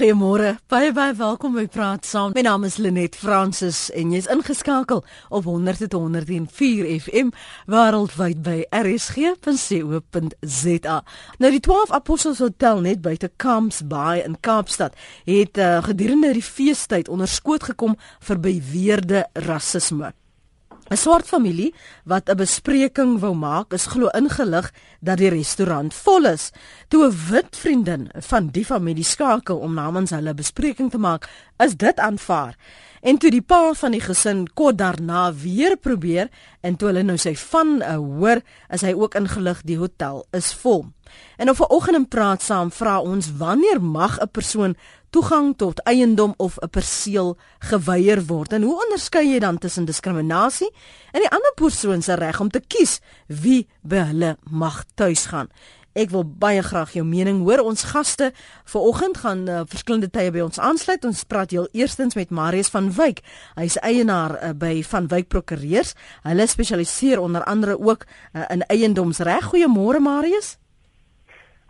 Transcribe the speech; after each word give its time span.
Goeiemôre. 0.00 0.56
Baie 0.72 0.94
baie 0.96 1.12
welkom 1.12 1.52
by 1.58 1.66
Praat 1.68 2.06
Saam. 2.08 2.32
My 2.32 2.40
naam 2.40 2.62
is 2.64 2.78
Lenet 2.80 3.18
Fransis 3.20 3.90
en 3.92 4.14
jy's 4.14 4.24
ingeskakel 4.32 5.04
op 5.28 5.44
100.104 5.44 6.88
FM 6.94 7.28
wêreldwyd 7.68 8.40
by 8.40 8.64
rsg.co.za. 8.78 9.36
Nou 11.36 11.50
die 11.52 11.60
12 11.68 11.92
Apostels 11.98 12.40
Hotel 12.40 12.80
net 12.86 13.04
buite 13.04 13.28
Camps 13.36 13.84
Bay 13.92 14.24
in 14.24 14.40
Kaapstad 14.40 14.96
het 15.28 15.60
uh, 15.60 15.84
gedurende 15.84 16.32
die 16.32 16.48
feestyd 16.48 17.12
onder 17.12 17.28
skoot 17.28 17.68
gekom 17.68 17.92
vir 18.24 18.40
beweerde 18.40 19.28
rasisme. 19.36 20.16
'n 20.90 20.96
Swart 20.96 21.26
familie 21.26 21.74
wat 22.04 22.28
'n 22.28 22.36
bespreking 22.36 23.20
wou 23.20 23.34
maak, 23.34 23.72
is 23.72 23.86
glo 23.86 24.08
ingelig 24.08 24.72
dat 25.00 25.18
die 25.18 25.30
restaurant 25.30 25.94
vol 25.94 26.24
is. 26.26 26.50
Toe 26.88 27.06
'n 27.06 27.16
wit 27.30 27.56
vriendin 27.56 28.10
van 28.14 28.48
die 28.48 28.64
familie 28.64 29.04
skakel 29.04 29.56
om 29.58 29.74
namens 29.74 30.10
hulle 30.10 30.34
bespreking 30.34 30.90
te 30.90 30.98
maak, 30.98 31.28
is 31.58 31.76
dit 31.76 31.98
aanvaar. 31.98 32.56
En 33.00 33.18
toe 33.18 33.30
die 33.30 33.42
pa 33.42 33.72
van 33.72 33.90
die 33.90 34.00
gesin 34.00 34.44
kort 34.54 34.78
daarna 34.78 35.32
weer 35.32 35.76
probeer 35.76 36.28
en 36.60 36.76
toe 36.76 36.88
hulle 36.88 37.02
nou 37.02 37.16
sy 37.16 37.36
van 37.36 37.82
uh, 37.82 37.94
hoor, 37.96 38.42
is 38.68 38.80
hy 38.80 38.92
ook 38.92 39.14
ingelig 39.14 39.62
die 39.64 39.78
hotel 39.78 40.26
is 40.36 40.52
vol. 40.52 40.84
En 41.36 41.50
op 41.50 41.58
'n 41.58 41.72
oggend 41.72 41.96
in 41.96 42.08
praat 42.08 42.42
saam 42.42 42.70
vra 42.70 43.00
ons 43.00 43.36
wanneer 43.36 43.82
mag 43.82 44.20
'n 44.20 44.28
persoon 44.30 44.76
toegang 45.10 45.56
tot 45.56 45.82
eiendom 45.82 46.34
of 46.36 46.56
'n 46.58 46.70
perseel 46.70 47.36
geweier 47.58 48.26
word. 48.26 48.52
En 48.52 48.62
hoe 48.62 48.82
onderskei 48.84 49.32
jy 49.32 49.38
dan 49.38 49.58
tussen 49.58 49.84
diskriminasie 49.84 50.70
en 51.12 51.20
die 51.20 51.30
ander 51.30 51.52
persoon 51.54 52.02
se 52.02 52.14
reg 52.14 52.40
om 52.40 52.50
te 52.50 52.60
kies 52.60 53.00
wie 53.26 53.68
by 53.82 53.96
hulle 53.96 54.36
mag 54.50 54.84
tuis 54.94 55.26
gaan? 55.26 55.48
Ek 55.98 56.12
wil 56.14 56.22
baie 56.22 56.62
graag 56.62 56.92
jou 56.94 57.02
mening 57.02 57.40
hoor. 57.42 57.64
Ons 57.66 57.82
gaste 57.90 58.30
vanoggend 58.70 59.18
gaan 59.24 59.48
uh, 59.48 59.62
verskillende 59.66 60.10
tye 60.14 60.30
by 60.30 60.44
ons 60.44 60.60
aansluit. 60.62 61.02
Ons 61.04 61.24
praat 61.26 61.50
heel 61.50 61.66
eerstens 61.74 62.14
met 62.14 62.30
Marius 62.30 62.70
van 62.70 62.92
Wyk. 62.94 63.24
Hy's 63.58 63.74
eienaar 63.82 64.36
uh, 64.38 64.52
by 64.54 64.84
Van 64.86 65.10
Wyk 65.10 65.28
Prokureurs. 65.28 65.96
Hulle 66.22 66.46
spesialiseer 66.46 67.18
onder 67.18 67.42
andere 67.44 67.74
ook 67.80 68.06
uh, 68.06 68.46
in 68.54 68.62
eiendomsreg. 68.70 69.50
Goeiemôre 69.50 69.98
Marius. 69.98 70.59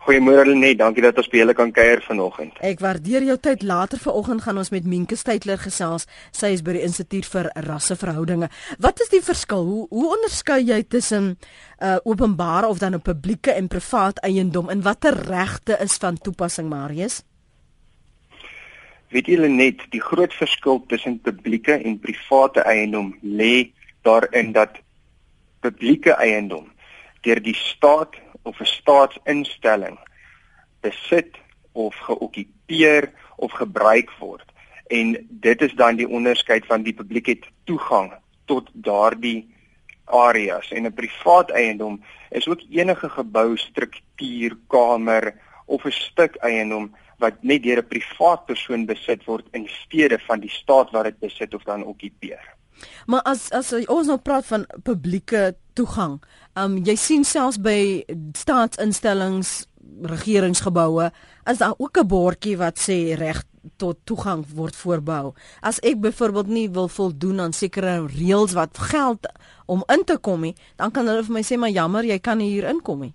Goeiemôre 0.01 0.47
Lenet, 0.49 0.79
dankie 0.79 1.03
dat 1.05 1.19
ons 1.21 1.27
by 1.29 1.43
julle 1.43 1.53
kan 1.53 1.69
kuier 1.69 1.99
vanoggend. 2.01 2.55
Ek 2.65 2.79
waardeer 2.81 3.21
jou 3.21 3.35
tyd. 3.37 3.61
Later 3.61 3.99
vanoggend 4.01 4.41
gaan 4.41 4.57
ons 4.57 4.71
met 4.73 4.87
Minke 4.89 5.13
Steytler 5.13 5.59
gesels. 5.61 6.07
Sy 6.33 6.49
is 6.55 6.63
by 6.65 6.73
die 6.73 6.81
Instituut 6.87 7.27
vir 7.29 7.51
Rasseverhoudinge. 7.67 8.49
Wat 8.81 9.03
is 9.05 9.11
die 9.13 9.21
verskil? 9.21 9.61
Hoe 9.67 9.83
hoe 9.91 10.07
onderskei 10.15 10.63
jy 10.65 10.79
tussen 10.89 11.35
uh 11.85 11.99
openbare 12.01 12.67
of 12.67 12.81
dan 12.81 12.95
'n 12.97 13.01
publieke 13.01 13.53
en 13.53 13.67
privaat 13.67 14.17
eiendom 14.25 14.69
en 14.69 14.81
watter 14.81 15.13
regte 15.13 15.77
is 15.77 15.97
van 16.01 16.17
toepassing, 16.17 16.69
Marius? 16.69 17.21
Weet 19.11 19.25
julle 19.27 19.47
net, 19.47 19.85
die 19.91 20.01
groot 20.01 20.33
verskil 20.33 20.83
tussen 20.87 21.19
publieke 21.19 21.77
en 21.77 21.99
private 21.99 22.61
eiendom 22.65 23.13
lê 23.21 23.71
daarin 24.01 24.51
dat 24.51 24.81
publieke 25.59 26.15
eiendom 26.17 26.71
deur 27.21 27.41
die 27.41 27.55
staat 27.55 28.15
of 28.43 28.59
'n 28.59 28.65
staatsinstelling 28.65 29.99
besit 30.81 31.37
of 31.71 31.95
geokkupeer 31.95 33.11
of 33.35 33.51
gebruik 33.51 34.11
word. 34.19 34.45
En 34.87 35.27
dit 35.29 35.61
is 35.61 35.73
dan 35.73 35.95
die 35.95 36.09
onderskeid 36.09 36.65
van 36.65 36.83
die 36.83 36.93
publiek 36.93 37.25
het 37.25 37.45
toegang 37.63 38.13
tot 38.45 38.69
daardie 38.73 39.55
areas 40.05 40.71
en 40.71 40.85
'n 40.85 40.93
privaat 40.93 41.49
eiendom 41.49 42.03
is 42.29 42.47
ook 42.47 42.61
enige 42.69 43.09
gebou, 43.09 43.57
struktuur, 43.57 44.57
kamer 44.67 45.35
of 45.65 45.85
'n 45.85 45.91
stuk 45.91 46.35
eiendom 46.35 46.95
wat 47.17 47.33
net 47.41 47.63
deur 47.63 47.77
'n 47.77 47.87
privaat 47.87 48.45
persoon 48.45 48.85
besit 48.85 49.25
word 49.25 49.45
in 49.51 49.67
steede 49.67 50.19
van 50.19 50.39
die 50.39 50.49
staat 50.49 50.91
wat 50.91 51.03
dit 51.03 51.19
besit 51.19 51.53
of 51.53 51.63
dan 51.63 51.83
okkupeer. 51.83 52.55
Maar 53.05 53.21
as 53.21 53.49
as 53.51 53.73
ons 53.85 54.07
nou 54.07 54.17
praat 54.17 54.45
van 54.45 54.65
publieke 54.83 55.55
toegang, 55.81 56.19
um 56.59 56.77
jy 56.85 56.95
sien 56.99 57.25
selfs 57.25 57.59
by 57.61 58.03
staatsinstellings, 58.37 59.65
regeringsgeboue, 60.01 61.11
is 61.49 61.61
daar 61.61 61.77
ook 61.77 61.97
'n 61.97 62.07
bordjie 62.07 62.57
wat 62.57 62.77
sê 62.77 63.15
reg 63.17 63.43
tot 63.77 63.97
toegang 64.05 64.45
word 64.55 64.75
voorbou. 64.75 65.33
As 65.61 65.79
ek 65.79 66.01
byvoorbeeld 66.01 66.47
nie 66.47 66.69
wil 66.69 66.87
voldoen 66.87 67.39
aan 67.39 67.53
sekere 67.53 68.07
reëls 68.07 68.53
wat 68.53 68.77
geld 68.77 69.27
om 69.65 69.83
in 69.87 70.03
te 70.03 70.17
kom 70.17 70.41
nie, 70.41 70.55
dan 70.77 70.91
kan 70.91 71.07
hulle 71.07 71.23
vir 71.23 71.33
my 71.33 71.43
sê 71.43 71.57
maar 71.57 71.69
jammer, 71.69 72.03
jy 72.03 72.19
kan 72.19 72.37
nie 72.37 72.49
hier 72.49 72.69
inkom 72.69 72.99
nie. 72.99 73.13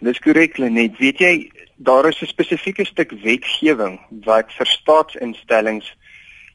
Dis 0.00 0.18
korrek, 0.18 0.58
net 0.58 0.98
weet 0.98 1.18
jy, 1.18 1.50
daar 1.76 2.08
is 2.08 2.22
'n 2.22 2.26
spesifieke 2.26 2.84
stuk 2.84 3.10
wetgewing 3.22 3.98
wat 4.24 4.52
vir 4.52 4.66
staatsinstellings 4.66 5.94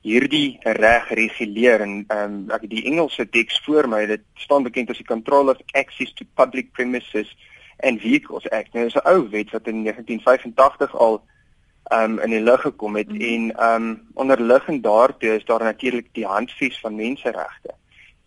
hierdie 0.03 0.59
reg 0.63 1.09
reguleer 1.15 1.81
en 1.85 1.93
ehm 2.07 2.23
um, 2.23 2.39
ek 2.51 2.67
die 2.71 2.83
Engelse 2.91 3.25
teks 3.29 3.61
voor 3.65 3.87
my 3.87 4.05
dit 4.09 4.23
staan 4.35 4.63
bekend 4.67 4.89
as 4.91 4.99
die 4.99 5.07
Control 5.07 5.51
of 5.53 5.61
Access 5.73 6.13
to 6.13 6.27
Public 6.35 6.71
Premises 6.75 7.29
and 7.83 8.01
Vehicles 8.01 8.49
Act. 8.51 8.73
Nou 8.73 8.85
is 8.85 8.95
'n 8.95 9.07
ou 9.07 9.29
wet 9.29 9.51
wat 9.51 9.67
in 9.67 9.83
1985 9.83 10.95
al 10.95 11.21
ehm 11.91 12.11
um, 12.11 12.19
in 12.19 12.29
die 12.29 12.43
lig 12.43 12.61
gekom 12.61 12.95
het 12.95 13.11
mm. 13.11 13.21
en 13.21 13.55
ehm 13.55 13.87
um, 13.87 14.01
onderliggend 14.13 14.83
daartoe 14.83 15.35
is 15.35 15.45
daar 15.45 15.63
natuurlik 15.63 16.09
die 16.11 16.25
handves 16.25 16.79
van 16.79 16.95
menseregte 16.95 17.75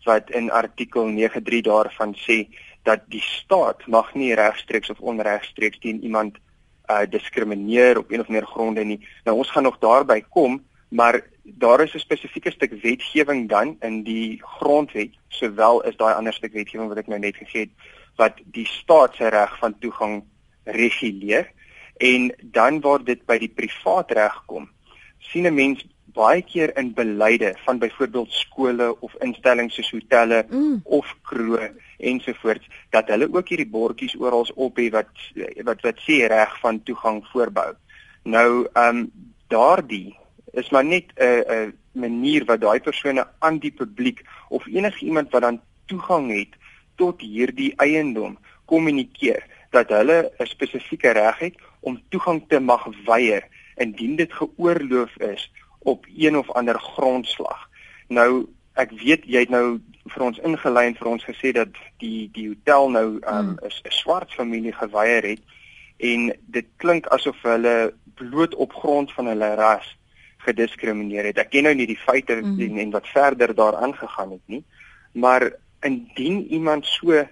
wat 0.07 0.29
in 0.29 0.51
artikel 0.51 1.03
93 1.03 1.61
daarvan 1.61 2.15
sê 2.15 2.47
dat 2.83 3.03
die 3.11 3.21
staat 3.21 3.87
mag 3.87 4.13
nie 4.13 4.35
regstreeks 4.35 4.89
of 4.89 4.99
onregstreeks 4.99 5.79
teen 5.79 6.03
iemand 6.03 6.37
uh 6.87 7.03
diskrimineer 7.09 7.97
op 7.97 8.11
een 8.11 8.23
of 8.23 8.27
meer 8.27 8.45
gronde 8.45 8.83
nie. 8.83 8.99
Nou 9.23 9.37
ons 9.37 9.51
gaan 9.51 9.63
nog 9.63 9.79
daarby 9.79 10.21
kom, 10.29 10.61
maar 10.89 11.21
daar 11.43 11.81
is 11.81 11.93
'n 11.93 11.99
spesifieke 11.99 12.51
stuk 12.51 12.81
wetgewing 12.81 13.49
dan 13.49 13.77
in 13.79 14.03
die 14.03 14.39
grondwet 14.43 15.11
sowel 15.27 15.83
is 15.83 15.95
daai 15.95 16.13
ander 16.13 16.33
stuk 16.33 16.53
wetgewing 16.53 16.87
wat 16.87 16.97
ek 16.97 17.07
nou 17.07 17.19
net 17.19 17.35
gegee 17.35 17.61
het 17.61 17.73
wat 18.15 18.33
die 18.45 18.65
staat 18.65 19.15
se 19.15 19.27
reg 19.27 19.57
van 19.59 19.79
toegang 19.79 20.23
reguleer 20.63 21.51
en 21.97 22.33
dan 22.41 22.81
waar 22.81 23.03
dit 23.03 23.25
by 23.25 23.37
die 23.37 23.53
privaat 23.59 24.11
reg 24.11 24.43
kom 24.45 24.69
sien 25.19 25.47
'n 25.47 25.53
mens 25.53 25.85
baie 26.17 26.41
keer 26.41 26.77
in 26.77 26.93
beleide 26.93 27.55
van 27.65 27.79
byvoorbeeld 27.79 28.31
skole 28.31 28.99
of 28.99 29.15
instellings 29.19 29.75
soos 29.75 29.91
hotelle 29.91 30.45
mm. 30.49 30.79
of 30.83 31.15
kroë 31.29 31.71
ensovoorts 31.97 32.69
dat 32.89 33.09
hulle 33.13 33.29
ook 33.33 33.49
hierdie 33.49 33.69
bordjies 33.69 34.15
oral 34.19 34.47
op 34.55 34.77
het 34.81 34.91
wat 34.91 35.11
wat 35.69 35.81
wat 35.81 35.99
sê 36.07 36.25
reg 36.33 36.59
van 36.59 36.83
toegang 36.83 37.23
voorbou 37.33 37.73
nou 38.23 38.49
ehm 38.73 38.97
um, 38.97 39.11
daardie 39.47 40.17
is 40.57 40.69
maar 40.69 40.85
net 40.85 41.05
'n 41.15 41.43
'n 41.47 41.73
manier 41.91 42.45
wat 42.45 42.61
daai 42.61 42.79
persone 42.79 43.27
aan 43.39 43.57
die 43.59 43.71
publiek 43.71 44.23
of 44.49 44.65
enige 44.65 45.05
iemand 45.05 45.31
wat 45.31 45.41
dan 45.41 45.61
toegang 45.85 46.31
het 46.31 46.53
tot 46.95 47.21
hierdie 47.21 47.73
eiendom 47.75 48.37
kommunikeer 48.65 49.45
dat 49.69 49.89
hulle 49.89 50.31
'n 50.39 50.45
spesifieke 50.45 51.11
reg 51.11 51.39
het 51.39 51.55
om 51.79 52.01
toegang 52.09 52.43
te 52.47 52.59
mag 52.59 52.87
weier 53.05 53.43
indien 53.75 54.15
dit 54.15 54.33
geoorloof 54.33 55.17
is 55.17 55.51
op 55.79 56.05
een 56.17 56.37
of 56.37 56.51
ander 56.51 56.79
grondslag. 56.79 57.69
Nou 58.07 58.47
ek 58.73 58.91
weet 58.91 59.23
jy 59.25 59.39
het 59.39 59.49
nou 59.49 59.79
vir 60.07 60.23
ons 60.23 60.39
ingelei 60.39 60.87
en 60.87 60.95
vir 60.95 61.07
ons 61.07 61.23
gesê 61.23 61.51
dat 61.51 61.67
die 61.97 62.29
die 62.33 62.47
hotel 62.47 62.89
nou 62.89 63.07
um, 63.07 63.21
hmm. 63.21 63.57
'n 63.61 63.65
um, 63.65 63.91
swart 63.91 64.33
familie 64.33 64.73
geweier 64.73 65.23
het 65.23 65.41
en 65.97 66.33
dit 66.45 66.65
klink 66.77 67.07
asof 67.07 67.41
hulle 67.41 67.93
bloot 68.15 68.55
op 68.55 68.73
grond 68.73 69.13
van 69.13 69.25
hulle 69.27 69.55
ras 69.55 69.96
gediskrimineer 70.47 71.29
het. 71.29 71.37
Ek 71.43 71.51
ken 71.53 71.67
nou 71.67 71.75
nie 71.75 71.87
die 71.87 71.99
feite 71.99 72.39
mm 72.41 72.57
-hmm. 72.57 72.77
en 72.83 72.91
wat 72.91 73.07
verder 73.07 73.55
daaraan 73.55 73.95
gegaan 73.95 74.31
het 74.31 74.45
nie. 74.45 74.63
Maar 75.11 75.51
indien 75.81 76.47
iemand 76.49 76.85
so 76.85 77.13
uh, 77.13 77.25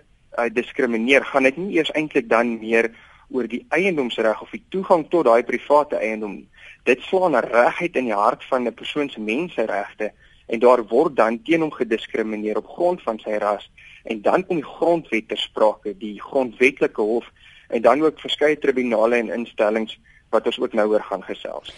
diskrimineer, 0.54 1.26
gaan 1.26 1.44
dit 1.44 1.58
nie 1.58 1.78
eers 1.78 1.92
eintlik 1.92 2.30
dan 2.30 2.60
meer 2.60 2.92
oor 3.30 3.48
die 3.48 3.66
eiendomsreg 3.70 4.42
of 4.42 4.52
die 4.54 4.64
toegang 4.70 5.08
tot 5.10 5.26
daai 5.26 5.44
private 5.44 5.98
eiendom 5.98 6.36
nie. 6.36 6.50
Dit 6.86 7.02
slaan 7.02 7.36
reguit 7.36 7.96
in 7.96 8.12
die 8.12 8.14
hart 8.14 8.44
van 8.50 8.68
'n 8.68 8.74
persoon 8.74 9.10
se 9.10 9.20
menseregte 9.20 10.12
en 10.48 10.60
daar 10.60 10.84
word 10.88 11.16
dan 11.16 11.42
teen 11.44 11.62
hom 11.62 11.72
gediskrimineer 11.72 12.58
op 12.58 12.68
grond 12.68 13.02
van 13.02 13.20
sy 13.20 13.38
ras 13.42 13.70
en 14.04 14.22
dan 14.22 14.46
kom 14.46 14.56
die 14.56 14.72
grondwet 14.78 15.28
ter 15.28 15.38
sprake, 15.38 15.98
die 15.98 16.22
grondwetlike 16.22 17.02
hof 17.02 17.32
en 17.70 17.82
dan 17.82 18.02
ook 18.02 18.20
verskeie 18.20 18.58
tribunale 18.58 19.16
en 19.16 19.34
instellings 19.34 20.00
wat 20.30 20.46
ons 20.46 20.60
ook 20.60 20.74
nou 20.74 20.90
oor 20.90 21.04
gaan 21.04 21.24
gesels. 21.24 21.74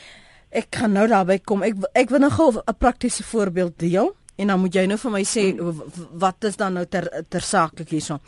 Ek 0.50 0.70
kan 0.72 0.92
nou 0.92 1.08
daarby 1.08 1.40
kom. 1.44 1.64
Ek 1.64 1.76
ek 1.94 2.10
wil 2.10 2.20
nog 2.20 2.40
'n 2.40 2.78
praktiese 2.78 3.24
voorbeeld 3.24 3.80
deel 3.80 4.16
en 4.36 4.48
dan 4.48 4.60
moet 4.60 4.74
jy 4.74 4.86
nou 4.86 4.98
vir 4.98 5.12
my 5.12 5.24
sê 5.24 5.56
wat 6.12 6.44
is 6.44 6.56
dan 6.56 6.74
nou 6.74 6.86
ter 6.86 7.26
ter 7.30 7.42
saaklik 7.42 7.90
hierso. 7.90 8.20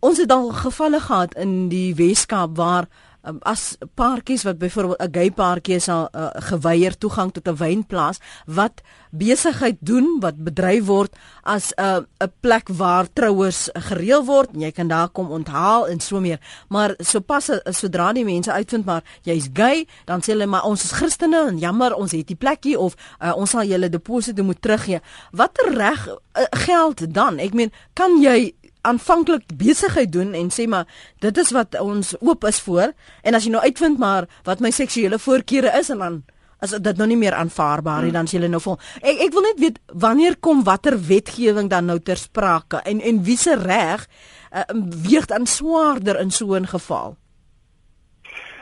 Ons 0.00 0.18
het 0.18 0.30
al 0.30 0.50
gevalle 0.52 1.00
gehad 1.00 1.34
in 1.34 1.68
die 1.68 1.94
Weskaap 1.94 2.56
waar 2.56 2.88
um, 3.28 3.38
as 3.46 3.76
paartjies 3.94 4.42
wat 4.42 4.58
byvoorbeeld 4.58 5.02
'n 5.02 5.12
gay 5.12 5.30
paartjie 5.30 5.74
is 5.74 5.88
al 5.88 6.08
uh, 6.12 6.28
geweier 6.50 6.98
toegang 6.98 7.32
tot 7.32 7.48
'n 7.48 7.56
wynplaas 7.56 8.18
wat 8.46 8.82
besigheid 9.10 9.76
doen 9.80 10.20
wat 10.20 10.36
bedryf 10.36 10.84
word 10.84 11.16
as 11.42 11.72
'n 11.76 11.82
uh, 11.82 12.00
'n 12.24 12.32
plek 12.40 12.68
waar 12.68 13.06
trouers 13.12 13.68
gereël 13.72 14.24
word 14.24 14.48
en 14.54 14.60
jy 14.60 14.70
kan 14.70 14.88
daar 14.88 15.08
kom 15.08 15.30
onthaal 15.30 15.88
en 15.88 16.00
so 16.00 16.20
meer. 16.20 16.40
Maar 16.68 16.94
sopas 16.98 17.50
sodra 17.64 18.12
die 18.12 18.24
mense 18.24 18.52
uitvind 18.52 18.84
maar 18.84 19.02
jy's 19.22 19.48
gay 19.52 19.86
dan 20.04 20.20
sê 20.20 20.32
hulle 20.32 20.46
maar 20.46 20.64
ons 20.64 20.84
is 20.84 20.92
Christene 20.92 21.48
en 21.48 21.58
jammer 21.58 21.94
ons 21.94 22.12
het 22.12 22.26
die 22.26 22.36
plekkie 22.36 22.78
of 22.78 22.94
uh, 23.20 23.36
ons 23.36 23.50
sal 23.50 23.64
julle 23.64 23.88
deposito 23.88 24.42
moet 24.42 24.62
teruggee. 24.62 25.00
Watter 25.32 25.74
reg 25.74 26.08
uh, 26.08 26.14
geld 26.50 27.14
dan? 27.14 27.38
Ek 27.38 27.54
meen 27.54 27.72
kan 27.94 28.22
jy 28.22 28.54
aanvanklik 28.80 29.44
besigheid 29.56 30.12
doen 30.12 30.34
en 30.34 30.50
sê 30.50 30.66
maar 30.66 30.86
dit 31.18 31.36
is 31.38 31.50
wat 31.50 31.78
ons 31.80 32.14
oop 32.20 32.44
is 32.44 32.60
voor 32.60 32.92
en 33.22 33.34
as 33.34 33.44
jy 33.44 33.50
nou 33.50 33.62
uitvind 33.62 33.98
maar 33.98 34.28
wat 34.44 34.60
my 34.60 34.70
seksuele 34.70 35.18
voorkeure 35.18 35.72
is 35.78 35.90
en 35.90 35.98
dan 35.98 36.22
as 36.58 36.74
dit 36.74 36.98
nou 36.98 37.06
nie 37.06 37.18
meer 37.18 37.36
aanvaarbaar 37.38 38.02
nie 38.02 38.10
hmm. 38.10 38.18
dan 38.18 38.28
as 38.28 38.34
jy 38.34 38.50
nou 38.50 38.60
vol. 38.62 38.78
Ek 39.02 39.22
ek 39.28 39.34
wil 39.34 39.46
net 39.46 39.60
weet 39.62 39.78
wanneer 40.04 40.38
kom 40.42 40.64
watter 40.66 40.98
wetgewing 41.08 41.70
dan 41.70 41.86
nou 41.90 41.98
ter 42.02 42.18
sprake 42.18 42.82
en 42.84 43.00
en 43.00 43.22
wie 43.26 43.38
se 43.38 43.54
reg 43.60 44.06
uh, 44.50 44.66
weeg 45.06 45.28
dan 45.30 45.46
swaarder 45.46 46.18
in 46.20 46.30
so 46.30 46.54
'n 46.54 46.66
geval? 46.66 47.16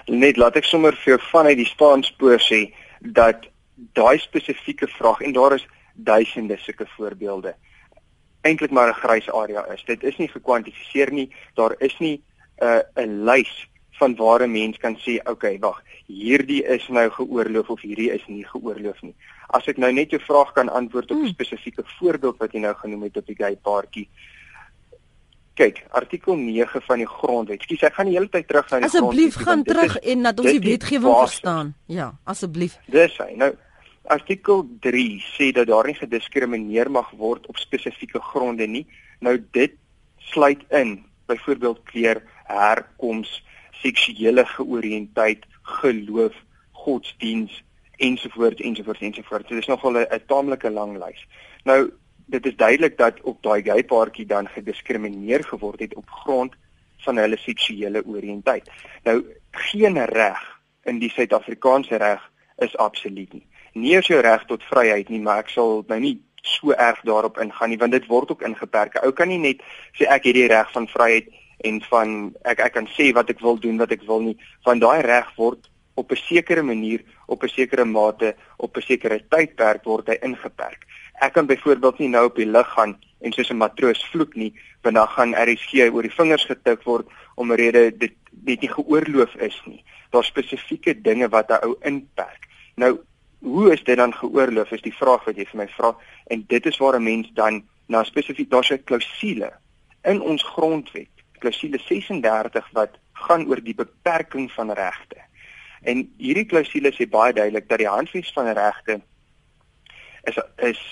Net 0.07 0.37
laat 0.37 0.57
ek 0.57 0.65
sommer 0.65 0.93
vir 0.93 1.17
jou 1.17 1.21
vanuit 1.33 1.57
die 1.57 1.73
spaanspoor 1.73 2.39
sê 2.41 2.73
dat 3.01 3.49
daai 3.93 4.19
spesifieke 4.19 4.87
vraag 4.87 5.21
en 5.21 5.33
daar 5.33 5.55
is 5.55 5.67
duisende 5.95 6.57
sulke 6.57 6.87
voorbeelde 6.97 7.55
eintlik 8.47 8.71
maar 8.71 8.89
'n 8.89 9.01
grys 9.03 9.31
area 9.31 9.65
is. 9.75 9.85
Dit 9.85 10.03
is 10.03 10.17
nie 10.17 10.29
gekwantifiseer 10.29 11.13
nie. 11.13 11.29
Daar 11.55 11.75
is 11.79 11.99
nie 11.99 12.23
'n 12.61 12.65
uh, 12.65 12.81
'n 13.05 13.25
lys 13.25 13.69
van 13.99 14.17
waar 14.17 14.43
'n 14.43 14.51
mens 14.51 14.77
kan 14.79 14.97
sê, 14.97 15.19
"Oké, 15.19 15.31
okay, 15.31 15.59
wag, 15.59 15.83
hierdie 16.07 16.65
is 16.65 16.89
nou 16.89 17.11
geoorloof 17.11 17.69
of 17.69 17.81
hierdie 17.81 18.11
is 18.11 18.27
nie 18.27 18.45
geoorloof 18.45 19.03
nie." 19.03 19.15
As 19.47 19.67
ek 19.67 19.77
nou 19.77 19.93
net 19.93 20.11
jou 20.11 20.23
vraag 20.23 20.53
kan 20.53 20.69
antwoord 20.69 21.11
op 21.11 21.17
'n 21.17 21.21
hmm. 21.21 21.29
spesifieke 21.29 21.83
voorbeeld 21.99 22.37
wat 22.37 22.53
jy 22.53 22.61
nou 22.61 22.75
genoem 22.75 23.03
het 23.03 23.17
op 23.17 23.27
die 23.27 23.37
gay 23.37 23.57
paartjie. 23.57 24.09
Kyk, 25.55 25.85
artikel 25.91 26.37
9 26.37 26.83
van 26.83 26.99
die 26.99 27.07
grondwet. 27.07 27.63
Skus, 27.63 27.81
ek 27.81 27.95
gaan 27.95 28.07
die 28.07 28.15
hele 28.15 28.29
tyd 28.29 28.49
terug 28.49 28.71
na 28.71 28.79
die 28.79 28.89
grondwet. 28.89 29.13
Asseblief 29.13 29.35
gaan 29.35 29.63
terug 29.63 29.99
is, 29.99 30.13
en 30.13 30.23
dat 30.23 30.41
ons 30.41 30.51
die 30.51 30.61
wetgewing 30.61 31.15
verstaan. 31.17 31.75
Ja, 31.87 32.19
asseblief. 32.25 32.79
Dis 32.87 33.17
hy. 33.17 33.33
Nou 33.37 33.55
Artikel 34.07 34.63
3 34.81 35.19
sê 35.35 35.51
dat 35.53 35.67
daar 35.67 35.87
nie 35.87 35.97
gediskrimineer 35.99 36.91
mag 36.91 37.11
word 37.19 37.47
op 37.51 37.59
spesifieke 37.59 38.21
gronde 38.23 38.67
nie. 38.67 38.87
Nou 39.21 39.35
dit 39.51 39.75
sluit 40.31 40.63
in 40.71 41.01
byvoorbeeld 41.27 41.83
kleur, 41.91 42.23
herkoms, 42.47 43.31
seksuele 43.83 44.45
georiëntheid, 44.47 45.47
geloof, 45.81 46.35
godsdiens 46.73 47.63
ensovoorts 47.97 48.63
ensovoorts 48.63 49.01
ensovoorts. 49.01 49.49
Dit 49.49 49.59
is 49.59 49.67
nogal 49.67 49.99
'n 49.99 50.23
taamlike 50.27 50.71
lang 50.71 50.99
lys. 51.03 51.27
Nou 51.65 51.91
dit 52.27 52.47
is 52.47 52.57
duidelik 52.57 52.99
dat 52.99 53.21
op 53.21 53.43
daai 53.43 53.63
gay 53.63 53.85
paartjie 53.85 54.27
dan 54.27 54.49
gediskrimineer 54.49 55.45
geword 55.45 55.81
het 55.81 55.95
op 55.95 56.11
grond 56.11 56.55
van 56.99 57.17
hulle 57.17 57.37
seksuele 57.37 58.07
oriëntheid. 58.07 58.71
Nou 59.05 59.25
geen 59.51 60.05
reg 60.05 60.61
in 60.85 60.99
die 60.99 61.11
Suid-Afrikaanse 61.11 61.97
reg 61.97 62.31
is 62.57 62.77
absoluut 62.77 63.33
nie 63.33 63.47
nie 63.77 63.97
as 63.99 64.09
jou 64.09 64.21
reg 64.25 64.45
tot 64.49 64.65
vryheid 64.71 65.11
nie, 65.13 65.21
maar 65.21 65.45
ek 65.45 65.53
sal 65.53 65.85
nou 65.89 65.99
nie 66.01 66.17
so 66.47 66.73
erg 66.73 67.01
daarop 67.05 67.39
ingaan 67.43 67.73
nie 67.73 67.79
want 67.79 67.93
dit 67.93 68.07
word 68.11 68.31
ook 68.31 68.45
ingeperk. 68.47 68.99
Ou 69.05 69.13
kan 69.13 69.29
nie 69.29 69.41
net 69.43 69.63
sê 69.99 70.09
ek 70.09 70.29
het 70.31 70.39
die 70.39 70.49
reg 70.51 70.71
van 70.73 70.89
vryheid 70.91 71.29
en 71.67 71.81
van 71.91 72.13
ek 72.45 72.63
ek 72.67 72.77
kan 72.77 72.89
sê 72.97 73.11
wat 73.17 73.31
ek 73.33 73.43
wil 73.45 73.59
doen 73.61 73.81
wat 73.83 73.93
ek 73.93 74.07
wil 74.09 74.23
nie. 74.25 74.37
Van 74.65 74.81
daai 74.83 75.03
reg 75.07 75.29
word 75.37 75.69
op 75.97 76.13
'n 76.13 76.23
sekere 76.29 76.63
manier, 76.63 77.03
op 77.27 77.43
'n 77.43 77.49
sekere 77.49 77.85
mate, 77.85 78.35
op 78.57 78.77
'n 78.77 78.83
sekere 78.83 79.21
tydperk 79.29 79.85
word 79.85 80.09
hy 80.09 80.19
ingeperk. 80.23 80.87
Ek 81.21 81.33
kan 81.33 81.47
byvoorbeeld 81.47 81.99
nie 81.99 82.09
nou 82.09 82.25
op 82.27 82.37
die 82.37 82.47
lug 82.47 82.69
gaan 82.69 82.97
en 83.21 83.33
soos 83.33 83.51
'n 83.51 83.57
matroos 83.57 84.05
vloek 84.13 84.35
nie, 84.35 84.53
want 84.83 84.95
dan 84.95 85.09
gaan 85.09 85.35
RSG 85.35 85.91
oor 85.93 86.03
die 86.03 86.19
vingers 86.19 86.45
getik 86.45 86.83
word 86.85 87.07
om 87.35 87.53
'n 87.53 87.57
rede 87.57 87.97
dit 87.97 88.15
net 88.45 88.61
nie 88.61 88.71
geoorloof 88.71 89.35
is 89.35 89.63
nie. 89.67 89.85
Daar's 90.11 90.27
spesifieke 90.27 91.01
dinge 91.01 91.29
wat 91.29 91.51
'n 91.51 91.65
ou 91.65 91.77
inperk. 91.83 92.49
Nou 92.77 92.99
hoe 93.47 93.73
is 93.73 93.83
dit 93.87 93.97
dan 93.97 94.15
geoorloof 94.15 94.71
is 94.75 94.83
die 94.83 94.95
vraag 94.95 95.25
wat 95.25 95.37
jy 95.39 95.47
vir 95.47 95.61
my 95.63 95.69
vra. 95.77 95.93
En 96.27 96.45
dit 96.51 96.67
is 96.67 96.79
waar 96.83 96.99
'n 96.99 97.03
mens 97.03 97.31
dan 97.35 97.63
na 97.87 98.03
spesifiek 98.05 98.51
daar's 98.51 98.71
'n 98.71 98.85
klousule 98.85 99.53
in 100.03 100.21
ons 100.21 100.43
grondwet 100.43 101.15
klousule 101.39 101.79
36 101.79 102.71
wat 102.73 102.99
gaan 103.13 103.47
oor 103.47 103.61
die 103.63 103.75
beperking 103.75 104.51
van 104.53 104.73
regte 104.73 105.21
en 105.83 106.03
hierdie 106.19 106.47
klousule 106.51 106.93
sê 106.95 107.07
baie 107.11 107.33
duidelik 107.33 107.69
dat 107.69 107.83
die 107.83 107.91
handves 107.91 108.33
van 108.33 108.51
regte 108.59 109.01
is 110.31 110.39
is 110.57 110.83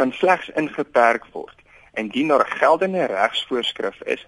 kan 0.00 0.12
slegs 0.12 0.50
ingeperk 0.62 1.26
word 1.32 1.58
indien 1.94 2.28
daar 2.28 2.46
'n 2.46 2.58
geldende 2.58 3.04
regsvoorskrif 3.04 4.00
is 4.02 4.26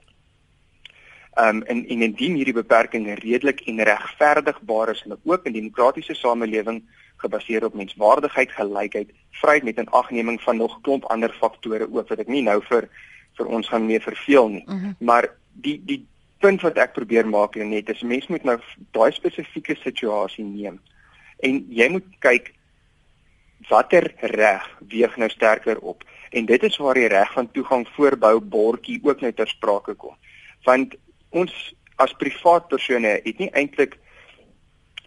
um, 1.38 1.62
en 1.62 1.86
en 1.88 2.02
indien 2.02 2.34
hierdie 2.34 2.60
beperking 2.62 3.06
redelik 3.20 3.60
en 3.60 3.82
regverdigbaar 3.82 4.88
is 4.90 5.02
in 5.04 5.12
'n 5.12 5.20
oop 5.24 5.46
en 5.46 5.52
demokratiese 5.52 6.14
samelewing 6.14 6.82
gebaseer 7.24 7.64
op 7.66 7.74
menswaardigheid, 7.74 8.52
gelykheid, 8.52 9.12
vryheid 9.40 9.66
met 9.66 9.82
inagneming 9.82 10.40
van 10.42 10.60
nog 10.60 10.78
klomp 10.86 11.04
ander 11.12 11.32
faktore 11.40 11.88
ook 11.90 12.08
wat 12.08 12.24
ek 12.24 12.32
nie 12.32 12.44
nou 12.46 12.60
vir 12.70 12.88
vir 13.34 13.48
ons 13.50 13.68
gaan 13.68 13.86
meer 13.86 14.02
verveel 14.02 14.48
nie. 14.48 14.64
Mhm. 14.66 14.76
-huh. 14.78 14.92
Maar 14.98 15.30
die 15.52 15.80
die 15.84 16.04
punt 16.38 16.62
wat 16.62 16.76
ek 16.78 16.92
probeer 16.92 17.26
maak 17.26 17.56
net 17.56 17.88
is 17.88 18.02
mens 18.02 18.26
moet 18.28 18.44
nou 18.44 18.58
daai 18.92 19.12
spesifieke 19.12 19.74
situasie 19.80 20.44
neem. 20.44 20.80
En 21.40 21.64
jy 21.68 21.88
moet 21.88 22.06
kyk 22.18 22.52
watter 23.68 24.10
reg 24.20 24.66
weeg 24.88 25.16
nou 25.16 25.28
sterker 25.28 25.78
op. 25.78 26.04
En 26.30 26.46
dit 26.46 26.62
is 26.62 26.76
waar 26.76 26.98
die 26.98 27.08
reg 27.08 27.32
van 27.32 27.50
toegang 27.50 27.86
voorbou 27.96 28.40
bordjie 28.40 29.00
ook 29.02 29.20
nou 29.20 29.32
ter 29.32 29.48
sprake 29.48 29.94
kom. 29.94 30.16
Want 30.64 30.94
ons 31.30 31.74
as 31.96 32.12
privaat 32.18 32.68
persone 32.68 33.20
het 33.24 33.38
nie 33.38 33.50
eintlik 33.54 33.98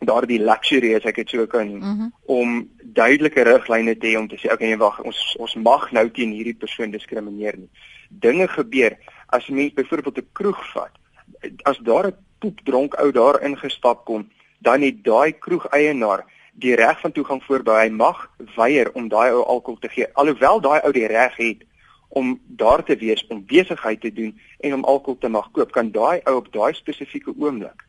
daardie 0.06 0.40
luxury 0.40 0.94
as 0.96 1.06
ek 1.10 1.16
dit 1.16 1.30
so 1.30 1.48
kan 1.48 1.68
mm 1.68 1.82
-hmm. 1.82 2.12
om 2.26 2.70
duidelike 2.84 3.42
riglyne 3.42 3.98
te 3.98 4.08
hê 4.08 4.18
om 4.18 4.28
te 4.28 4.38
sê 4.38 4.52
okay 4.54 4.68
nee 4.68 4.78
wag 4.78 5.00
ons 5.02 5.36
ons 5.40 5.56
mag 5.56 5.92
nou 5.92 6.10
teen 6.12 6.32
hierdie 6.32 6.56
persoon 6.56 6.92
diskrimineer 6.92 7.58
nie. 7.58 7.70
Dinge 8.10 8.48
gebeur 8.48 8.98
as 9.28 9.48
mens 9.48 9.74
byvoorbeeld 9.74 10.18
'n 10.18 10.30
kroeg 10.34 10.72
vat. 10.74 10.94
As 11.64 11.78
daar 11.78 12.08
'n 12.08 12.16
poepdronk 12.40 13.00
ou 13.00 13.12
daar 13.12 13.42
ingestap 13.42 14.06
kom, 14.06 14.30
dan 14.60 14.82
het 14.82 15.04
daai 15.04 15.32
kroegeienaar 15.32 16.26
die 16.54 16.76
reg 16.76 17.00
van 17.00 17.12
toegang 17.12 17.44
voorbou. 17.44 17.78
Hy 17.80 17.90
mag 17.90 18.30
weier 18.56 18.92
om 18.94 19.08
daai 19.08 19.32
ou 19.32 19.44
alkohol 19.44 19.80
te 19.80 19.90
gee 19.90 20.08
alhoewel 20.14 20.62
daai 20.62 20.82
ou 20.84 20.92
die 20.92 21.08
reg 21.08 21.36
het 21.36 21.66
om 22.10 22.40
daar 22.46 22.84
te 22.84 22.96
wees 22.96 23.28
om 23.28 23.46
besigheid 23.46 24.02
te 24.02 24.14
doen 24.14 24.40
en 24.60 24.74
om 24.74 24.84
alkohol 24.84 25.18
te 25.20 25.30
mag 25.30 25.52
koop. 25.52 25.72
Kan 25.72 25.92
daai 25.92 26.22
ou 26.24 26.36
op 26.36 26.54
daai 26.54 26.74
spesifieke 26.74 27.34
oomblik 27.38 27.87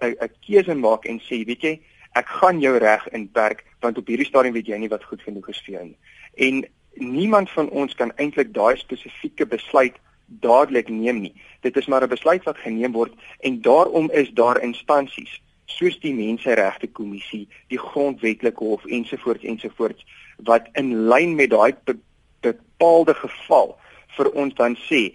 'n 0.00 0.16
'n 0.20 0.30
keuse 0.46 0.74
maak 0.74 1.04
en 1.04 1.20
sê, 1.20 1.44
weet 1.44 1.62
jy, 1.62 1.80
ek 2.14 2.26
gaan 2.40 2.60
jou 2.60 2.76
reg 2.78 3.06
inperk 3.14 3.64
want 3.80 3.98
op 3.98 4.06
hierdie 4.06 4.26
stadium 4.26 4.54
weet 4.54 4.66
jy 4.66 4.78
nie 4.78 4.92
wat 4.92 5.04
goed 5.04 5.22
genoeg 5.22 5.48
is 5.48 5.62
vir 5.66 5.74
jou 5.74 5.84
nie. 5.84 5.98
En 6.34 6.64
niemand 6.94 7.50
van 7.50 7.68
ons 7.70 7.94
kan 7.94 8.12
eintlik 8.16 8.52
daai 8.54 8.76
spesifieke 8.76 9.46
besluit 9.46 9.96
dadelik 10.42 10.88
neem 10.88 11.22
nie. 11.22 11.34
Dit 11.62 11.76
is 11.76 11.86
maar 11.86 12.02
'n 12.02 12.08
besluit 12.08 12.44
wat 12.44 12.58
geneem 12.58 12.92
word 12.92 13.12
en 13.40 13.60
daarom 13.60 14.10
is 14.10 14.30
daar 14.30 14.60
instansies 14.62 15.40
soos 15.66 15.98
die 16.00 16.14
Menseregte 16.14 16.88
Kommissie, 16.88 17.48
die 17.68 17.78
Grondwetlike 17.78 18.64
Hof 18.64 18.84
ensovoorts 18.86 19.44
ensovoorts 19.44 20.04
wat 20.44 20.68
in 20.72 21.06
lyn 21.08 21.34
met 21.34 21.50
daai 21.50 21.74
be 21.84 21.98
bepaalde 22.40 23.14
geval 23.14 23.76
vir 24.16 24.30
ons 24.32 24.54
dan 24.54 24.76
sê 24.88 25.14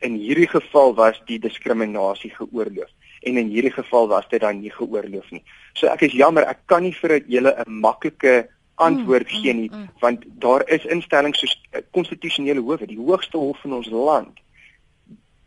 in 0.00 0.14
hierdie 0.14 0.48
geval 0.48 0.94
was 0.94 1.20
die 1.26 1.38
diskriminasie 1.38 2.30
geoorloof 2.30 2.90
en 3.26 3.38
in 3.42 3.48
hierdie 3.50 3.74
geval 3.74 4.08
was 4.08 4.28
dit 4.30 4.40
dan 4.40 4.60
nie 4.60 4.70
geoorloof 4.70 5.30
nie. 5.34 5.42
So 5.74 5.90
ek 5.90 6.06
is 6.06 6.14
jammer, 6.16 6.46
ek 6.46 6.66
kan 6.70 6.84
nie 6.86 6.94
vir 6.94 7.18
julle 7.26 7.52
'n 7.52 7.80
maklike 7.82 8.48
antwoord 8.76 9.28
mm, 9.30 9.42
gee 9.42 9.54
nie 9.54 9.70
mm, 9.70 9.78
mm. 9.78 9.88
want 10.00 10.24
daar 10.42 10.62
is 10.68 10.84
instellings 10.84 11.40
soos 11.40 11.54
eh, 11.70 11.80
konstitusionele 11.96 12.60
howe, 12.60 12.86
die 12.86 13.00
hoogste 13.00 13.38
hof 13.40 13.64
in 13.64 13.72
ons 13.72 13.88
land 13.90 14.42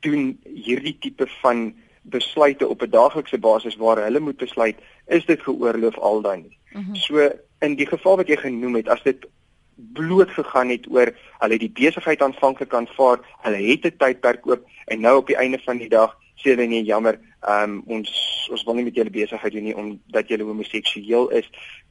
doen 0.06 0.32
hierdie 0.44 0.96
tipe 1.00 1.28
van 1.42 1.70
besluite 2.10 2.68
op 2.68 2.82
'n 2.82 2.90
daaglikse 2.90 3.38
basis 3.38 3.78
waar 3.78 4.02
hulle 4.04 4.20
moet 4.20 4.38
besluit 4.38 4.78
is 5.08 5.26
dit 5.26 5.42
geoorloof 5.42 5.98
al 5.98 6.22
dan 6.22 6.42
nie. 6.42 6.58
Mm 6.72 6.84
-hmm. 6.84 6.96
So 6.96 7.30
in 7.60 7.76
die 7.76 7.88
geval 7.88 8.18
wat 8.18 8.28
jy 8.28 8.38
genoem 8.38 8.76
het, 8.76 8.88
as 8.88 9.04
dit 9.04 9.28
bloot 9.76 10.30
gegaan 10.30 10.70
het 10.70 10.86
oor 10.92 11.12
hulle 11.40 11.58
die 11.58 11.72
besigheid 11.72 12.22
aanvanklik 12.22 12.74
aanvaar, 12.74 13.20
hulle 13.42 13.62
het 13.72 13.86
'n 13.86 13.98
tydperk 13.98 14.48
oop 14.48 14.68
en 14.86 15.02
nou 15.02 15.18
op 15.18 15.28
die 15.28 15.38
einde 15.38 15.60
van 15.60 15.78
die 15.78 15.90
dag 15.90 16.18
sê 16.40 16.54
hulle 16.54 16.68
nee 16.68 16.84
jammer, 16.88 17.20
um, 17.48 17.82
ons 17.88 18.10
ons 18.50 18.64
wil 18.66 18.80
nie 18.80 18.88
met 18.88 18.96
julle 18.96 19.14
besigheid 19.14 19.54
doen 19.54 19.68
nie 19.70 19.76
omdat 19.78 20.32
julle 20.32 20.48
homoseksueel 20.48 21.30
is. 21.42 21.50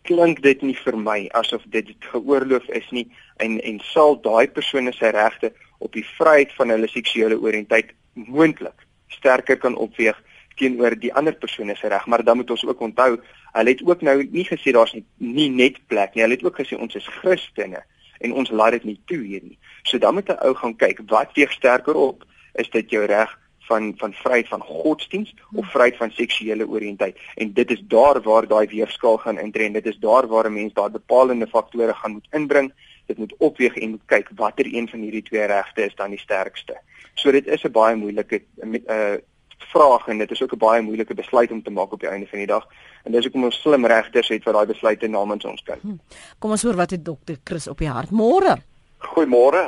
Klink 0.08 0.42
dit 0.42 0.62
nie 0.62 0.74
vir 0.74 0.96
my 0.96 1.18
asof 1.38 1.62
dit 1.70 1.94
geoorloof 2.12 2.68
is 2.80 2.88
nie 2.90 3.06
en 3.44 3.60
en 3.60 3.80
sal 3.92 4.18
daai 4.24 4.48
persone 4.48 4.92
se 4.92 5.12
regte 5.14 5.52
op 5.78 5.92
die 5.92 6.06
vryheid 6.16 6.54
van 6.58 6.74
hulle 6.74 6.88
seksuele 6.90 7.38
oriënteit 7.38 7.94
moontlik 8.14 8.86
sterker 9.14 9.58
kan 9.58 9.76
opweeg 9.76 10.18
teenoor 10.58 10.96
die 10.98 11.12
ander 11.14 11.36
persoon 11.38 11.70
se 11.76 11.88
reg, 11.88 12.06
maar 12.06 12.24
dan 12.24 12.36
moet 12.36 12.50
ons 12.50 12.64
ook 12.66 12.80
onthou, 12.82 13.12
hulle 13.54 13.70
het 13.70 13.82
ook 13.86 14.02
nou 14.02 14.16
nie 14.32 14.44
gesê 14.46 14.74
daar's 14.74 14.94
nie, 14.96 15.04
nie 15.16 15.48
net 15.50 15.78
plek 15.86 16.14
nie. 16.14 16.24
Hulle 16.24 16.38
het 16.38 16.44
ook 16.46 16.58
gesê 16.58 16.78
ons 16.78 16.98
is 16.98 17.06
Christene 17.20 17.84
en 18.18 18.34
ons 18.34 18.50
laat 18.50 18.74
dit 18.78 18.88
nie 18.90 18.96
toe 19.06 19.20
hier 19.22 19.44
nie. 19.44 19.58
So 19.86 19.98
dan 20.02 20.14
moet 20.14 20.30
'n 20.30 20.42
ou 20.42 20.54
gaan 20.54 20.76
kyk 20.76 21.00
wat 21.06 21.34
weeg 21.34 21.52
sterker 21.52 21.94
op? 21.94 22.24
Is 22.54 22.70
dit 22.70 22.90
jou 22.90 23.04
reg 23.06 23.38
van 23.68 23.92
van 23.96 24.12
vryheid 24.12 24.48
van 24.48 24.62
godsdiens 24.62 25.34
of 25.52 25.70
vryheid 25.70 25.96
van 25.96 26.10
seksuele 26.10 26.68
oriëntasie 26.68 27.14
en 27.34 27.52
dit 27.52 27.70
is 27.76 27.82
daar 27.94 28.20
waar 28.22 28.48
daai 28.48 28.66
weerskaal 28.74 29.16
gaan 29.24 29.38
intree 29.38 29.66
en 29.66 29.78
dit 29.78 29.86
is 29.86 29.98
daar 30.04 30.26
waar 30.26 30.50
'n 30.50 30.58
mens 30.60 30.72
daai 30.72 30.90
bepalende 30.90 31.46
faktore 31.46 31.94
gaan 31.94 32.12
moet 32.12 32.28
inbring. 32.30 32.72
Dit 33.06 33.18
moet 33.18 33.34
opweeg 33.38 33.76
en 33.76 33.90
moet 33.90 34.06
kyk 34.06 34.28
watter 34.36 34.66
een 34.74 34.88
van 34.88 35.00
hierdie 35.00 35.22
twee 35.22 35.46
regte 35.46 35.84
is 35.84 35.94
dan 35.94 36.10
die 36.10 36.18
sterkste. 36.18 36.80
So 37.14 37.30
dit 37.30 37.46
is 37.46 37.64
'n 37.64 37.72
baie 37.72 37.96
moeilike 37.96 38.42
uh 38.86 39.16
vraag 39.58 40.06
en 40.08 40.18
dit 40.18 40.30
is 40.30 40.42
ook 40.42 40.52
'n 40.52 40.58
baie 40.58 40.82
moeilike 40.82 41.14
besluit 41.14 41.50
om 41.50 41.62
te 41.62 41.70
maak 41.70 41.92
op 41.92 42.00
die 42.00 42.08
einde 42.08 42.26
van 42.26 42.38
die 42.38 42.46
dag. 42.46 42.66
En 43.04 43.12
dis 43.12 43.22
hoekom 43.22 43.44
ons 43.44 43.60
slim 43.60 43.86
regters 43.86 44.28
het 44.28 44.44
wat 44.44 44.54
daai 44.54 44.66
besluite 44.66 45.06
namens 45.06 45.44
ons 45.44 45.62
kan 45.62 45.78
hm. 45.80 45.96
kom 46.38 46.50
ons 46.50 46.62
hoor 46.62 46.76
wat 46.76 46.90
het 46.90 47.04
dokter 47.04 47.36
Chris 47.44 47.68
op 47.68 47.78
die 47.78 47.88
hart. 47.88 48.10
Môre 48.10 48.56
goeiemôre 48.98 49.66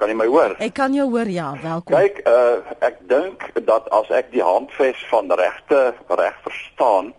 Kan 0.00 0.08
jy 0.08 0.16
my 0.16 0.26
hoor? 0.32 0.54
Ek 0.64 0.72
kan 0.72 0.94
jou 0.96 1.04
hoor, 1.12 1.28
ja, 1.28 1.50
welkom. 1.60 1.92
Kyk, 1.92 2.22
uh 2.24 2.84
ek 2.84 3.02
dink 3.08 3.42
dat 3.68 3.88
as 3.92 4.08
ek 4.16 4.30
die 4.32 4.40
handves 4.40 5.00
van 5.10 5.28
regte 5.36 5.80
reg 6.16 6.38
verstaan, 6.46 7.10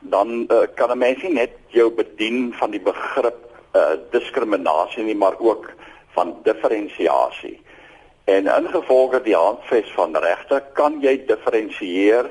dan 0.00 0.46
uh, 0.48 0.64
kan 0.80 0.92
'n 0.94 0.98
mens 0.98 1.20
nie 1.22 1.34
net 1.34 1.58
jou 1.76 1.90
bedien 1.92 2.54
van 2.56 2.72
die 2.72 2.80
begrip 2.80 3.36
uh 3.76 4.00
diskriminasie 4.16 5.04
nie, 5.04 5.16
maar 5.16 5.36
ook 5.38 5.68
van 6.16 6.32
diferensiasie. 6.48 7.60
En 8.24 8.48
ingevolge 8.48 9.20
die 9.22 9.36
handves 9.36 9.92
van 9.92 10.16
regte 10.16 10.62
kan 10.72 10.96
jy 11.04 11.20
diferensieer 11.28 12.30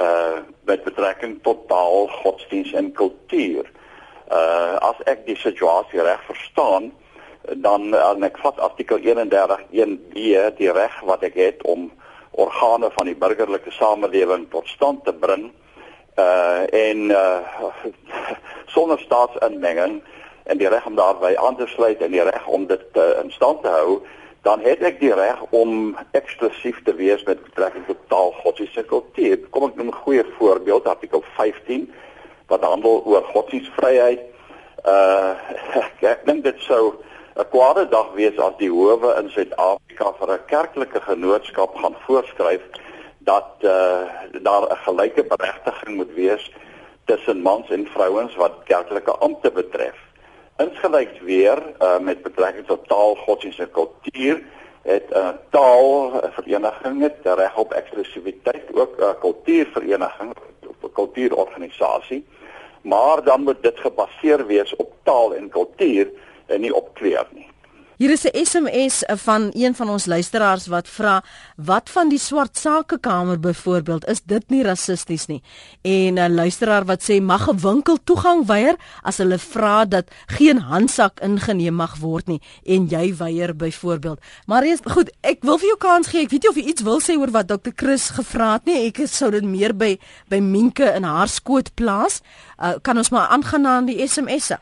uh 0.00 0.40
met 0.64 0.84
betrekking 0.84 1.42
tot 1.42 1.68
taal, 1.68 2.08
godsdiens 2.24 2.72
en 2.72 2.92
kultuur. 2.92 3.68
Uh 4.32 4.80
as 4.80 4.96
ek 5.04 5.26
die 5.26 5.36
situasie 5.36 6.00
reg 6.00 6.24
verstaan, 6.24 6.92
dan 7.42 7.94
en 7.94 8.22
ek 8.22 8.38
vat 8.38 8.60
artikel 8.60 8.98
31 8.98 9.62
1b 9.70 10.14
die 10.58 10.72
reg 10.72 11.00
wat 11.08 11.22
ek 11.22 11.34
het 11.34 11.62
om 11.62 11.90
organe 12.30 12.90
van 12.94 13.06
die 13.06 13.16
burgerlike 13.16 13.72
samelewing 13.74 14.46
tot 14.50 14.68
stand 14.68 15.04
te 15.04 15.12
bring 15.12 15.50
uh 16.20 16.62
en 16.76 17.10
uh 17.10 17.64
sonder 18.74 18.98
staatsinmenging 18.98 20.00
en 20.44 20.58
die 20.58 20.68
reg 20.68 20.86
om 20.86 20.94
daarbey 20.94 21.36
aan 21.36 21.56
te 21.56 21.66
sluit 21.66 22.00
en 22.00 22.10
die 22.10 22.22
reg 22.22 22.46
om 22.46 22.66
dit 22.66 22.96
uh, 22.96 23.22
in 23.22 23.30
stand 23.30 23.62
te 23.62 23.68
hou 23.68 24.00
dan 24.42 24.62
het 24.64 24.80
ek 24.86 25.00
die 25.02 25.12
reg 25.14 25.40
om 25.56 25.96
eksklusief 26.16 26.78
te 26.84 26.94
wees 26.96 27.22
met 27.28 27.42
betrekking 27.44 27.84
tot 27.86 27.98
taal 28.08 28.30
godsdienste 28.40 28.86
kultuur. 28.88 29.36
Kom 29.52 29.66
ek 29.68 29.76
noem 29.76 29.90
'n 29.92 30.02
goeie 30.04 30.24
voorbeeld 30.38 30.88
artikel 30.88 31.24
15 31.36 31.90
wat 32.48 32.64
handel 32.64 33.02
oor 33.04 33.24
godsdienstvryheid 33.34 34.22
uh 34.86 35.32
ek, 35.76 35.94
ek 36.14 36.24
dink 36.24 36.44
dit 36.44 36.60
sou 36.64 36.94
'n 37.40 37.48
kwade 37.48 37.88
dag 37.88 38.08
wees 38.14 38.38
as 38.38 38.56
die 38.58 38.68
howe 38.68 39.14
in 39.16 39.30
Suid-Afrika 39.32 40.12
vir 40.18 40.32
'n 40.34 40.44
kerklike 40.52 41.00
genootskap 41.00 41.76
gaan 41.82 41.96
voorskryf 42.06 42.64
dat 43.24 43.64
uh, 43.64 44.04
daar 44.48 44.64
'n 44.68 44.82
gelyke 44.84 45.24
beregting 45.24 45.96
moet 45.96 46.12
wees 46.14 46.52
tussen 47.04 47.40
mans 47.42 47.70
en 47.70 47.86
vrouens 47.86 48.36
wat 48.36 48.60
kerklike 48.64 49.14
ampte 49.26 49.50
betref. 49.50 49.96
Insgelyks 50.58 51.20
weer 51.20 51.58
uh, 51.82 51.98
met 51.98 52.22
betrekking 52.22 52.66
tot 52.66 52.88
taal, 52.88 53.14
godsdienst 53.14 53.58
en 53.58 53.70
kultuur 53.70 54.42
het 54.82 55.08
'n 55.10 55.16
uh, 55.16 55.28
taalvereniging 55.50 57.02
het 57.02 57.18
reg 57.24 57.56
op 57.56 57.72
eksklusiwiteit 57.72 58.66
ook 58.74 58.96
'n 58.98 59.02
uh, 59.02 59.20
kultuurvereniging 59.20 60.30
of 60.68 60.76
'n 60.82 60.92
kultuurorganisasie 60.92 62.24
maar 62.80 63.24
dan 63.24 63.42
moet 63.42 63.62
dit 63.62 63.80
gebaseer 63.80 64.46
wees 64.46 64.76
op 64.76 64.92
taal 65.02 65.34
en 65.34 65.48
kultuur 65.48 66.08
nie 66.58 66.74
op 66.74 66.94
kleur 66.94 67.26
nie. 67.34 67.50
Hier 68.00 68.10
is 68.10 68.24
'n 68.24 68.44
SMS 68.44 69.02
van 69.06 69.50
een 69.52 69.74
van 69.74 69.88
ons 69.88 70.06
luisteraars 70.06 70.66
wat 70.66 70.88
vra 70.88 71.24
wat 71.56 71.90
van 71.90 72.08
die 72.08 72.18
swart 72.18 72.58
sakekamer 72.58 73.40
byvoorbeeld? 73.40 74.06
Is 74.06 74.20
dit 74.24 74.48
nie 74.48 74.62
rassisties 74.62 75.26
nie? 75.26 75.42
En 75.82 76.14
'n 76.14 76.34
luisteraar 76.34 76.84
wat 76.84 77.02
sê 77.02 77.20
mag 77.22 77.48
'n 77.50 77.58
winkel 77.58 77.98
toegang 78.04 78.46
weier 78.46 78.76
as 79.02 79.16
hulle 79.16 79.38
vra 79.38 79.84
dat 79.84 80.10
geen 80.26 80.58
handsak 80.58 81.20
ingeneem 81.20 81.74
mag 81.74 81.96
word 81.96 82.26
nie 82.26 82.40
en 82.64 82.86
jy 82.86 83.16
weier 83.16 83.56
byvoorbeeld. 83.56 84.20
Maar 84.46 84.62
eers 84.62 84.80
goed 84.84 85.10
ek 85.20 85.42
wil 85.42 85.58
vir 85.58 85.66
jou 85.66 85.78
kans 85.78 86.06
gee. 86.06 86.22
Ek 86.22 86.30
weet 86.30 86.42
nie 86.42 86.50
of 86.50 86.56
jy 86.56 86.64
iets 86.64 86.82
wil 86.82 87.00
sê 87.00 87.18
oor 87.18 87.30
wat 87.30 87.48
Dr 87.48 87.70
Chris 87.76 88.10
gevra 88.10 88.52
het 88.52 88.64
nie. 88.64 88.86
Ek 88.86 89.08
sou 89.08 89.30
dit 89.30 89.44
meer 89.44 89.76
by 89.76 89.98
by 90.28 90.38
Minke 90.38 90.94
in 90.94 91.02
haar 91.02 91.28
skoot 91.28 91.74
plaas 91.74 92.20
uh, 92.62 92.72
kan 92.82 92.96
ons 92.96 93.10
maar 93.10 93.28
aangaan 93.28 93.62
na 93.62 93.80
die 93.80 94.08
SMS'e 94.08 94.58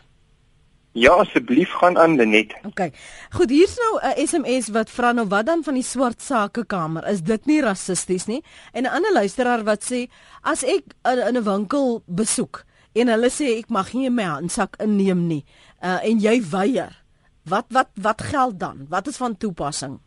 Ja, 0.98 1.12
asseblief 1.22 1.70
gaan 1.78 1.98
aan 1.98 2.16
Lenet. 2.16 2.54
OK. 2.66 2.88
Goed, 3.30 3.50
hier's 3.50 3.76
nou 3.78 4.00
'n 4.02 4.26
SMS 4.26 4.68
wat 4.68 4.90
vra 4.90 5.12
nou 5.12 5.26
wat 5.28 5.46
dan 5.46 5.62
van 5.64 5.74
die 5.74 5.82
swart 5.82 6.22
sakekamer? 6.22 7.06
Is 7.06 7.22
dit 7.22 7.46
nie 7.46 7.60
rassisties 7.62 8.26
nie? 8.26 8.42
En 8.72 8.82
'n 8.82 8.90
ander 8.90 9.12
luisteraar 9.12 9.64
wat 9.64 9.92
sê 9.92 10.10
as 10.42 10.64
ek 10.64 10.82
in 11.02 11.36
'n 11.36 11.44
winkel 11.44 12.02
besoek 12.06 12.64
en 12.92 13.08
hulle 13.08 13.30
sê 13.30 13.58
ek 13.58 13.68
mag 13.68 13.92
nie 13.92 14.10
my 14.10 14.22
handsak 14.22 14.76
inneem 14.78 15.26
nie, 15.26 15.44
uh, 15.82 15.98
en 16.02 16.18
jy 16.18 16.42
weier. 16.50 17.02
Wat 17.44 17.66
wat 17.68 17.88
wat 17.94 18.22
geld 18.22 18.58
dan? 18.58 18.86
Wat 18.88 19.06
is 19.06 19.16
van 19.16 19.36
toepassing? 19.36 20.00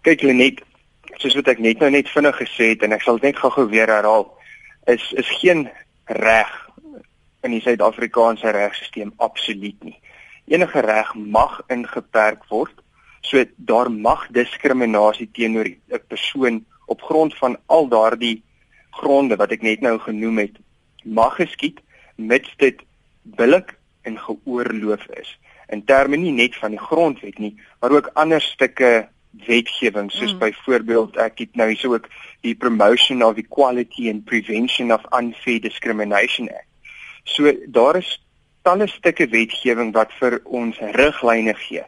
Kyk 0.00 0.22
Lenet, 0.22 0.60
soos 1.16 1.34
wat 1.34 1.48
ek 1.48 1.58
net 1.58 1.78
nou 1.78 1.90
net 1.90 2.08
vinnig 2.08 2.36
gesê 2.36 2.68
het 2.68 2.82
en 2.82 2.92
ek 2.92 3.02
sal 3.02 3.18
net 3.22 3.36
gou-gou 3.36 3.68
weer 3.68 3.88
herhaal, 3.88 4.38
is 4.86 5.12
is 5.12 5.28
geen 5.40 5.68
reg 6.04 6.63
in 7.44 7.52
die 7.52 7.60
Suid-Afrikaanse 7.60 8.52
regstelsel 8.56 9.12
absoluut 9.24 9.84
nie. 9.84 9.98
Enige 10.48 10.80
reg 10.84 11.12
mag 11.14 11.60
ingeperk 11.72 12.44
word. 12.48 12.74
So 13.24 13.44
daar 13.56 13.90
mag 13.90 14.26
diskriminasie 14.36 15.28
teenoor 15.32 15.68
'n 15.68 16.02
persoon 16.08 16.64
op 16.86 17.02
grond 17.02 17.36
van 17.36 17.56
al 17.66 17.88
daardie 17.88 18.42
gronde 18.90 19.36
wat 19.36 19.50
ek 19.50 19.62
net 19.62 19.80
nou 19.80 19.98
genoem 19.98 20.38
het, 20.38 20.56
mag 21.04 21.36
geskied 21.36 21.80
mits 22.16 22.54
dit 22.56 22.82
billik 23.22 23.78
en 24.02 24.18
geoorloof 24.18 25.06
is. 25.20 25.38
In 25.68 25.84
terme 25.84 26.16
nie 26.16 26.32
net 26.32 26.56
van 26.56 26.70
die 26.70 26.84
grondwet 26.88 27.38
nie, 27.38 27.56
maar 27.80 27.90
ook 27.90 28.10
ander 28.14 28.40
stukke 28.40 29.08
wetgewing 29.46 30.12
soos 30.12 30.32
mm. 30.32 30.38
byvoorbeeld 30.38 31.16
ek 31.16 31.38
het 31.38 31.56
nou 31.56 31.68
hierso 31.68 31.94
ook 31.94 32.08
die 32.40 32.54
Promotion 32.54 33.24
of 33.24 33.36
Equality 33.36 34.10
and 34.10 34.24
Prevention 34.24 34.92
of 34.92 35.02
Unfair 35.10 35.60
Discrimination 35.60 36.48
Act 36.48 36.73
So 37.24 37.52
daar 37.66 37.96
is 37.96 38.20
talle 38.62 38.86
stukke 38.88 39.26
wetgewing 39.28 39.92
wat 39.92 40.12
vir 40.20 40.40
ons 40.44 40.78
riglyne 40.96 41.54
gee 41.54 41.82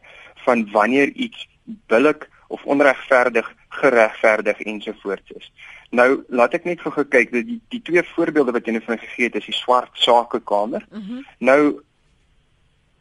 van 0.45 0.67
wanneer 0.73 1.09
iets 1.09 1.49
billik 1.65 2.29
of 2.49 2.65
onregverdig 2.65 3.55
geregverdig 3.69 4.61
ensovoorts 4.61 5.31
is. 5.31 5.53
Nou 5.91 6.25
laat 6.29 6.55
ek 6.59 6.65
net 6.69 6.83
gou 6.83 7.05
kyk 7.05 7.33
dat 7.33 7.47
die 7.47 7.61
die 7.73 7.83
twee 7.83 8.03
voorbeelde 8.15 8.55
wat 8.57 8.67
jy 8.67 8.77
net 8.77 8.87
van 8.87 8.99
gegee 8.99 9.29
het 9.29 9.39
is 9.41 9.49
die 9.51 9.57
swart 9.57 9.91
sakekamer. 9.93 10.87
Mm 10.91 11.03
-hmm. 11.03 11.27
Nou 11.39 11.61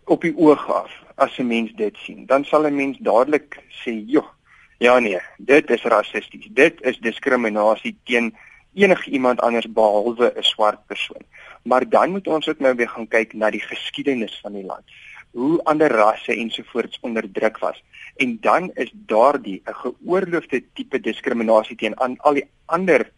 op 0.05 0.21
die 0.21 0.35
oog 0.37 0.65
af 0.71 0.91
as 1.15 1.37
'n 1.37 1.47
mens 1.47 1.71
dit 1.75 1.97
sien, 1.97 2.25
dan 2.25 2.43
sal 2.45 2.67
'n 2.67 2.75
mens 2.75 2.97
dadelik 2.97 3.63
sê, 3.69 3.91
"Joh, 4.05 4.29
ja 4.77 4.99
nee, 4.99 5.19
dit 5.37 5.69
is 5.69 5.83
rassisties. 5.83 6.47
Dit 6.51 6.81
is 6.81 6.97
diskriminasie 6.99 7.97
teen 8.03 8.35
enige 8.73 9.09
iemand 9.09 9.41
anders 9.41 9.71
behalwe 9.71 10.33
'n 10.35 10.43
swart 10.43 10.85
persoon." 10.87 11.25
Maar 11.65 11.89
dan 11.89 12.11
moet 12.11 12.27
ons 12.27 12.47
ook 12.49 12.59
nou 12.59 12.75
weer 12.75 12.89
gaan 12.89 13.07
kyk 13.07 13.33
na 13.33 13.49
die 13.49 13.63
geskiedenis 13.63 14.37
van 14.41 14.53
die 14.53 14.65
land. 14.65 14.85
Hoe 15.33 15.57
ander 15.63 15.91
rasse 15.91 16.35
ensovoorts 16.35 16.99
onderdruk 17.01 17.57
was. 17.59 17.83
En 18.15 18.37
dan 18.41 18.71
is 18.73 18.91
daardie 18.93 19.61
'n 19.65 19.73
geoorloofde 19.73 20.63
tipe 20.73 20.99
diskriminasie 20.99 21.75
teen 21.75 21.99
aan 21.99 22.17
al 22.17 22.33
die 22.33 22.47
ander 22.65 23.11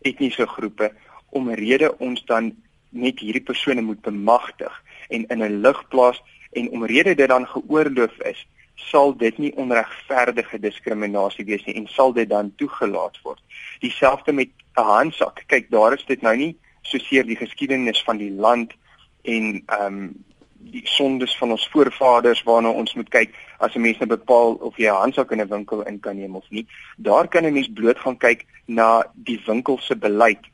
etniese 0.00 0.46
groepe 0.46 0.92
omrede 1.28 1.98
ons 1.98 2.24
dan 2.24 2.54
net 2.88 3.18
hierdie 3.18 3.44
persone 3.44 3.80
moet 3.80 4.00
bemagtig 4.00 4.82
en 5.08 5.26
in 5.26 5.42
'n 5.42 5.60
lig 5.60 5.88
plaas 5.88 6.22
en 6.52 6.70
omrede 6.70 7.14
dit 7.14 7.28
dan 7.28 7.46
geoorloof 7.46 8.18
is 8.18 8.46
sal 8.74 9.16
dit 9.16 9.38
nie 9.38 9.52
onregverdige 9.56 10.58
diskriminasie 10.58 11.44
wees 11.44 11.64
nie 11.66 11.74
en 11.74 11.86
sal 11.86 12.12
dit 12.12 12.28
dan 12.28 12.52
toegelaat 12.56 13.18
word. 13.22 13.42
Dieselfde 13.80 14.32
met 14.32 14.48
'n 14.76 14.80
handsak. 14.80 15.42
Kyk, 15.46 15.70
daar 15.70 15.92
is 15.92 16.04
dit 16.06 16.22
nou 16.22 16.36
nie 16.36 16.56
soseer 16.90 17.26
die 17.26 17.36
geskiedenis 17.36 18.02
van 18.06 18.16
die 18.16 18.32
land 18.32 18.74
en 19.22 19.62
ehm 19.66 19.86
um, 19.86 20.08
die 20.58 20.82
sondes 20.90 21.36
van 21.38 21.52
ons 21.54 21.68
voorvaders 21.72 22.42
waarna 22.42 22.70
ons 22.74 22.94
moet 22.98 23.08
kyk 23.08 23.34
as 23.58 23.74
'n 23.74 23.80
mens 23.80 23.98
nou 23.98 24.08
bepaal 24.08 24.54
of 24.68 24.76
jy 24.76 24.90
'n 24.90 25.00
handsak 25.02 25.30
in 25.30 25.40
'n 25.40 25.48
winkel 25.48 25.82
in 25.82 26.00
kan 26.00 26.16
neem 26.16 26.36
of 26.36 26.44
nie. 26.50 26.66
Daar 26.96 27.28
kan 27.28 27.44
'n 27.44 27.52
mens 27.52 27.68
bloot 27.72 27.98
gaan 27.98 28.16
kyk 28.16 28.46
na 28.66 29.04
die 29.14 29.40
winkel 29.46 29.78
se 29.78 29.96
beleid 29.96 30.44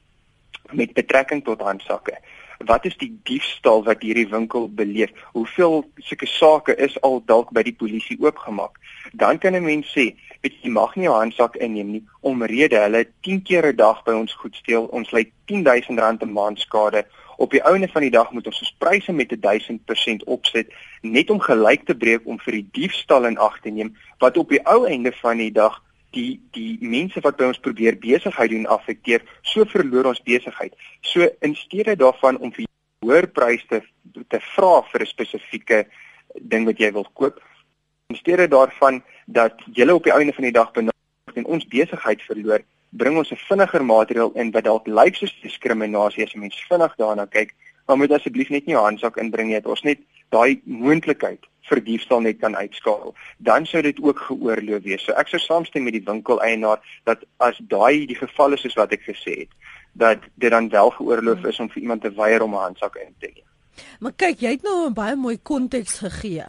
met 0.73 0.93
betrekking 0.93 1.45
tot 1.45 1.61
handsakke. 1.61 2.19
Wat 2.59 2.85
is 2.85 2.97
die 2.97 3.21
diefstal 3.23 3.85
wat 3.85 4.03
hierdie 4.03 4.29
winkel 4.29 4.69
beleef? 4.69 5.11
Hoeveel 5.33 5.91
sulke 5.97 6.26
sake 6.26 6.76
is 6.76 7.00
al 7.00 7.23
dalk 7.26 7.50
by 7.50 7.62
die 7.62 7.76
polisie 7.76 8.17
oopgemaak? 8.21 8.79
Dan 9.12 9.38
kan 9.38 9.55
'n 9.55 9.64
mens 9.64 9.93
sê 9.97 10.14
jy 10.53 10.71
mag 10.71 10.95
nie 10.97 11.05
jou 11.05 11.15
handsak 11.17 11.57
inneem 11.57 11.91
nie 11.91 12.03
omrede 12.21 12.81
hulle 12.83 13.07
10 13.23 13.43
keer 13.43 13.67
'n 13.73 13.77
dag 13.77 14.03
by 14.05 14.13
ons 14.13 14.33
goed 14.33 14.57
steel. 14.57 14.85
Ons 14.93 15.11
lê 15.11 15.31
10000 15.47 15.99
rand 15.99 16.23
'n 16.23 16.33
maand 16.33 16.59
skade. 16.59 17.07
Op 17.37 17.51
die 17.51 17.63
ouene 17.63 17.89
van 17.89 18.03
die 18.03 18.11
dag 18.11 18.31
moet 18.33 18.47
ons 18.47 18.61
ons 18.61 18.75
pryse 18.79 19.13
met 19.13 19.33
1000% 19.41 20.25
opsit 20.25 20.73
net 21.03 21.31
om 21.31 21.41
gelyk 21.41 21.85
te 21.87 21.95
breek 21.95 22.27
om 22.27 22.39
vir 22.39 22.53
die 22.53 22.69
diefstal 22.73 23.25
in 23.25 23.39
ag 23.39 23.61
te 23.61 23.71
neem 23.71 23.97
wat 24.19 24.37
op 24.37 24.49
die 24.49 24.63
ou 24.67 24.87
einde 24.87 25.13
van 25.13 25.39
die 25.39 25.53
dag 25.53 25.83
die 26.15 26.41
die 26.51 26.79
mense 26.81 27.21
wat 27.21 27.37
by 27.37 27.45
ons 27.45 27.59
probeer 27.59 27.99
besigheid 27.99 28.51
doen 28.51 28.67
affekteer, 28.67 29.23
so 29.43 29.65
verloor 29.65 30.07
ons 30.13 30.23
besigheid. 30.23 30.75
So 31.03 31.29
in 31.41 31.55
steede 31.55 31.97
daarvan 31.97 32.39
om 32.39 32.53
vir 32.53 32.67
hoër 33.05 33.27
pryse 33.37 33.67
te, 33.69 33.83
te 34.29 34.41
vra 34.55 34.83
vir 34.93 35.01
'n 35.01 35.07
spesifieke 35.07 35.87
ding 36.41 36.65
wat 36.67 36.79
jy 36.79 36.93
wil 36.93 37.07
koop, 37.15 37.41
in 38.07 38.17
steede 38.17 38.49
daarvan 38.49 39.03
dat 39.27 39.53
jy 39.73 39.89
op 39.89 40.05
die 40.05 40.13
einde 40.13 40.33
van 40.33 40.45
die 40.45 40.53
dag 40.53 40.73
benodig 40.73 41.39
en 41.41 41.47
ons 41.57 41.67
besigheid 41.67 42.23
verloor, 42.23 42.61
bring 42.91 43.17
ons 43.17 43.31
'n 43.33 43.41
vinniger 43.49 43.85
materiaal 43.85 44.33
in 44.35 44.51
wat 44.51 44.65
dalk 44.65 44.87
lyk 44.87 45.17
soos 45.17 45.35
diskriminasie 45.43 46.25
as 46.25 46.33
jy 46.33 46.41
mens 46.41 46.67
vinnig 46.69 46.95
daarna 46.97 47.27
kyk, 47.27 47.55
maar 47.87 47.97
moet 47.97 48.13
asseblief 48.13 48.51
net 48.51 48.67
nie 48.67 48.75
jou 48.75 48.85
handsak 48.85 49.17
inbring 49.17 49.49
nie, 49.49 49.61
dat 49.61 49.71
ons 49.71 49.83
net 49.83 49.99
daai 50.31 50.61
moontlikheid 50.65 51.41
vir 51.69 51.81
diefstal 51.81 52.21
net 52.21 52.39
kan 52.39 52.57
uitskakel. 52.57 53.15
Dan 53.39 53.67
sou 53.67 53.83
dit 53.83 54.01
ook 54.01 54.19
geoorloof 54.19 54.83
wees. 54.83 55.05
So 55.05 55.13
ek 55.13 55.29
sou 55.29 55.41
saamstem 55.41 55.85
met 55.85 55.93
die 55.93 56.05
winkeleienaar 56.05 56.81
dat 57.05 57.25
as 57.39 57.59
daai 57.59 58.07
die 58.07 58.17
geval 58.17 58.53
is 58.53 58.61
soos 58.61 58.77
wat 58.77 58.93
ek 58.93 59.03
gesê 59.03 59.39
het, 59.39 59.53
dat 59.93 60.19
dit 60.35 60.51
dan 60.51 60.69
wel 60.69 60.91
geoorloof 60.91 61.45
is 61.45 61.61
om 61.61 61.71
vir 61.71 61.83
iemand 61.83 62.03
te 62.03 62.13
weier 62.13 62.43
om 62.43 62.55
'n 62.55 62.67
handsak 62.69 62.97
in 62.97 63.15
te 63.19 63.31
neem. 63.35 63.49
Maar 64.01 64.13
kyk, 64.13 64.41
jy 64.41 64.51
het 64.51 64.63
nou 64.63 64.87
'n 64.89 64.95
baie 64.95 65.17
mooi 65.17 65.39
konteks 65.43 65.99
gegee 65.99 66.45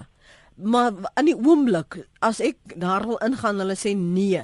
maar 0.55 0.93
aan 1.13 1.25
die 1.25 1.37
oomblik 1.37 2.07
as 2.19 2.39
ek 2.39 2.57
daar 2.75 3.07
wil 3.07 3.19
ingaan 3.23 3.59
hulle 3.59 3.75
sê 3.75 3.95
nee. 3.95 4.43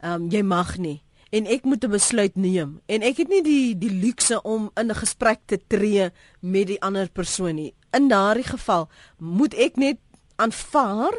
Ehm 0.00 0.22
um, 0.22 0.28
jy 0.30 0.42
mag 0.42 0.78
nie 0.78 1.02
en 1.30 1.46
ek 1.46 1.64
moet 1.64 1.84
'n 1.84 1.90
besluit 1.90 2.36
neem 2.36 2.80
en 2.86 3.02
ek 3.02 3.16
het 3.16 3.28
nie 3.28 3.42
die 3.42 3.78
die 3.78 3.94
luukse 4.02 4.42
om 4.42 4.70
in 4.74 4.90
'n 4.90 5.02
gesprek 5.02 5.40
te 5.46 5.58
tree 5.66 6.10
met 6.40 6.66
die 6.66 6.82
ander 6.82 7.08
persoon 7.10 7.54
nie. 7.54 7.74
In 7.92 8.08
daardie 8.08 8.46
geval 8.46 8.88
moet 9.18 9.54
ek 9.54 9.76
net 9.76 9.98
aanvaar 10.36 11.14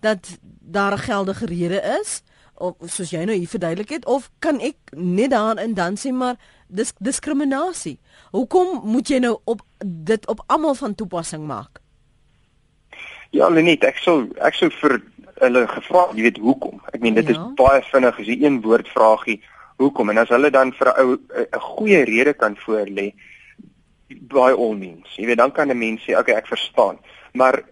dat 0.00 0.38
daar 0.60 0.92
'n 0.92 0.98
geldige 0.98 1.46
rede 1.46 1.98
is 2.00 2.22
of 2.54 2.74
soos 2.86 3.10
jy 3.10 3.24
nou 3.24 3.36
hier 3.36 3.48
verduidelik 3.48 3.88
het 3.88 4.06
of 4.06 4.30
kan 4.38 4.60
ek 4.60 4.76
net 4.94 5.30
daarin 5.30 5.74
dan 5.74 5.96
sê 5.96 6.12
maar 6.12 6.36
dis 6.68 6.92
diskriminasie. 6.98 7.98
Hoekom 8.30 8.80
moet 8.84 9.08
jy 9.08 9.18
nou 9.18 9.38
op 9.44 9.62
dit 9.84 10.26
op 10.26 10.44
almal 10.46 10.74
van 10.74 10.94
toepassing 10.94 11.46
maak? 11.46 11.81
Ja, 13.32 13.48
Lenet, 13.48 13.84
ek 13.88 13.96
sou 13.96 14.28
ek 14.44 14.54
sou 14.54 14.68
vir 14.82 14.98
hulle 15.40 15.64
gevra, 15.70 16.04
jy 16.12 16.26
weet 16.26 16.38
hoekom. 16.42 16.82
Ek 16.92 17.00
meen 17.00 17.16
dit 17.16 17.30
ja. 17.30 17.34
is 17.34 17.54
baie 17.56 17.80
vinnig 17.88 18.18
as 18.20 18.28
jy 18.28 18.36
een 18.42 18.58
woord 18.60 18.90
vraagie, 18.92 19.38
hoekom? 19.80 20.12
En 20.12 20.20
as 20.20 20.32
hulle 20.34 20.50
dan 20.52 20.72
vir 20.76 20.90
'n 20.92 21.00
ou 21.00 21.16
'n 21.16 21.62
goeie 21.68 22.04
rede 22.04 22.34
kan 22.34 22.56
voorlê, 22.56 23.12
by 24.20 24.52
all 24.52 24.74
means. 24.76 25.08
Jy 25.16 25.26
weet 25.26 25.38
dan 25.38 25.52
kan 25.52 25.70
'n 25.70 25.78
mens 25.78 26.04
sê, 26.04 26.18
okay, 26.18 26.34
ek 26.34 26.46
verstaan. 26.46 26.98
Maar 27.32 27.62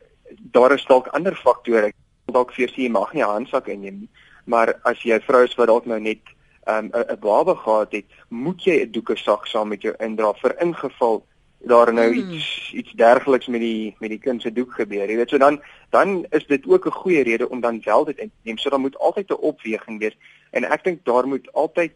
daar 0.53 0.73
is 0.73 0.85
dalk 0.87 1.13
ander 1.13 1.37
faktore. 1.37 1.93
Dalk 2.33 2.53
vir 2.53 2.73
jy 2.77 2.89
mag 2.89 3.13
nie 3.13 3.23
handsak 3.23 3.69
inneem 3.69 4.01
nie. 4.01 4.11
Maar 4.47 4.75
as 4.85 5.03
jy 5.03 5.15
'n 5.15 5.27
vrou 5.29 5.45
is 5.45 5.55
wat 5.55 5.67
dalk 5.69 5.87
nou 5.87 6.01
net 6.01 6.25
'n 6.67 6.73
um, 6.73 6.91
'n 6.95 7.21
baba 7.21 7.55
gehad 7.55 7.93
het, 7.93 8.07
moet 8.29 8.65
jy 8.65 8.81
'n 8.85 8.93
doeke 8.93 9.17
sak 9.17 9.47
saam 9.47 9.69
met 9.69 9.83
jou 9.83 9.95
indra 9.99 10.33
vir 10.33 10.57
ingeval 10.61 11.23
daar 11.61 11.93
nou 11.93 12.13
hmm. 12.13 12.31
iets 12.31 12.73
iets 12.73 12.93
dergeliks 12.93 13.47
met 13.47 13.61
die 13.61 13.97
met 13.99 14.11
die 14.11 14.19
kind 14.19 14.43
se 14.43 14.53
doek 14.53 14.73
gebeur. 14.73 15.09
Jy 15.09 15.17
weet, 15.17 15.31
so 15.31 15.39
dan 15.39 15.61
dan 15.91 16.27
is 16.31 16.47
dit 16.47 16.67
ook 16.67 16.87
'n 16.87 17.01
goeie 17.03 17.23
rede 17.23 17.49
om 17.49 17.61
dan 17.61 17.81
wel 17.85 18.05
dit 18.05 18.19
in 18.19 18.29
te 18.29 18.41
neem. 18.43 18.59
So 18.59 18.71
dan 18.71 18.81
moet 18.81 18.99
altyd 18.99 19.31
'n 19.31 19.35
opweging 19.35 19.99
wees 19.99 20.17
en 20.51 20.65
ek 20.65 20.85
dink 20.85 21.05
daar 21.05 21.29
moet 21.29 21.53
altyd 21.53 21.93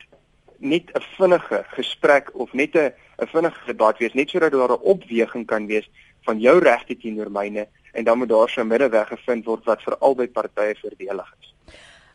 net 0.58 0.90
'n 0.92 1.02
vinnige 1.16 1.64
gesprek 1.68 2.30
of 2.32 2.52
net 2.52 2.74
'n 2.74 2.92
'n 3.18 3.26
vinnige 3.26 3.66
debat 3.66 3.98
wees 3.98 4.12
net 4.12 4.30
sodat 4.30 4.52
daar 4.52 4.72
'n 4.72 4.88
opweging 4.94 5.46
kan 5.46 5.66
wees 5.66 5.90
van 6.22 6.40
jou 6.40 6.58
regte 6.58 6.96
teenoor 6.96 7.30
myne 7.30 7.68
en 7.92 8.04
dan 8.04 8.18
moet 8.18 8.28
daar 8.28 8.48
so 8.48 8.60
'n 8.60 8.66
middeweg 8.66 9.08
gevind 9.08 9.44
word 9.44 9.64
wat 9.64 9.82
vir 9.82 9.96
albei 9.98 10.28
partye 10.28 10.76
voordelig 10.80 11.34
is. 11.40 11.53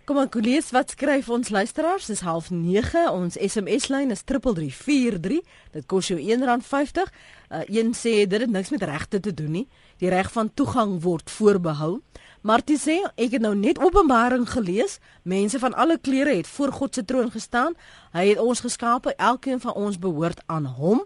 Kom 0.09 0.17
aan, 0.17 0.29
lees 0.41 0.71
wat 0.73 0.89
skryf 0.89 1.27
ons 1.29 1.49
luisteraars. 1.49 2.05
Dis 2.09 2.23
09:30. 2.25 3.11
Ons 3.11 3.35
SMS 3.37 3.87
lyn 3.87 4.09
is 4.09 4.23
3343. 4.25 5.41
Dit 5.71 5.85
kos 5.85 6.07
jou 6.07 6.17
R1.50. 6.17 7.11
Uh, 7.49 7.59
een 7.67 7.93
sê 7.93 8.25
dit 8.25 8.41
het 8.41 8.49
niks 8.49 8.69
met 8.69 8.83
regte 8.83 9.19
te 9.19 9.33
doen 9.33 9.51
nie. 9.51 9.67
Die 9.97 10.09
reg 10.09 10.31
van 10.31 10.49
toegang 10.53 11.01
word 11.01 11.29
voorbehou. 11.29 12.01
Martie 12.41 12.77
sê 12.77 12.95
ek 13.15 13.35
het 13.37 13.41
nou 13.41 13.53
net 13.55 13.77
Openbaring 13.77 14.49
gelees. 14.49 14.97
Mense 15.21 15.59
van 15.59 15.73
alle 15.73 15.99
kleure 16.01 16.33
het 16.35 16.47
voor 16.47 16.71
God 16.71 16.95
se 16.95 17.05
troon 17.05 17.29
gestaan. 17.31 17.77
Hy 18.11 18.29
het 18.29 18.41
ons 18.41 18.59
geskape. 18.65 19.13
Elkeen 19.15 19.59
van 19.59 19.73
ons 19.73 19.99
behoort 19.99 20.41
aan 20.45 20.65
hom. 20.65 21.05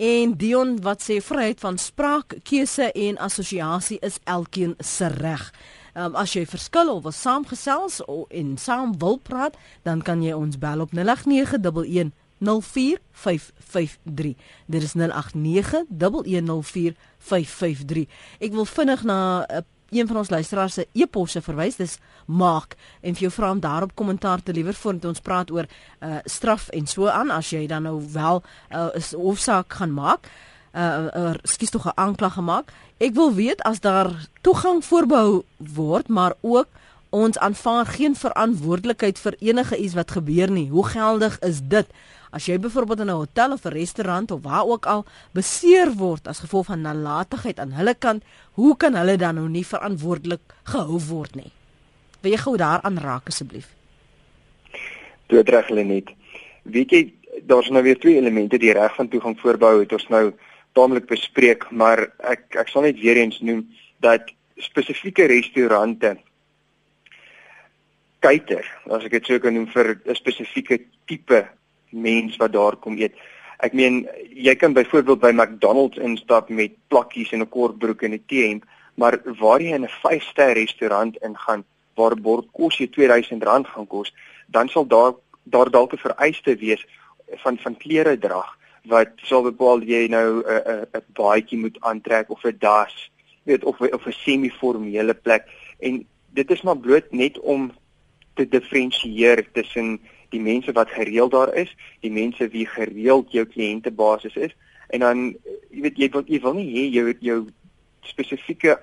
En 0.00 0.32
Dion 0.32 0.78
wat 0.80 1.04
sê 1.04 1.20
vryheid 1.20 1.60
van 1.60 1.76
spraak, 1.78 2.38
keuse 2.42 2.92
en 2.92 3.18
assosiasie 3.18 3.98
is 4.00 4.16
elkeen 4.24 4.74
se 4.78 5.06
reg. 5.06 5.52
Um, 5.94 6.14
as 6.14 6.32
jy 6.32 6.46
verskil 6.46 6.90
of 6.94 7.02
wil 7.02 7.12
saamgesels 7.12 8.00
en 8.28 8.56
saam 8.58 8.98
wil 8.98 9.18
praat, 9.18 9.56
dan 9.82 10.02
kan 10.02 10.22
jy 10.22 10.32
ons 10.32 10.58
bel 10.58 10.80
op 10.80 10.92
08911 10.94 12.12
04553. 12.40 14.34
Dit 14.66 14.82
is 14.82 14.94
089110455. 14.96 15.02
Ek 18.38 18.52
wil 18.52 18.64
vinnig 18.64 19.02
na 19.04 19.44
uh, 19.44 19.56
een 19.90 20.06
van 20.06 20.16
ons 20.16 20.30
luisteraars 20.30 20.74
se 20.74 20.88
e-posse 20.92 21.42
verwys. 21.42 21.76
Dis 21.76 21.98
maak 22.26 22.76
en 23.00 23.14
vir 23.14 23.22
jou 23.26 23.32
vra 23.34 23.50
om 23.50 23.60
daarop 23.60 23.94
kommentaar 23.94 24.42
te 24.42 24.52
lewer 24.52 24.74
voordat 24.74 25.04
ons 25.10 25.20
praat 25.20 25.50
oor 25.50 25.66
uh, 25.66 26.18
straf 26.24 26.68
en 26.68 26.86
so 26.86 27.06
aan 27.10 27.30
as 27.34 27.50
jy 27.50 27.66
dan 27.66 27.82
nou 27.82 28.00
wel 28.12 28.42
'n 28.70 28.76
uh, 28.76 28.88
hofsaak 29.12 29.72
gaan 29.72 29.92
maak 29.92 30.30
uh, 30.74 31.06
uh 31.14 31.34
skies 31.42 31.70
tog 31.70 31.86
'n 31.86 31.94
aanklag 31.94 32.32
gemaak. 32.32 32.72
Ek 32.98 33.14
wil 33.14 33.34
weet 33.34 33.62
as 33.62 33.80
daar 33.80 34.28
toegang 34.40 34.84
voorbehou 34.84 35.42
word, 35.56 36.08
maar 36.08 36.34
ook 36.40 36.68
ons 37.10 37.38
aanvaar 37.38 37.86
geen 37.86 38.14
verantwoordelikheid 38.14 39.18
vir 39.18 39.34
enige 39.38 39.76
iets 39.76 39.94
wat 39.94 40.10
gebeur 40.10 40.50
nie. 40.50 40.68
Hoe 40.70 40.86
geldig 40.86 41.38
is 41.38 41.60
dit? 41.62 41.86
As 42.30 42.46
jy 42.46 42.58
byvoorbeeld 42.58 43.00
in 43.00 43.10
'n 43.10 43.22
hotel 43.22 43.52
of 43.52 43.64
'n 43.64 43.72
restaurant 43.72 44.30
of 44.30 44.42
waar 44.42 44.66
ook 44.66 44.86
al 44.86 45.04
beseer 45.32 45.92
word 45.92 46.28
as 46.28 46.38
gevolg 46.38 46.66
van 46.66 46.80
nalatigheid 46.80 47.58
aan 47.58 47.72
hulle 47.72 47.94
kant, 47.94 48.22
hoe 48.52 48.76
kan 48.76 48.94
hulle 48.94 49.16
dan 49.16 49.34
nou 49.34 49.48
nie 49.48 49.66
verantwoordelik 49.66 50.40
gehou 50.62 50.98
word 50.98 51.34
nie? 51.34 51.50
Wil 52.20 52.30
jy 52.30 52.38
gou 52.38 52.56
daaraan 52.56 52.98
raak 52.98 53.26
asseblief? 53.26 53.68
Dit 55.26 55.48
reg 55.48 55.66
hulle 55.66 55.84
net. 55.84 56.10
Weet 56.62 56.90
jy, 56.90 57.12
daar's 57.42 57.70
nou 57.70 57.82
weer 57.82 57.98
twee 57.98 58.16
elemente 58.16 58.58
die 58.58 58.72
reg 58.72 58.94
van 58.94 59.08
toegang 59.08 59.38
voorbehou 59.40 59.80
het 59.80 59.92
ons 59.92 60.08
nou 60.08 60.32
taamlik 60.72 61.06
bespreek, 61.06 61.70
maar 61.70 62.06
ek 62.18 62.56
ek 62.62 62.68
sal 62.68 62.82
net 62.82 63.00
weer 63.00 63.16
eens 63.16 63.40
noem 63.40 63.64
dat 64.00 64.30
spesifieke 64.60 65.26
restaurante 65.30 66.16
kyker, 68.20 68.66
as 68.92 69.04
ek 69.04 69.16
dit 69.18 69.26
sou 69.26 69.38
kan 69.40 69.54
noem 69.54 69.66
vir 69.72 69.96
'n 70.04 70.14
spesifieke 70.14 70.80
tipe 71.06 71.48
mens 71.90 72.36
wat 72.36 72.52
daar 72.52 72.76
kom 72.76 72.98
eet. 72.98 73.14
Ek 73.60 73.72
meen 73.72 74.08
jy 74.30 74.54
kan 74.54 74.72
byvoorbeeld 74.72 75.20
by 75.20 75.32
McDonald's 75.32 75.98
instap 75.98 76.48
met 76.48 76.76
plakkies 76.88 77.32
en 77.32 77.42
'n 77.42 77.48
kort 77.48 77.78
broek 77.78 78.02
en 78.02 78.14
'n 78.14 78.24
T-hemp, 78.26 78.64
maar 78.94 79.20
waar 79.40 79.60
jy 79.60 79.74
in 79.74 79.84
'n 79.84 79.96
5-ster 80.04 80.52
restaurant 80.54 81.16
ingaan 81.22 81.64
waar 81.96 82.14
bord 82.16 82.46
kos 82.52 82.78
jy 82.78 82.86
R2000 82.86 83.66
gaan 83.66 83.86
kos, 83.86 84.14
dan 84.46 84.68
sal 84.68 84.86
daar 84.86 85.14
daar 85.44 85.70
dalk 85.70 85.92
'n 85.92 86.04
vereiste 86.06 86.56
wees 86.56 86.86
van 87.42 87.58
van 87.58 87.76
klere 87.76 88.18
drag 88.18 88.59
wat 88.88 89.12
sal 89.22 89.42
bepaal 89.42 89.82
jy 89.82 90.06
nou 90.08 90.42
'n 90.42 90.62
'n 90.66 90.86
'n 90.94 91.04
baadjie 91.14 91.58
moet 91.58 91.76
aantrek 91.80 92.30
of 92.30 92.44
'n 92.44 92.56
das, 92.58 93.10
weet 93.44 93.64
of 93.64 93.80
of 93.80 94.06
'n 94.06 94.12
semi-formele 94.12 95.14
plek. 95.14 95.44
En 95.78 96.06
dit 96.32 96.50
is 96.50 96.62
maar 96.62 96.78
bloot 96.78 97.12
net 97.12 97.38
om 97.38 97.72
te 98.34 98.48
diferensieer 98.48 99.52
tussen 99.52 100.00
die 100.28 100.40
mense 100.40 100.72
wat 100.72 100.90
gereeld 100.90 101.30
daar 101.30 101.54
is, 101.54 101.76
die 102.00 102.10
mense 102.10 102.48
wie 102.48 102.66
gereeld 102.66 103.32
jou 103.32 103.44
kliëntebasis 103.44 104.36
is 104.36 104.54
en 104.90 105.00
dan 105.00 105.18
jy 105.70 105.82
weet 105.84 105.98
jy 105.98 106.08
wil 106.14 106.24
jy 106.26 106.40
wil 106.42 106.56
nie 106.58 106.68
hê 106.70 106.84
jou 106.90 107.12
jou 107.20 107.40
spesifieke 108.06 108.78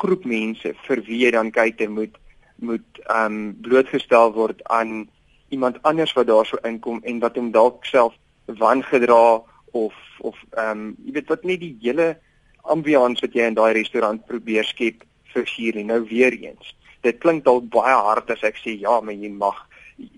groep 0.00 0.24
mense 0.28 0.74
vir 0.86 1.02
wie 1.08 1.22
jy 1.24 1.30
dan 1.36 1.52
kyk 1.54 1.80
en 1.84 1.96
moet 2.00 2.18
moet 2.56 3.00
ehm 3.04 3.24
um, 3.32 3.38
blootgestel 3.64 4.32
word 4.36 4.60
aan 4.72 5.08
iemand 5.54 5.80
anders 5.82 6.12
wat 6.18 6.28
daarso 6.28 6.60
inkom 6.64 7.00
en 7.04 7.20
wat 7.24 7.36
hom 7.36 7.50
dalk 7.52 7.84
self 7.88 8.14
wangedra 8.46 9.42
of 9.72 9.94
of 10.20 10.36
ehm 10.50 10.70
um, 10.70 10.96
jy 11.04 11.12
weet 11.12 11.28
wat 11.28 11.44
nie 11.44 11.58
die 11.58 11.76
hele 11.82 12.14
ambiance 12.62 13.20
wat 13.20 13.34
jy 13.36 13.46
in 13.48 13.58
daai 13.58 13.72
restaurant 13.76 14.26
probeer 14.26 14.64
skep 14.64 15.04
vir 15.34 15.46
hier. 15.56 15.84
Nou 15.84 16.00
weer 16.08 16.32
eens. 16.32 16.74
Dit 17.02 17.18
klink 17.20 17.44
dalk 17.44 17.66
baie 17.72 17.96
hard 18.06 18.30
as 18.30 18.44
ek 18.46 18.56
sê 18.62 18.76
ja, 18.80 19.00
maar 19.00 19.14
jy 19.14 19.30
mag 19.30 19.58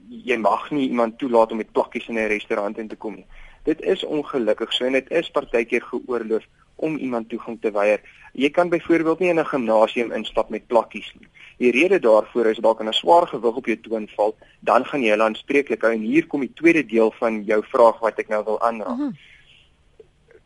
jy 0.08 0.36
mag 0.40 0.70
nie 0.70 0.88
iemand 0.88 1.18
toelaat 1.18 1.50
om 1.52 1.60
met 1.60 1.72
plakkies 1.72 2.08
in 2.08 2.18
'n 2.18 2.28
restaurant 2.28 2.78
in 2.78 2.88
te 2.88 2.96
kom 2.96 3.14
nie. 3.14 3.26
Dit 3.64 3.80
is 3.80 4.04
ongelukkig 4.04 4.72
so 4.72 4.84
en 4.84 4.92
dit 4.92 5.10
is 5.10 5.30
partykeer 5.30 5.82
geoorloof 5.82 6.44
om 6.76 6.96
iemand 6.96 7.28
toegang 7.28 7.58
te 7.60 7.70
weier. 7.70 8.00
Jy 8.32 8.50
kan 8.50 8.68
byvoorbeeld 8.68 9.18
nie 9.18 9.28
in 9.28 9.40
'n 9.40 9.52
gimnasium 9.52 10.12
instap 10.12 10.48
met 10.48 10.66
plakkies 10.66 11.12
nie. 11.18 11.28
Die 11.56 11.70
rede 11.72 11.98
daarvoor 11.98 12.46
is 12.46 12.58
dalk 12.58 12.82
'n 12.82 12.92
swaar 12.92 13.26
gewig 13.26 13.56
op 13.56 13.66
jou 13.66 13.76
toon 13.80 14.08
val, 14.16 14.36
dan 14.60 14.84
gaan 14.84 15.02
jy 15.02 15.10
hulle 15.10 15.22
aanspreeklik 15.22 15.82
hou 15.82 15.92
en 15.92 16.00
hier 16.00 16.26
kom 16.26 16.40
die 16.40 16.52
tweede 16.54 16.86
deel 16.86 17.10
van 17.18 17.44
jou 17.44 17.62
vraag 17.64 17.98
wat 18.00 18.18
ek 18.18 18.28
nou 18.28 18.44
wil 18.44 18.60
aanraak. 18.60 18.96
Mhm. 18.96 19.02
-huh. 19.02 19.14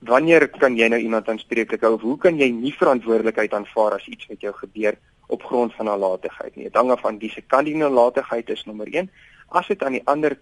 Wanneer 0.01 0.49
kan 0.49 0.77
jy 0.77 0.89
nou 0.89 1.01
iemand 1.01 1.29
aanspreeklik 1.29 1.81
hou 1.81 1.95
of 1.95 2.01
hoe 2.01 2.19
kan 2.19 2.39
jy 2.39 2.51
nie 2.51 2.73
verantwoordelikheid 2.73 3.53
aanvaar 3.53 3.93
as 3.93 4.07
iets 4.07 4.27
met 4.29 4.41
jou 4.41 4.53
gebeur 4.53 4.99
op 5.27 5.43
grond 5.43 5.75
van 5.75 5.85
nalatigheid 5.87 6.57
nie? 6.57 6.65
Dit 6.65 6.75
hang 6.75 6.91
af 6.91 7.01
van 7.01 7.19
wie 7.19 7.31
se 7.31 7.41
kan 7.41 7.65
die 7.65 7.77
nalatigheid 7.77 8.49
is 8.49 8.65
nommer 8.65 8.87
1. 8.87 9.11
As 9.49 9.67
dit 9.67 9.83
aan 9.83 9.93
die 9.93 10.07
ander 10.07 10.39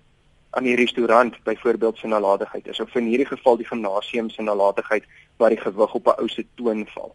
aan 0.50 0.64
die 0.64 0.76
restaurant 0.76 1.42
byvoorbeeld 1.44 1.98
se 1.98 2.07
nalatigheid 2.07 2.68
is 2.68 2.81
of 2.81 2.94
in 2.94 3.04
hierdie 3.04 3.26
geval 3.26 3.57
die 3.57 3.66
gimnasium 3.66 4.31
se 4.31 4.42
nalatigheid 4.42 5.04
waar 5.37 5.50
die 5.50 5.61
gewig 5.61 5.94
op 5.94 6.07
'n 6.07 6.20
ou 6.20 6.28
se 6.28 6.46
toon 6.54 6.87
val. 6.87 7.14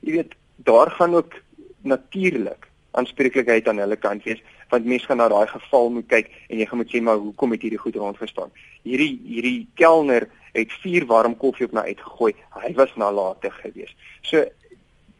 Jy 0.00 0.12
weet, 0.12 0.34
daar 0.56 0.90
gaan 0.90 1.14
ook 1.14 1.34
natuurlik 1.82 2.69
aanspreeklikheid 2.92 3.68
aan 3.68 3.78
hulle 3.78 3.96
kant 3.96 4.24
wees 4.24 4.42
want 4.70 4.84
mense 4.84 5.06
gaan 5.06 5.18
na 5.18 5.28
daai 5.28 5.46
geval 5.50 5.90
moet 5.90 6.08
kyk 6.08 6.30
en 6.48 6.58
jy 6.58 6.66
gaan 6.66 6.78
moet 6.78 6.92
sê 6.92 7.00
maar 7.02 7.18
hoekom 7.18 7.54
het 7.54 7.62
hierdie 7.62 7.82
goed 7.82 7.96
rondgestaan. 7.98 8.50
Hierdie 8.86 9.18
hierdie 9.26 9.68
kelner 9.74 10.28
het 10.54 10.72
vier 10.82 11.06
warm 11.06 11.36
koffie 11.36 11.66
op 11.66 11.74
my 11.74 11.86
uitgegooi. 11.90 12.32
Hy 12.62 12.72
was 12.78 12.94
nalatig 12.96 13.54
geweest. 13.62 13.94
So 14.22 14.44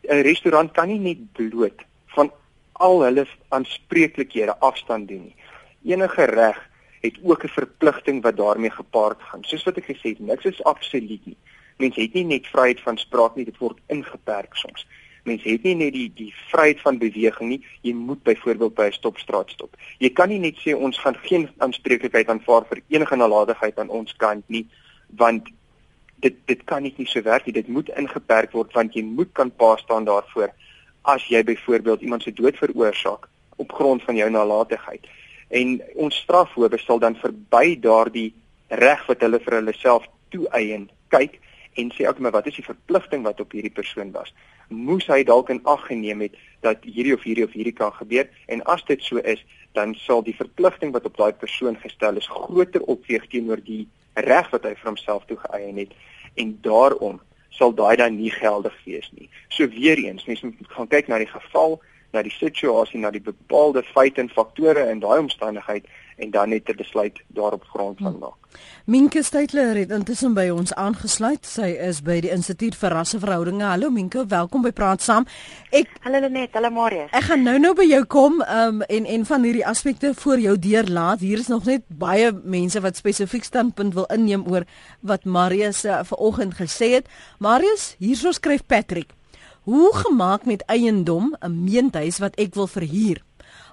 'n 0.09 0.23
restaurant 0.23 0.73
kan 0.73 0.89
nie 0.89 0.99
net 0.99 1.33
bloot 1.33 1.85
van 2.15 2.33
al 2.73 3.03
hulle 3.03 3.27
aanspreeklikhede 3.49 4.59
afstand 4.59 5.09
doen 5.09 5.25
nie. 5.25 5.37
Enige 5.93 6.25
reg 6.25 6.59
het 7.01 7.17
ook 7.23 7.45
'n 7.45 7.49
verpligting 7.49 8.23
wat 8.23 8.37
daarmee 8.37 8.71
gepaard 8.71 9.23
gaan. 9.23 9.45
Soos 9.45 9.65
wat 9.65 9.77
ek 9.77 9.85
gesê 9.85 10.09
het, 10.15 10.19
niks 10.19 10.45
is 10.45 10.65
absoluut 10.65 11.27
nie. 11.27 11.37
Mense 11.77 12.01
het 12.01 12.13
nie 12.13 12.25
net 12.25 12.47
vryheid 12.47 12.81
van 12.81 12.97
spraak 12.99 13.37
nie, 13.37 13.45
dit 13.45 13.59
word 13.59 13.79
ingeperk 13.87 14.55
soms. 14.57 14.87
Mense 15.25 15.49
het 15.49 15.63
nie 15.63 15.75
net 15.75 15.93
die 15.93 16.09
die 16.17 16.33
vryheid 16.51 16.81
van 16.81 16.99
beweging 16.99 17.49
nie. 17.49 17.61
Jy 17.83 17.93
moet 17.95 18.23
byvoorbeeld 18.23 18.75
by 18.75 18.87
'n 18.89 18.93
stopstraat 18.93 19.51
stop. 19.51 19.77
Jy 19.99 20.11
kan 20.11 20.29
nie 20.29 20.39
net 20.39 20.57
sê 20.57 20.75
ons 20.75 20.99
gaan 20.99 21.17
geen 21.23 21.49
aanspreeklikheid 21.59 22.29
aanvaar 22.29 22.65
vir 22.69 22.83
enige 22.89 23.17
nalatigheid 23.17 23.79
aan 23.79 23.89
ons 23.89 24.17
kant 24.17 24.45
nie, 24.49 24.67
want 25.17 25.49
dit 26.21 26.35
dit 26.47 26.65
kan 26.65 26.83
nie 26.83 26.95
so 27.07 27.23
werk 27.23 27.47
nie. 27.47 27.53
Dit 27.53 27.69
moet 27.69 27.89
ingeperk 27.89 28.53
word 28.53 28.73
want 28.73 28.95
jy 28.95 29.03
moet 29.03 29.33
kan 29.33 29.51
pa 29.51 29.77
staan 29.77 30.05
daarvoor 30.05 30.51
as 31.03 31.25
jy 31.29 31.43
byvoorbeeld 31.45 32.01
iemand 32.01 32.23
se 32.23 32.33
dood 32.33 32.57
veroorsaak 32.57 33.29
op 33.57 33.73
grond 33.73 34.03
van 34.03 34.17
jou 34.17 34.31
nalatigheid 34.31 35.07
en 35.49 35.81
ons 35.95 36.17
strafhowe 36.17 36.79
sal 36.79 36.99
dan 36.99 37.17
verby 37.19 37.77
daardie 37.81 38.31
reg 38.69 39.07
wat 39.09 39.23
hulle 39.25 39.41
vir 39.45 39.57
hulle 39.59 39.75
self 39.79 40.07
toeëien 40.35 40.89
kyk 41.15 41.41
en 41.81 41.93
sê 41.97 42.07
ook 42.09 42.19
maar 42.19 42.35
wat 42.37 42.47
is 42.47 42.59
die 42.61 42.65
verpligting 42.65 43.25
wat 43.27 43.41
op 43.41 43.53
hierdie 43.57 43.75
persoon 43.75 44.13
was? 44.13 44.35
Moes 44.69 45.07
hy 45.11 45.23
dalk 45.27 45.51
in 45.51 45.63
ag 45.65 45.87
geneem 45.87 46.21
het 46.27 46.37
dat 46.67 46.85
hierdie 46.85 47.15
of 47.17 47.25
hierdie 47.27 47.47
of 47.49 47.57
hierdie 47.57 47.77
kan 47.77 47.93
gebeur? 47.93 48.29
En 48.47 48.63
as 48.63 48.85
dit 48.89 49.03
so 49.03 49.23
is 49.35 49.43
dan 49.73 49.95
sal 49.95 50.23
die 50.27 50.37
verpligting 50.37 50.93
wat 50.93 51.07
op 51.07 51.17
daai 51.17 51.33
persoon 51.33 51.77
gestel 51.83 52.17
is 52.19 52.29
groter 52.29 52.83
opweeg 52.83 53.27
teenoor 53.31 53.63
die 53.65 53.87
reg 54.15 54.51
wat 54.51 54.67
hy 54.67 54.75
vir 54.75 54.91
homself 54.91 55.27
toegeëien 55.31 55.79
het. 55.85 55.93
En 56.35 56.57
daarom 56.63 57.21
sal 57.55 57.75
daai 57.75 57.97
dan 57.97 58.17
nie 58.17 58.33
geldig 58.35 58.75
wees 58.85 59.11
nie. 59.19 59.29
So 59.49 59.69
weer 59.69 59.99
eens, 59.99 60.25
mens 60.27 60.43
moet 60.47 60.75
gaan 60.75 60.91
kyk 60.91 61.09
na 61.09 61.19
die 61.23 61.31
geval, 61.31 61.81
na 62.13 62.23
die 62.27 62.35
situasie, 62.35 63.01
na 63.01 63.11
die 63.15 63.23
bepaalde 63.23 63.83
feite 63.87 64.23
en 64.23 64.31
faktore 64.31 64.89
in 64.91 65.03
daai 65.03 65.19
omstandigheid 65.19 65.87
en 66.21 66.31
dan 66.31 66.49
net 66.49 66.69
'n 66.69 66.77
besluit 66.77 67.21
daarop 67.27 67.65
grond 67.65 67.99
van 67.99 68.19
maak. 68.19 68.39
Minke 68.85 69.23
Steytler 69.23 69.77
het 69.77 69.91
intussen 69.91 70.35
by 70.35 70.49
ons 70.49 70.75
aangesluit. 70.75 71.47
Sy 71.47 71.69
is 71.89 72.03
by 72.03 72.21
die 72.21 72.31
Instituut 72.31 72.77
vir 72.77 72.91
Rasseverhoudinge. 72.91 73.63
Hallo 73.65 73.91
Minke, 73.91 74.27
welkom 74.27 74.63
by 74.63 74.73
Praat 74.73 75.03
Saam. 75.03 75.27
Ek 75.71 75.89
Hallo 76.01 76.21
Lenet, 76.21 76.53
hallo 76.53 76.71
Marius. 76.71 77.11
Ek 77.11 77.23
gaan 77.23 77.43
nou-nou 77.43 77.75
by 77.75 77.85
jou 77.85 78.05
kom 78.05 78.43
um, 78.43 78.83
en 78.83 79.07
en 79.07 79.27
van 79.27 79.43
hierdie 79.43 79.67
aspekte 79.67 80.15
voor 80.15 80.39
jou 80.39 80.59
deur 80.59 80.89
laat. 80.89 81.21
Hier 81.21 81.39
is 81.39 81.47
nog 81.47 81.65
net 81.65 81.83
baie 81.89 82.33
mense 82.33 82.81
wat 82.81 82.97
spesifiek 82.97 83.45
standpunt 83.45 83.95
wil 83.95 84.05
inneem 84.05 84.45
oor 84.47 84.65
wat 85.01 85.25
Marius 85.25 85.85
uh, 85.85 86.01
vanoggend 86.05 86.55
gesê 86.55 86.93
het. 86.99 87.09
Marius, 87.39 87.95
hierso 87.99 88.33
skryf 88.33 88.67
Patrick 88.67 89.15
Hoe 89.61 89.95
gemaak 89.95 90.45
met 90.45 90.63
eiendom 90.67 91.37
'n 91.41 91.65
meentuis 91.65 92.19
wat 92.19 92.35
ek 92.35 92.55
wil 92.55 92.67
verhuur, 92.67 93.23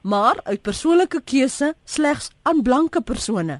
maar 0.08 0.40
uit 0.44 0.62
persoonlike 0.62 1.22
keuse 1.28 1.74
slegs 1.84 2.30
aan 2.48 2.62
blanke 2.64 3.02
persone. 3.02 3.60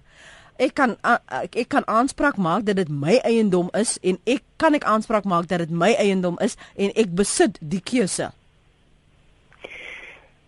Ek 0.58 0.74
kan 0.80 0.96
ek, 1.06 1.54
ek 1.54 1.70
kan 1.70 1.86
aanspraak 1.86 2.40
maak 2.42 2.66
dat 2.66 2.80
dit 2.80 2.90
my 2.90 3.20
eiendom 3.28 3.68
is 3.78 3.98
en 4.02 4.18
ek 4.26 4.46
kan 4.62 4.78
ek 4.78 4.88
aanspraak 4.88 5.28
maak 5.30 5.50
dat 5.52 5.62
dit 5.66 5.74
my 5.74 5.92
eiendom 6.00 6.40
is 6.44 6.56
en 6.80 6.94
ek 6.96 7.14
besit 7.20 7.60
die 7.62 7.84
keuse. 7.84 8.32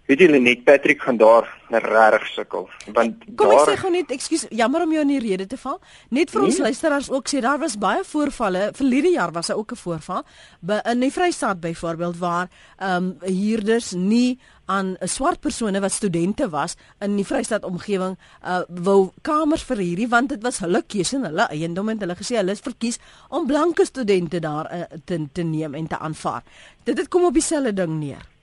Weet 0.10 0.24
jy 0.24 0.40
net 0.42 0.64
Patrick 0.66 1.04
gaan 1.06 1.20
daar 1.22 1.46
regtig 1.70 2.24
sukkel 2.34 2.64
want 2.96 3.26
Kom 3.38 3.52
daar 3.52 3.60
Kom 3.60 3.60
ek 3.60 3.68
sê 3.68 3.74
gou 3.78 3.90
net 3.94 4.14
ekskuus 4.16 4.46
jammer 4.58 4.82
om 4.82 4.94
jou 4.96 5.02
in 5.06 5.12
die 5.12 5.20
rede 5.22 5.46
te 5.46 5.58
val. 5.62 5.76
Net 6.10 6.32
vir 6.34 6.42
nee? 6.42 6.50
ons 6.50 6.62
luisteraars 6.66 7.10
ook 7.14 7.30
sê 7.30 7.44
daar 7.46 7.60
was 7.62 7.76
baie 7.78 8.02
voorvalle. 8.02 8.72
Verlede 8.74 9.12
jaar 9.14 9.30
was 9.36 9.52
daar 9.52 9.60
ook 9.62 9.74
'n 9.76 9.78
voorval 9.78 10.24
by 10.66 10.80
in 10.92 11.00
die 11.06 11.12
Vrystaat 11.14 11.60
byvoorbeeld 11.62 12.18
waar 12.18 12.50
ehm 12.80 12.96
um, 12.96 13.18
huurders 13.22 13.92
nie 13.92 14.40
aan 14.66 14.98
'n 14.98 15.08
swart 15.08 15.40
persone 15.40 15.80
wat 15.80 15.92
studente 15.92 16.50
was 16.50 16.76
in 17.00 17.16
die 17.16 17.26
Vrystaat 17.26 17.64
omgewing 17.64 18.18
uh 18.44 18.62
wou 18.68 19.12
kamers 19.22 19.64
verhuur 19.64 20.10
want 20.10 20.30
dit 20.30 20.42
was 20.42 20.60
hulle 20.60 20.84
keuse 20.88 21.16
en 21.16 21.26
hulle 21.26 21.48
eiendom 21.50 21.90
en 21.90 22.00
hulle 22.00 22.16
gesê 22.16 22.36
hulle 22.36 22.52
is 22.52 22.66
verkies 22.66 22.98
om 23.30 23.46
blanke 23.46 23.86
studente 23.86 24.40
daar 24.40 24.74
uh, 24.74 24.82
te 25.06 25.28
te 25.34 25.42
neem 25.42 25.76
en 25.76 25.88
te 25.88 25.98
aanvaar. 25.98 26.44
Dit 26.84 26.98
het 26.98 27.08
kom 27.08 27.26
op 27.26 27.34
dieselfde 27.34 27.74
ding 27.74 28.00
neer. 28.00 28.39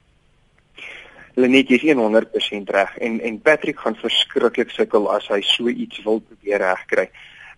Lenet 1.39 1.71
is 1.71 1.83
100% 1.83 2.71
reg 2.73 2.97
en 2.99 3.21
en 3.21 3.41
Patrick 3.41 3.79
gaan 3.79 3.97
verskriklik 4.01 4.71
sukkel 4.71 5.11
as 5.13 5.27
hy 5.29 5.43
so 5.45 5.69
iets 5.69 5.99
wil 6.05 6.23
probeer 6.25 6.63
regkry. 6.65 7.11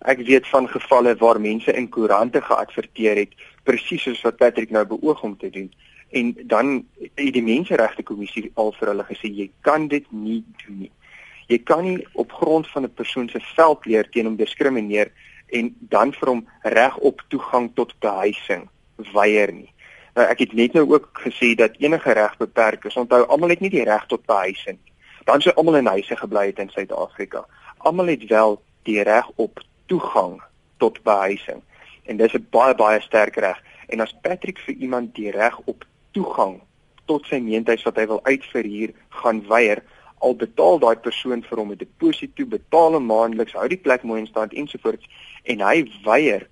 Ek 0.02 0.24
weet 0.26 0.48
van 0.50 0.66
gevalle 0.66 1.12
waar 1.20 1.38
mense 1.38 1.70
in 1.70 1.86
koerante 1.88 2.42
geadverteer 2.42 3.20
het 3.22 3.36
presies 3.62 4.02
soos 4.02 4.24
wat 4.26 4.40
Patrick 4.40 4.74
nou 4.74 4.82
beoog 4.96 5.22
om 5.22 5.36
te 5.38 5.50
doen 5.54 5.70
en 6.10 6.34
dan 6.50 6.72
het 7.04 7.32
die 7.38 7.44
menseregte 7.44 8.02
kommissie 8.02 8.48
al 8.58 8.74
vir 8.80 8.90
hulle 8.90 9.06
gesê 9.12 9.30
jy 9.30 9.46
kan 9.62 9.86
dit 9.94 10.10
nie 10.10 10.42
doen 10.64 10.82
nie. 10.88 10.92
Jy 11.46 11.62
kan 11.70 11.86
nie 11.86 12.02
op 12.18 12.34
grond 12.34 12.66
van 12.74 12.82
'n 12.82 12.94
persoon 12.98 13.28
se 13.28 13.38
velkleur 13.54 14.10
teen 14.10 14.26
hom 14.26 14.36
diskrimineer 14.36 15.12
en 15.54 15.74
dan 15.78 16.12
vir 16.12 16.28
hom 16.28 16.46
reg 16.62 16.96
op 16.96 17.22
toegang 17.28 17.70
tot 17.74 17.94
behuising 18.00 18.66
weier 19.14 19.52
nie. 19.52 19.70
Nou 20.18 20.24
ek 20.26 20.40
het 20.42 20.52
net 20.58 20.72
nou 20.74 20.82
ook 20.90 21.20
gesê 21.22 21.52
dat 21.54 21.76
enige 21.78 22.12
reg 22.12 22.32
beperk 22.36 22.84
is. 22.90 22.96
Onthou 22.98 23.22
almal 23.30 23.52
het 23.54 23.60
nie 23.62 23.70
die 23.70 23.84
reg 23.86 24.06
tot 24.10 24.24
behuising 24.26 24.78
nie. 24.80 24.94
Dan 25.28 25.44
sou 25.44 25.54
almal 25.54 25.78
in 25.78 25.86
huise 25.86 26.16
gebly 26.18 26.48
het 26.48 26.58
in 26.58 26.72
Suid-Afrika. 26.74 27.44
Almal 27.86 28.10
het 28.10 28.24
wel 28.26 28.58
die 28.88 29.02
reg 29.06 29.28
op 29.36 29.62
toegang 29.86 30.40
tot 30.82 30.98
behuising. 31.06 31.62
En 32.10 32.16
dis 32.16 32.34
'n 32.34 32.46
baie 32.50 32.74
baie 32.74 33.00
sterk 33.00 33.36
reg. 33.36 33.62
En 33.86 34.00
as 34.00 34.16
Patrick 34.22 34.58
vir 34.58 34.74
iemand 34.74 35.14
die 35.14 35.30
reg 35.30 35.60
op 35.64 35.86
toegang 36.10 36.60
tot 37.04 37.26
sy 37.26 37.38
meentuis 37.38 37.82
wat 37.82 37.96
hy 37.96 38.06
wil 38.06 38.20
uitverhuur 38.24 38.90
gaan 39.08 39.46
weier, 39.46 39.82
al 40.18 40.34
betaal 40.34 40.78
daai 40.78 40.96
persoon 40.96 41.42
vir 41.42 41.58
hom 41.58 41.70
'n 41.70 41.76
deposito, 41.76 42.46
betaal 42.46 42.92
hom 42.92 43.06
maandeliks, 43.06 43.52
hou 43.52 43.68
die 43.68 43.84
plek 43.86 44.02
mooi 44.02 44.20
in 44.20 44.26
stand 44.26 44.52
ensovoorts 44.52 45.06
en 45.44 45.60
hy 45.60 45.86
weier 46.04 46.48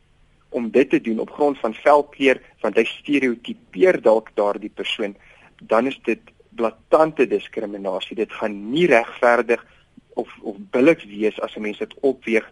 om 0.49 0.71
dit 0.71 0.91
te 0.91 1.01
doen 1.01 1.19
op 1.19 1.31
grond 1.31 1.59
van 1.59 1.75
velkleur 1.75 2.41
want 2.61 2.77
hy 2.77 2.85
stereotipeer 2.85 4.01
dalk 4.03 4.31
daardie 4.35 4.71
persoon 4.71 5.17
dan 5.63 5.87
is 5.87 5.99
dit 6.05 6.21
blaatante 6.57 7.27
diskriminasie. 7.27 8.17
Dit 8.17 8.33
gaan 8.33 8.71
nie 8.71 8.87
regverdig 8.87 9.67
of 10.15 10.33
of 10.41 10.57
billik 10.71 11.03
wees 11.03 11.41
as 11.41 11.57
'n 11.57 11.61
mens 11.61 11.79
dit 11.79 11.95
opweeg 12.01 12.51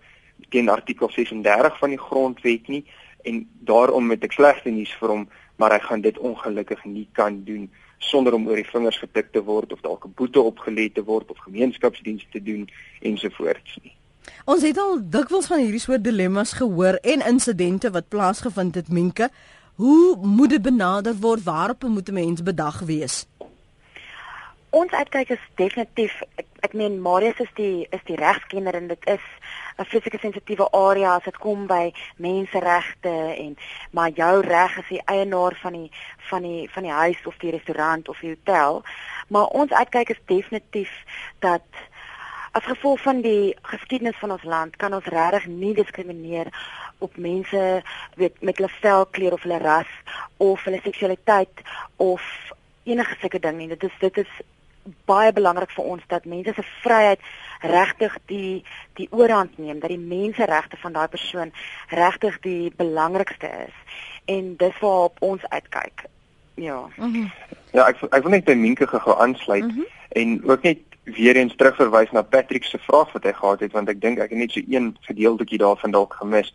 teen 0.48 0.68
artikel 0.68 1.08
36 1.08 1.78
van 1.78 1.90
die 1.90 2.04
grondwet 2.08 2.68
nie. 2.68 2.84
En 3.22 3.48
daarom 3.60 4.06
met 4.06 4.24
ek 4.24 4.32
slegte 4.32 4.70
nuus 4.70 4.94
vir 5.00 5.08
hom 5.08 5.28
maar 5.56 5.72
hy 5.72 5.78
gaan 5.78 6.00
dit 6.00 6.18
ongelukkig 6.18 6.84
nie 6.84 7.08
kan 7.12 7.44
doen 7.44 7.70
sonder 7.98 8.34
om 8.34 8.48
oor 8.48 8.56
die 8.56 8.70
vingers 8.70 8.98
getik 8.98 9.32
te 9.32 9.42
word 9.42 9.72
of 9.72 9.80
dalk 9.80 10.04
'n 10.04 10.14
boete 10.14 10.40
opgelê 10.40 10.92
te 10.92 11.04
word 11.04 11.30
of 11.30 11.38
gemeenskapsdienste 11.38 12.30
te 12.30 12.42
doen 12.42 12.68
ensovoorts 13.00 13.78
nie 13.82 13.96
Ons 14.44 14.62
het 14.62 14.78
al 14.78 14.98
dikwels 15.00 15.46
van 15.46 15.58
hierdie 15.58 15.80
soort 15.80 16.04
dilemmas 16.04 16.52
gehoor 16.52 16.98
en 17.02 17.26
insidente 17.26 17.90
wat 17.90 18.08
plaasgevind 18.08 18.74
het, 18.74 18.88
Minke. 18.88 19.30
Hoe 19.74 20.16
moet 20.16 20.50
dit 20.50 20.62
benader 20.62 21.16
word? 21.20 21.42
Waarop 21.42 21.82
moet 21.82 22.08
'n 22.08 22.12
mens 22.12 22.42
bedag 22.42 22.78
wees? 22.80 23.26
Ons 24.70 24.90
uitkyk 24.90 25.28
is 25.28 25.42
definitief 25.54 26.22
ek, 26.34 26.46
ek 26.60 26.72
meen 26.72 27.00
Marius 27.02 27.38
is 27.38 27.50
die 27.54 27.86
is 27.90 28.00
die 28.04 28.16
regskenner 28.16 28.74
en 28.74 28.88
dit 28.90 29.06
is 29.06 29.22
'n 29.78 29.84
fisieke 29.84 30.18
sensitiewe 30.18 30.66
area 30.70 31.14
as 31.14 31.24
dit 31.24 31.38
kom 31.38 31.66
by 31.66 31.92
menseregte 32.16 33.14
en 33.44 33.56
maar 33.90 34.10
jou 34.10 34.40
reg 34.40 34.78
as 34.78 34.88
die 34.88 35.02
eienaar 35.04 35.54
van 35.62 35.72
die 35.72 35.90
van 36.30 36.42
die 36.42 36.70
van 36.70 36.82
die 36.82 36.92
huis 36.92 37.26
of 37.26 37.36
die 37.38 37.50
restaurant 37.50 38.08
of 38.08 38.18
die 38.18 38.34
hotel. 38.34 38.82
Maar 39.28 39.46
ons 39.46 39.70
uitkyk 39.72 40.08
is 40.08 40.20
definitief 40.26 40.92
dat 41.38 41.62
as 42.54 42.64
gevolg 42.70 43.00
van 43.02 43.20
die 43.20 43.56
geskiedenis 43.62 44.18
van 44.22 44.30
ons 44.36 44.42
land 44.46 44.76
kan 44.78 44.94
ons 44.94 45.10
regtig 45.10 45.46
nie 45.50 45.74
diskrimineer 45.74 46.50
op 47.02 47.16
mense 47.16 47.82
weet 48.20 48.36
met 48.40 48.60
hulle 48.60 48.70
velkleur 48.80 49.34
of 49.34 49.42
hulle 49.42 49.58
ras 49.58 49.90
of 50.36 50.62
hulle 50.64 50.80
seksualiteit 50.82 51.64
of 51.96 52.22
enige 52.84 53.16
sulke 53.20 53.40
ding 53.40 53.58
nie. 53.58 53.68
Dit 53.68 53.82
is 53.82 53.96
dit 53.98 54.22
is 54.22 54.30
baie 55.08 55.32
belangrik 55.32 55.72
vir 55.74 55.90
ons 55.96 56.06
dat 56.12 56.28
mense 56.28 56.54
se 56.54 56.64
vryheid 56.84 57.20
regtig 57.74 58.16
die 58.30 58.62
die 59.00 59.08
oorhand 59.10 59.58
neem, 59.58 59.80
dat 59.82 59.90
die 59.90 59.98
menseregte 59.98 60.78
van 60.78 60.94
daai 60.94 61.08
persoon 61.08 61.52
regtig 61.90 62.38
die 62.46 62.72
belangrikste 62.76 63.50
is. 63.66 63.76
En 64.30 64.54
dis 64.56 64.78
waarop 64.80 65.16
ons 65.20 65.48
uitkyk. 65.48 66.06
Ja. 66.54 66.84
Mm 66.96 67.12
-hmm. 67.12 67.32
Ja, 67.72 67.88
ek 67.88 68.02
ek 68.10 68.22
wil 68.22 68.30
net 68.30 68.44
by 68.44 68.54
Minke 68.54 68.86
gou 68.86 69.18
aansluit 69.18 69.64
mm 69.64 69.70
-hmm. 69.70 69.86
en 70.08 70.50
ook 70.50 70.62
net 70.62 70.78
weer 71.04 71.36
eens 71.36 71.56
terugverwys 71.56 72.10
na 72.10 72.22
Patrick 72.22 72.64
se 72.64 72.78
vraag 72.78 73.12
wat 73.12 73.24
hy 73.24 73.32
gehad 73.32 73.60
het 73.60 73.72
want 73.72 73.88
ek 73.88 74.00
dink 74.00 74.18
ek 74.18 74.30
het 74.30 74.38
net 74.38 74.52
so 74.52 74.60
een 74.68 74.96
gedeeltjie 75.00 75.58
daarvan 75.58 75.90
dalk 75.90 76.14
gemis. 76.20 76.54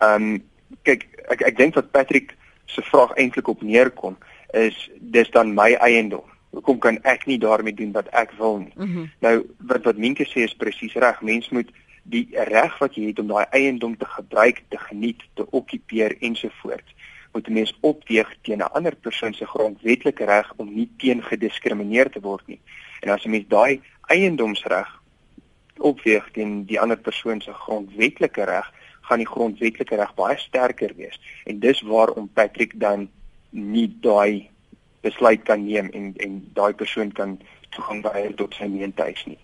Ehm 0.00 0.22
um, 0.22 0.44
kyk 0.82 1.06
ek 1.32 1.42
ek 1.52 1.56
dink 1.56 1.74
wat 1.74 1.90
Patrick 1.90 2.36
se 2.66 2.82
vraag 2.82 3.14
eintlik 3.16 3.48
op 3.48 3.62
neerkom 3.62 4.16
is 4.52 4.90
dis 5.00 5.30
dan 5.30 5.54
my 5.54 5.72
eiendom 5.74 6.24
hoekom 6.56 6.78
kan 6.78 6.98
ek 7.04 7.26
nie 7.26 7.38
daarmee 7.38 7.74
doen 7.74 7.92
wat 7.92 8.08
ek 8.16 8.32
wil 8.38 8.58
nie. 8.58 8.72
Mm 8.76 8.92
-hmm. 8.92 9.10
Nou 9.20 9.46
wat 9.58 9.84
wat 9.84 9.96
Minke 9.96 10.24
sê 10.24 10.44
is 10.48 10.56
presies 10.56 10.94
reg. 10.94 11.20
Mens 11.20 11.48
moet 11.48 11.70
die 12.02 12.28
reg 12.32 12.78
wat 12.78 12.94
jy 12.94 13.06
het 13.06 13.18
om 13.18 13.26
daai 13.26 13.46
eiendom 13.50 13.96
te 13.96 14.04
gebruik, 14.04 14.62
te 14.68 14.78
geniet, 14.78 15.22
te 15.34 15.50
okkupeer 15.50 16.16
ensovoorts 16.20 16.94
moet 17.36 17.48
mens 17.48 17.78
opweeg 17.80 18.28
teen 18.42 18.58
'n 18.58 18.72
ander 18.76 18.94
persoon 18.96 19.34
se 19.34 19.46
grondwetlike 19.46 20.24
reg 20.24 20.52
om 20.56 20.74
nie 20.74 20.90
teen 20.96 21.22
gediskrimineer 21.22 22.10
te 22.10 22.20
word 22.20 22.46
nie. 22.46 22.60
En 23.00 23.12
as 23.14 23.24
jy 23.24 23.30
mens 23.30 23.48
daai 23.48 23.80
eiendomsreg 24.12 24.92
opweeg 25.76 26.30
teen 26.32 26.64
die 26.64 26.80
ander 26.80 26.96
persoon 26.96 27.40
se 27.40 27.52
grondwetlike 27.52 28.44
reg, 28.48 28.72
gaan 29.06 29.22
die 29.22 29.28
grondwetlike 29.28 29.96
reg 29.96 30.14
baie 30.18 30.38
sterker 30.40 30.94
wees. 30.96 31.20
En 31.44 31.60
dis 31.60 31.82
waarom 31.86 32.30
Patrick 32.34 32.74
dan 32.80 33.08
nie 33.50 33.88
daai 34.02 34.48
besluit 35.06 35.42
kan 35.42 35.64
neem 35.66 35.90
en 35.92 36.14
en 36.16 36.40
daai 36.54 36.72
persoon 36.74 37.12
kan 37.12 37.38
toegang 37.70 38.02
by 38.02 38.26
tot 38.40 38.54
sy 38.58 38.68
meentuis 38.72 39.22
nie. 39.26 39.38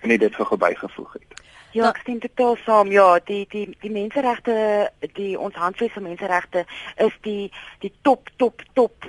Ek 0.00 0.10
net 0.10 0.24
dit 0.24 0.34
gou 0.34 0.58
bygevoeg 0.58 1.18
het. 1.18 1.40
Ja, 1.74 1.88
ek 1.90 2.04
stem 2.04 2.20
totaal 2.22 2.56
saam. 2.62 2.90
Ja, 2.94 3.18
die 3.26 3.44
die 3.50 3.66
die 3.82 3.90
menseregte, 3.90 4.54
die 5.18 5.32
ons 5.38 5.56
handves 5.58 5.94
van 5.94 6.06
menseregte 6.06 6.64
is 7.02 7.14
die 7.26 7.50
die 7.82 7.92
top 8.06 8.30
top 8.38 8.62
top 8.78 9.08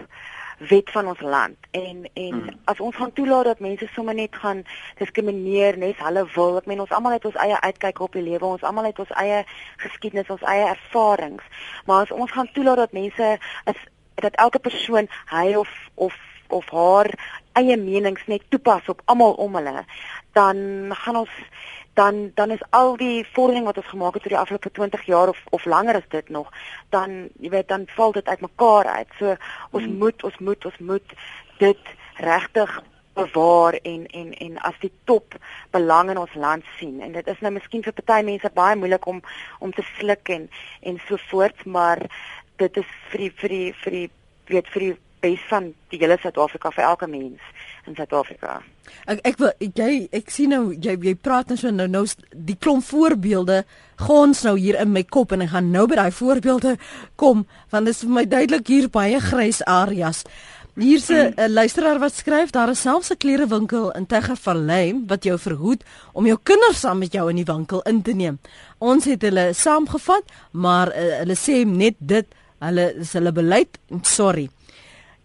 wet 0.57 0.91
van 0.91 1.07
ons 1.07 1.21
land. 1.21 1.57
En 1.71 2.09
en 2.13 2.31
hmm. 2.31 2.59
as 2.65 2.79
ons 2.79 2.95
gaan 2.95 3.13
toelaat 3.13 3.45
dat 3.45 3.59
mense 3.59 3.87
sommer 3.93 4.15
net 4.15 4.35
gaan 4.35 4.63
diskrimineer 4.97 5.77
net 5.77 5.99
hulle 6.03 6.25
wil, 6.35 6.57
ek 6.57 6.65
meen 6.65 6.83
ons 6.83 6.93
almal 6.95 7.17
het 7.17 7.25
ons 7.25 7.39
eie 7.43 7.59
uitkyk 7.59 7.99
op 7.99 8.15
die 8.15 8.23
lewe, 8.23 8.45
ons 8.45 8.63
almal 8.63 8.89
het 8.89 8.99
ons 8.99 9.11
eie 9.21 9.43
geskiedenis, 9.83 10.29
ons 10.29 10.45
eie 10.47 10.67
ervarings. 10.71 11.43
Maar 11.85 12.05
as 12.05 12.15
ons 12.15 12.31
gaan 12.31 12.51
toelaat 12.53 12.85
dat 12.85 12.95
mense 12.95 13.37
is 13.65 13.83
dat 14.23 14.35
elke 14.39 14.59
persoon 14.59 15.09
hy 15.31 15.53
of 15.55 15.71
of 15.95 16.15
of 16.47 16.69
haar 16.69 17.09
eie 17.57 17.77
menings 17.77 18.27
net 18.27 18.43
toepas 18.49 18.87
op 18.91 19.01
almal 19.05 19.33
om 19.41 19.55
hulle, 19.55 19.83
dan 20.37 20.57
gaan 20.93 21.23
ons 21.23 21.31
dan 21.95 22.31
dan 22.35 22.51
is 22.51 22.63
al 22.69 22.97
die 22.99 23.25
vordering 23.33 23.65
wat 23.65 23.77
ons 23.77 23.91
gemaak 23.93 24.13
het 24.13 24.23
oor 24.23 24.35
die 24.35 24.39
afgelope 24.39 24.71
20 24.71 25.05
jaar 25.11 25.31
of 25.31 25.43
of 25.49 25.65
langer 25.65 25.95
as 25.95 26.09
dit 26.09 26.29
nog, 26.29 26.51
dan 26.89 27.29
jy 27.39 27.49
weet 27.49 27.67
dan 27.67 27.87
val 27.95 28.11
dit 28.11 28.27
uitmekaar 28.27 28.85
uit. 28.85 29.15
So 29.19 29.35
ons 29.71 29.83
hmm. 29.83 29.97
moet 29.97 30.23
ons 30.23 30.37
moet 30.37 30.65
ons 30.65 30.77
moet 30.79 31.15
dit 31.57 31.95
regtig 32.15 32.81
bewaar 33.15 33.73
en 33.73 34.05
en 34.05 34.33
en 34.33 34.57
as 34.69 34.79
die 34.79 34.91
top 35.03 35.35
belang 35.71 36.09
in 36.11 36.19
ons 36.19 36.33
land 36.33 36.63
sien 36.79 36.99
en 37.01 37.15
dit 37.15 37.27
is 37.33 37.41
nou 37.43 37.51
miskien 37.55 37.83
vir 37.85 37.95
party 37.99 38.19
mense 38.27 38.51
baie 38.59 38.75
moeilik 38.75 39.07
om 39.11 39.21
om 39.59 39.71
te 39.77 39.85
sluk 39.95 40.31
en 40.35 40.49
en 40.91 40.99
so 41.07 41.19
voort 41.29 41.65
maar 41.77 42.03
dit 42.63 42.81
is 42.83 42.91
vir 43.11 43.23
die 43.23 43.31
vir 43.41 43.55
die 43.55 43.71
vir 43.83 43.97
die 43.99 44.09
weet 44.51 44.73
vir 44.73 44.87
die 44.87 44.95
bes 45.25 45.47
van 45.51 45.71
die 45.93 45.99
hele 46.01 46.19
Suid-Afrika 46.21 46.73
vir 46.75 46.87
elke 46.89 47.07
mens 47.07 47.54
in 47.87 47.95
Suid-Afrika. 47.95 48.61
Ek 49.09 49.21
ek 49.25 49.39
wil 49.41 49.51
jy 49.59 50.07
ek 50.13 50.31
sien 50.33 50.53
nou 50.53 50.73
jy 50.73 50.95
jy 51.07 51.15
praat 51.15 51.49
nou 51.49 51.57
so 51.59 51.71
nou 51.73 51.87
nou 51.89 52.03
die 52.31 52.57
klomp 52.57 52.85
voorbeelde 52.85 53.63
gons 54.05 54.43
nou 54.45 54.55
hier 54.57 54.77
in 54.81 54.91
my 54.93 55.03
kop 55.03 55.33
en 55.33 55.45
ek 55.45 55.53
gaan 55.53 55.71
nou 55.73 55.85
by 55.89 55.99
daai 55.99 56.11
voorbeelde 56.11 56.75
kom 57.21 57.45
want 57.73 57.89
dit 57.89 57.95
is 57.95 58.03
vir 58.03 58.13
my 58.17 58.25
duidelik 58.25 58.67
hier 58.67 58.89
baie 58.89 59.21
grys 59.21 59.61
areas. 59.65 60.25
Hier's 60.75 61.09
'n 61.09 61.33
luisteraar 61.53 61.99
wat 61.99 62.13
skryf 62.13 62.51
daar 62.51 62.69
is 62.69 62.81
selfs 62.81 63.11
'n 63.11 63.17
klerewinkel 63.17 63.91
in 63.91 64.05
Teggervallei 64.05 65.05
wat 65.07 65.23
jou 65.23 65.37
verhoed 65.39 65.83
om 66.13 66.25
jou 66.25 66.37
kinders 66.43 66.79
saam 66.79 66.99
met 66.99 67.13
jou 67.13 67.29
in 67.29 67.35
die 67.35 67.53
winkel 67.53 67.81
in 67.81 68.01
te 68.01 68.11
neem. 68.11 68.39
Ons 68.77 69.05
het 69.05 69.21
hulle 69.21 69.53
saamgevat, 69.53 70.23
maar 70.51 70.87
uh, 70.87 71.17
hulle 71.19 71.35
sê 71.35 71.65
net 71.65 71.95
dit 71.99 72.25
hulle 72.59 72.93
is 72.99 73.13
hulle 73.13 73.31
beleid 73.31 73.79
sorry 74.01 74.49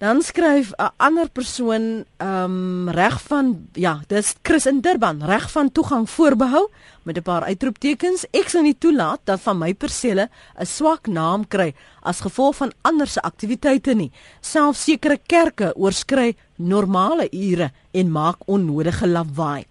dan 0.01 0.23
skryf 0.25 0.73
'n 0.73 0.93
ander 0.97 1.29
persoon 1.29 2.05
ehm 2.17 2.45
um, 2.45 2.89
reg 2.89 3.21
van 3.23 3.69
ja 3.73 4.01
dis 4.09 4.35
Chris 4.43 4.67
in 4.67 4.81
Durban 4.81 5.25
reg 5.25 5.51
van 5.51 5.73
toegang 5.73 6.11
voorbehou 6.11 6.69
met 7.03 7.17
'n 7.17 7.23
paar 7.23 7.43
uitroeptekens. 7.43 8.25
Ek 8.31 8.49
sal 8.49 8.63
nie 8.63 8.79
toelaat 8.79 9.21
dat 9.25 9.41
van 9.41 9.59
my 9.59 9.75
persele 9.75 10.29
'n 10.59 10.67
swak 10.67 11.07
naam 11.07 11.47
kry 11.49 11.75
as 12.03 12.21
gevolg 12.21 12.57
van 12.57 12.73
ander 12.81 13.07
se 13.07 13.21
aktiwiteite 13.21 13.95
nie. 13.95 14.13
Selfs 14.41 14.85
sekere 14.85 15.19
kerke 15.27 15.77
oorskry 15.77 16.37
normale 16.57 17.29
ure 17.31 17.71
en 17.91 18.11
maak 18.11 18.37
onnodige 18.47 19.07
lawaai 19.07 19.67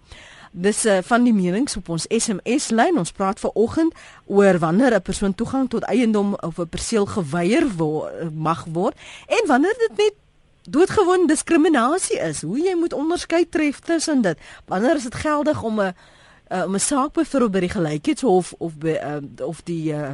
Dis 0.50 0.84
uh, 0.86 0.98
van 1.02 1.22
die 1.22 1.32
menings 1.34 1.76
op 1.76 1.88
ons 1.88 2.06
SMS 2.10 2.70
lyn. 2.70 2.98
Ons 2.98 3.12
praat 3.12 3.38
ver 3.40 3.50
oggend 3.54 3.94
oor 4.26 4.58
wanneer 4.58 4.94
'n 4.94 5.02
persoon 5.02 5.34
toegang 5.34 5.68
tot 5.68 5.82
eiendom 5.82 6.34
of 6.34 6.58
'n 6.58 6.68
perseel 6.68 7.06
geweier 7.06 7.66
wo 7.76 8.08
mag 8.34 8.64
word 8.72 8.96
en 9.26 9.46
wanneer 9.46 9.74
dit 9.78 9.96
net 9.96 10.14
doodgewoon 10.62 11.26
diskriminasie 11.26 12.18
is. 12.18 12.42
Hoe 12.42 12.58
jy 12.58 12.74
moet 12.74 12.92
onderskei 12.92 13.48
tref 13.48 13.78
tussen 13.78 14.22
dit. 14.22 14.38
Wanneer 14.66 14.96
is 14.96 15.02
dit 15.02 15.14
geldig 15.14 15.62
om 15.62 15.80
'n 15.80 15.94
uh, 16.48 16.64
om 16.64 16.74
'n 16.74 16.80
saak 16.80 17.12
byvoorbeeld 17.12 17.52
by 17.52 17.60
die 17.60 17.74
gelykheidshof 17.76 18.52
of 18.58 18.76
by 18.78 18.98
uh, 19.02 19.46
of 19.46 19.62
die 19.62 19.92
uh, 19.92 20.10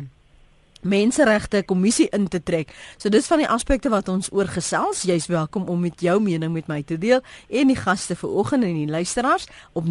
menseregte 0.87 1.63
kommissie 1.67 2.09
in 2.17 2.29
te 2.29 2.43
trek. 2.43 2.71
So 2.97 3.09
dis 3.13 3.27
van 3.27 3.39
die 3.43 3.49
aspekte 3.51 3.89
wat 3.93 4.09
ons 4.09 4.29
oor 4.33 4.49
gesels. 4.51 5.03
Jy's 5.07 5.27
welkom 5.31 5.69
om 5.69 5.81
met 5.81 6.01
jou 6.01 6.21
mening 6.23 6.53
met 6.55 6.67
my 6.71 6.83
te 6.87 6.99
deel 6.99 7.21
en 7.49 7.67
die 7.69 7.77
gaste 7.77 8.17
vanoggend 8.17 8.65
en 8.65 8.75
die 8.75 8.91
luisteraars 8.91 9.47
op 9.73 9.85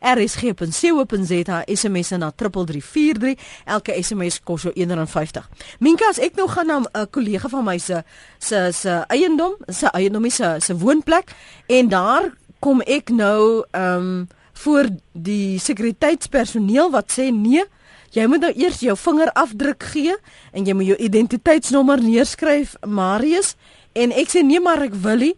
RSG.co.za 0.00 1.62
SMS 1.66 2.08
na 2.16 2.30
3343. 2.30 3.34
Elke 3.64 4.02
SMS 4.02 4.40
kos 4.42 4.62
jou 4.68 4.74
R1.50. 4.74 5.42
Minka, 5.78 6.08
as 6.08 6.18
ek 6.22 6.34
nou 6.38 6.48
gaan 6.48 6.66
na 6.66 6.78
'n 6.78 6.86
uh, 6.94 7.06
kollega 7.10 7.48
van 7.48 7.64
my 7.64 7.78
se 7.78 8.02
se 8.38 8.72
se 8.72 9.04
eiendom, 9.08 9.56
se 9.66 9.86
eiendom 9.90 10.30
se 10.30 10.56
se 10.58 10.76
woonplek 10.76 11.34
en 11.66 11.88
daar 11.88 12.32
kom 12.58 12.80
ek 12.80 13.10
nou 13.10 13.64
ehm 13.70 13.96
um, 13.96 14.28
voor 14.58 14.88
die 15.12 15.58
sekuriteitspersoneel 15.62 16.90
wat 16.90 17.12
sê 17.14 17.28
nee 17.30 17.62
Jy 18.16 18.24
moet 18.26 18.40
nou 18.40 18.52
eers 18.56 18.80
jou 18.80 18.96
vingerafdruk 18.96 19.82
gee 19.92 20.14
en 20.56 20.64
jy 20.64 20.74
moet 20.76 20.86
jou 20.92 20.96
identiteitsnommer 21.08 22.00
neerskryf, 22.00 22.76
Marius, 22.86 23.54
en 23.92 24.14
ek 24.16 24.32
sê 24.32 24.42
nee 24.46 24.60
maar 24.60 24.82
ek 24.86 24.96
wil 25.04 25.28
nie. 25.28 25.34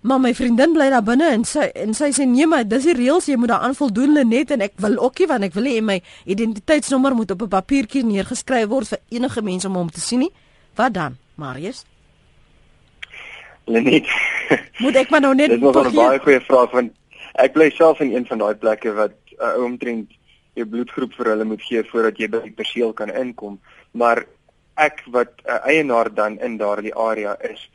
Maar 0.00 0.20
my 0.22 0.30
vriendin 0.34 0.72
bly 0.76 0.88
daar 0.92 1.02
binne 1.02 1.26
en 1.34 1.44
sy 1.46 1.68
en 1.74 1.94
sy 1.94 2.12
sê 2.14 2.26
nee 2.26 2.46
maar 2.46 2.66
dis 2.66 2.86
die 2.86 2.94
reëls 2.94 3.26
jy 3.26 3.36
moet 3.38 3.50
daaraan 3.50 3.74
voldoen 3.74 4.14
net 4.30 4.52
en 4.54 4.62
ek 4.62 4.76
wil 4.82 4.94
ookie 5.02 5.26
want 5.26 5.46
ek 5.48 5.56
wil 5.58 5.66
hê 5.66 5.80
my 5.82 5.98
identiteitsnommer 6.24 7.16
moet 7.18 7.30
op 7.34 7.42
'n 7.42 7.48
papiertjie 7.48 8.04
neergeskryf 8.06 8.68
word 8.68 8.88
vir 8.88 9.00
enige 9.10 9.42
mens 9.42 9.64
om 9.64 9.74
hom 9.74 9.90
te 9.90 10.00
sien 10.00 10.20
nie. 10.20 10.32
Wat 10.74 10.94
dan, 10.94 11.16
Marius? 11.34 11.84
Lenet. 13.66 14.06
Moet 14.82 14.96
ek 14.96 15.10
maar 15.10 15.20
nou 15.20 15.34
net 15.34 15.50
Dis 15.50 15.60
nog 15.60 15.76
'n 15.76 15.94
baie 15.94 16.18
goeie 16.18 16.40
vraag 16.40 16.70
want 16.70 16.92
ek 17.34 17.52
bly 17.52 17.70
self 17.70 18.00
in 18.00 18.14
een 18.14 18.26
van 18.26 18.38
daai 18.38 18.54
plekke 18.54 18.92
wat 18.92 19.12
uh, 19.38 19.62
omtrent 19.62 20.10
jou 20.58 20.66
bloedgroep 20.68 21.14
vir 21.18 21.32
hulle 21.32 21.46
moet 21.48 21.62
gee 21.62 21.84
voordat 21.90 22.18
jy 22.20 22.28
by 22.32 22.42
die 22.44 22.56
perseel 22.58 22.92
kan 22.92 23.10
inkom. 23.10 23.58
Maar 23.92 24.24
ek 24.76 25.02
wat 25.14 25.42
'n 25.42 25.50
uh, 25.50 25.60
eienaar 25.72 26.14
dan 26.14 26.38
in 26.38 26.58
daardie 26.58 26.94
area 26.94 27.36
is, 27.50 27.70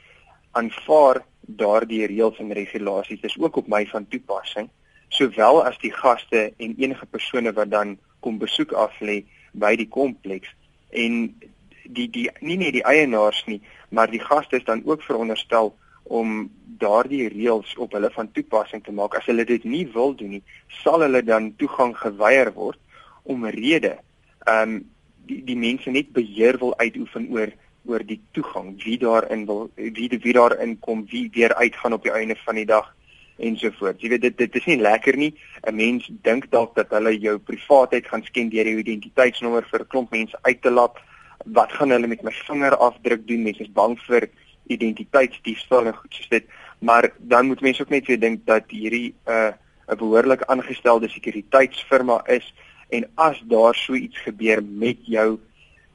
aanvaar 0.51 1.23
daardie 1.41 2.05
reëls 2.07 2.39
en 2.39 2.53
regulasies 2.53 3.21
is 3.21 3.37
ook 3.39 3.55
op 3.55 3.67
my 3.67 3.85
van 3.85 4.07
toepassing, 4.07 4.69
sowel 5.09 5.63
as 5.63 5.77
die 5.81 5.91
gaste 5.91 6.53
en 6.57 6.75
enige 6.77 7.05
persone 7.05 7.53
wat 7.53 7.69
dan 7.69 7.97
kom 8.19 8.37
besoek 8.37 8.71
af 8.71 8.99
lê 8.99 9.23
by 9.51 9.75
die 9.75 9.89
kompleks 9.89 10.49
en 10.89 11.35
die 11.83 12.07
die 12.09 12.29
nie 12.39 12.57
net 12.57 12.73
die 12.73 12.85
eienaars 12.87 13.43
nie, 13.45 13.61
maar 13.89 14.11
die 14.11 14.23
gaste 14.23 14.55
is 14.55 14.63
dan 14.63 14.81
ook 14.85 15.03
veronderstel 15.03 15.73
om 16.03 16.49
daardie 16.79 17.29
reëls 17.29 17.75
op 17.77 17.93
hulle 17.93 18.09
van 18.11 18.31
toepassing 18.31 18.83
te 18.83 18.91
maak. 18.91 19.15
As 19.15 19.25
hulle 19.25 19.45
dit 19.45 19.63
nie 19.63 19.85
wil 19.93 20.15
doen 20.15 20.29
nie, 20.37 20.43
sal 20.83 21.01
hulle 21.05 21.23
dan 21.23 21.53
toegang 21.55 21.95
geweier 21.97 22.53
word 22.53 22.79
omrede 23.23 23.97
ehm 24.45 24.69
um, 24.69 24.81
die 25.25 25.39
die 25.47 25.55
mense 25.55 25.89
net 25.89 26.09
beheer 26.11 26.57
wil 26.59 26.73
uitoefen 26.77 27.29
oor 27.31 27.53
oor 27.87 28.03
die 28.03 28.19
toegang, 28.35 28.73
wie 28.83 28.97
daarin 28.99 29.45
wil 29.45 29.69
wie 29.75 30.09
wie 30.09 30.33
daarin 30.35 30.79
kom, 30.79 31.05
wie 31.11 31.29
weer 31.31 31.53
uitgaan 31.55 31.93
op 31.93 32.03
die 32.03 32.11
einde 32.11 32.35
van 32.45 32.55
die 32.55 32.65
dag. 32.65 32.93
ensovoorts. 33.37 34.01
Jy 34.01 34.09
weet 34.13 34.21
dit 34.21 34.37
dit 34.37 34.55
is 34.55 34.65
nie 34.69 34.79
lekker 34.81 35.17
nie. 35.17 35.33
'n 35.67 35.75
Mens 35.75 36.09
dink 36.21 36.49
dalk 36.51 36.75
dat 36.75 36.89
hulle 36.89 37.17
jou 37.17 37.37
privaatheid 37.39 38.07
gaan 38.07 38.23
skend 38.23 38.51
deur 38.51 38.67
jou 38.67 38.77
identiteitsnommer 38.77 39.65
vir 39.71 39.81
'n 39.81 39.87
klomp 39.87 40.11
mense 40.11 40.37
uit 40.41 40.61
te 40.61 40.71
laat. 40.71 40.97
Wat 41.45 41.71
gaan 41.71 41.89
hulle 41.89 42.07
met 42.07 42.23
my 42.23 42.31
vingerafdruk 42.31 43.27
doen? 43.27 43.43
Mense 43.43 43.63
is 43.63 43.71
bang 43.71 43.99
vir 44.07 44.29
identiteitsdiefstal 44.67 45.85
en 45.85 45.95
goed 45.95 46.13
soos 46.13 46.29
dit. 46.29 46.45
Maar 46.79 47.11
dan 47.17 47.45
moet 47.45 47.61
mense 47.61 47.81
ook 47.81 47.89
net 47.89 48.07
weer 48.07 48.19
dink 48.19 48.45
dat 48.45 48.63
hierdie 48.67 49.13
'n 49.25 49.31
uh, 49.31 49.53
'n 49.87 49.97
behoorlik 49.97 50.43
aangestelde 50.43 51.09
sekuriteitsfirma 51.09 52.25
is 52.27 52.53
en 52.89 53.09
as 53.15 53.41
daar 53.45 53.75
so 53.75 53.93
iets 53.93 54.19
gebeur 54.19 54.63
met 54.63 54.97
jou 55.01 55.39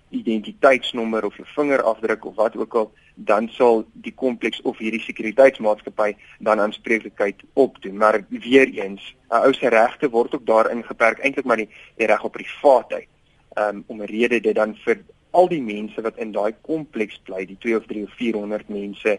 identiteitsnommer 0.08 1.24
of 1.24 1.36
jou 1.36 1.48
vingerafdruk 1.54 2.24
of 2.24 2.34
wat 2.34 2.56
ook 2.56 2.74
al 2.74 2.92
dan 3.14 3.48
sal 3.48 3.84
die 3.92 4.14
kompleks 4.14 4.60
of 4.62 4.78
hierdie 4.78 5.00
sekuriteitsmaatskappy 5.00 6.14
dan 6.38 6.60
aanspreeklikheid 6.60 7.42
opdoen 7.52 7.96
maar 7.96 8.24
weer 8.28 8.68
eens 8.68 9.14
'n 9.30 9.44
ou 9.44 9.52
se 9.52 9.68
regte 9.68 10.10
word 10.10 10.34
ook 10.34 10.46
daarin 10.46 10.84
geperk 10.84 11.18
eintlik 11.18 11.44
maar 11.44 11.56
die, 11.56 11.68
die 11.96 12.06
reg 12.06 12.24
op 12.24 12.32
privaatheid 12.32 13.08
um, 13.54 13.84
om 13.86 14.02
'n 14.02 14.06
rede 14.06 14.40
dit 14.40 14.54
dan 14.54 14.76
vir 14.84 15.04
al 15.38 15.48
die 15.50 15.62
mense 15.62 16.02
wat 16.06 16.18
in 16.24 16.34
daai 16.34 16.52
kompleks 16.66 17.20
bly 17.28 17.44
die 17.46 17.58
2 17.64 17.78
of 17.78 17.86
3 17.92 18.04
of 18.08 18.18
400 18.18 18.68
mense 18.74 19.18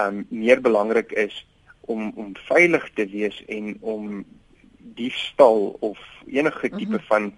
um, 0.00 0.26
meer 0.28 0.60
belangrik 0.60 1.12
is 1.12 1.46
om 1.80 2.12
om 2.16 2.34
veilig 2.48 2.90
te 2.98 3.06
wees 3.12 3.38
en 3.48 3.76
om 3.80 4.24
diefstal 5.00 5.76
of 5.80 5.98
enige 6.26 6.68
tipe 6.68 6.84
mm 6.86 6.96
-hmm. 6.96 7.08
van 7.12 7.32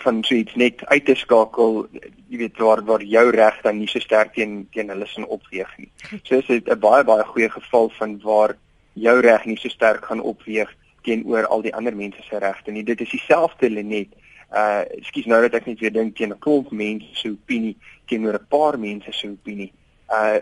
van 0.00 0.24
so 0.24 0.34
iets 0.34 0.54
net 0.54 0.84
uit 0.86 1.04
te 1.04 1.14
skakel, 1.14 1.86
jy 2.28 2.38
weet 2.38 2.58
waar 2.58 2.80
waar 2.88 3.02
jou 3.04 3.26
reg 3.36 3.60
dan 3.62 3.78
nie 3.78 3.88
so 3.88 4.00
sterk 4.00 4.32
teen 4.34 4.68
teen 4.72 4.88
hulle 4.88 5.06
sin 5.06 5.26
opweeg 5.26 5.72
nie. 5.78 5.90
So 6.22 6.38
is 6.38 6.46
dit 6.46 6.68
'n 6.68 6.78
baie 6.80 7.04
baie 7.04 7.24
goeie 7.24 7.50
geval 7.50 7.90
van 7.98 8.20
waar 8.22 8.56
jou 8.92 9.20
reg 9.20 9.44
nie 9.44 9.56
so 9.56 9.68
sterk 9.68 10.04
gaan 10.04 10.22
opweeg 10.22 10.72
teenoor 11.02 11.46
al 11.46 11.62
die 11.62 11.74
ander 11.74 11.96
mense 11.96 12.22
se 12.22 12.38
regte 12.38 12.70
nie. 12.70 12.84
Dit 12.84 13.00
is 13.00 13.10
dieselfde 13.10 13.70
Lenet. 13.70 14.08
Uh 14.50 14.82
ekskuus 14.98 15.28
nou 15.30 15.40
dat 15.44 15.54
ek 15.60 15.66
net 15.66 15.78
weer 15.80 15.92
dink 15.92 16.16
teen 16.16 16.32
'n 16.34 16.38
klomp 16.38 16.70
mense 16.70 17.06
se 17.14 17.30
opinie 17.30 17.76
teenoor 18.06 18.34
'n 18.34 18.48
paar 18.48 18.78
mense 18.78 19.12
se 19.12 19.28
opinie. 19.28 19.72
Uh 20.08 20.38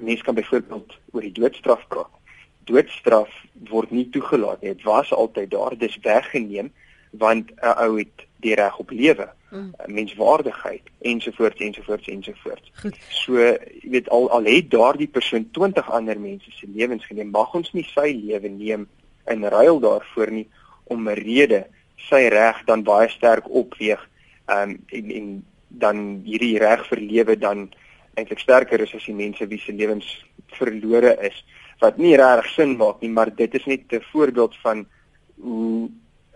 mense 0.00 0.22
kan 0.22 0.34
byvoorbeeld 0.34 0.98
oor 1.12 1.22
die 1.22 1.32
doodstraf 1.32 1.88
praat. 1.88 2.12
Doodstraf 2.64 3.30
word 3.70 3.90
nie 3.90 4.08
toegelaat 4.10 4.60
nie. 4.60 4.74
Dit 4.74 4.84
was 4.84 5.12
altyd 5.12 5.50
daar, 5.50 5.78
dis 5.78 5.98
weggeneem 6.02 6.72
want 7.10 7.50
'n 7.50 7.74
ou 7.84 7.98
het 7.98 8.26
die 8.36 8.54
reg 8.54 8.78
op 8.78 8.90
lewe, 8.90 9.28
mm. 9.50 9.72
Eh, 9.78 9.86
menswaardigheid 9.86 10.82
ensovoorts 11.00 11.60
ensovoorts 11.60 12.08
ensovoorts. 12.08 12.70
Goed. 12.74 12.96
So, 13.08 13.38
jy 13.38 13.90
weet 13.90 14.08
al 14.08 14.30
al 14.30 14.44
het 14.44 14.70
daardie 14.70 15.08
persoon 15.08 15.48
20 15.50 15.90
ander 15.90 16.20
mense 16.20 16.50
se 16.50 16.66
lewens 16.74 17.06
geneem, 17.06 17.30
mag 17.30 17.54
ons 17.54 17.72
nie 17.72 17.86
sy 17.94 18.12
lewe 18.24 18.48
neem 18.48 18.88
in 19.26 19.44
ruil 19.44 19.80
daarvoor 19.80 20.30
nie 20.30 20.48
om 20.84 21.08
'n 21.08 21.14
rede 21.14 21.66
sy 22.08 22.28
reg 22.28 22.64
dan 22.66 22.82
baie 22.82 23.08
sterk 23.08 23.48
opweeg 23.50 24.00
um, 24.46 24.78
en 24.86 25.10
en 25.10 25.44
dan 25.68 26.22
hierdie 26.24 26.58
reg 26.58 26.86
vir 26.88 27.00
lewe 27.00 27.36
dan 27.36 27.68
eintlik 28.14 28.38
sterker 28.38 28.80
is 28.80 28.94
as 28.94 29.04
die 29.04 29.14
mense 29.14 29.46
wie 29.46 29.60
se 29.60 29.72
lewens 29.72 30.24
verlore 30.58 31.16
is 31.20 31.44
wat 31.80 31.98
nie 31.98 32.16
regtig 32.16 32.52
sin 32.54 32.76
maak 32.76 33.00
nie 33.00 33.10
maar 33.10 33.34
dit 33.34 33.54
is 33.54 33.66
net 33.66 33.92
'n 33.92 34.04
voorbeeld 34.12 34.56
van 34.62 34.86
hoe 35.36 35.90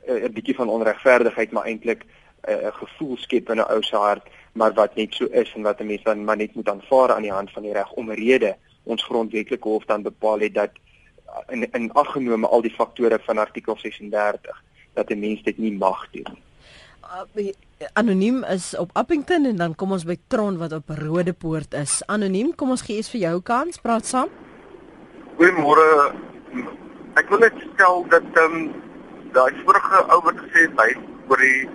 Eh, 0.06 0.24
'n 0.24 0.32
bietjie 0.32 0.54
van 0.54 0.68
onregverdigheid 0.68 1.50
maar 1.52 1.64
eintlik 1.64 2.04
eh, 2.40 2.56
'n 2.56 2.66
uh, 2.66 2.74
gevoel 2.74 3.16
skep 3.16 3.50
in 3.50 3.56
'n 3.56 3.70
ou 3.70 3.82
se 3.82 3.96
hart 3.96 4.26
maar 4.52 4.72
wat 4.72 4.94
net 4.94 5.14
so 5.14 5.24
is 5.24 5.52
en 5.54 5.62
wat 5.62 5.80
'n 5.80 5.86
mens 5.86 6.02
dan 6.02 6.24
maar 6.24 6.36
net 6.36 6.54
moet 6.54 6.68
aanvaar 6.68 7.12
aan 7.12 7.22
die 7.22 7.32
hand 7.32 7.50
van 7.50 7.62
die 7.62 7.72
reg 7.72 7.92
om 7.92 8.10
'n 8.10 8.14
rede 8.14 8.56
ons 8.82 9.04
grondwetlike 9.04 9.68
hof 9.68 9.84
dan 9.84 10.02
bepaal 10.02 10.38
het 10.38 10.54
dat 10.54 10.70
eh, 11.26 11.54
in 11.54 11.70
in 11.72 11.92
aggenome 11.92 12.46
al 12.46 12.62
die 12.62 12.74
faktore 12.74 13.18
van 13.22 13.38
artikel 13.38 13.76
36 13.76 14.62
dat 14.94 15.10
'n 15.10 15.18
mens 15.18 15.42
dit 15.42 15.58
nie 15.58 15.72
mag 15.72 16.10
doen. 16.10 16.38
Anoniem 17.92 18.44
is 18.44 18.76
op 18.76 18.90
Appington 18.92 19.44
en 19.44 19.56
dan 19.56 19.74
kom 19.74 19.92
ons 19.92 20.04
by 20.04 20.16
Tron 20.26 20.56
wat 20.58 20.72
op 20.72 20.88
Rodepoort 20.88 21.74
is. 21.74 22.02
Anoniem, 22.06 22.54
kom 22.54 22.70
ons 22.70 22.82
gee 22.82 22.96
eens 22.96 23.10
vir 23.10 23.20
jou 23.20 23.40
kans, 23.40 23.78
praat 23.78 24.06
saam. 24.06 24.28
Goeiemôre. 25.36 26.14
Ek 27.20 27.28
wil 27.28 27.38
net 27.38 27.52
stel 27.74 28.06
dat 28.08 28.24
ehm 28.32 28.54
um, 28.54 28.72
daai 29.32 29.52
vorige 29.64 30.00
ou 30.14 30.20
wat 30.24 30.40
gesê 30.44 30.64
het 30.68 30.80
hy 30.80 30.90
oor 31.28 31.40
die 31.44 31.68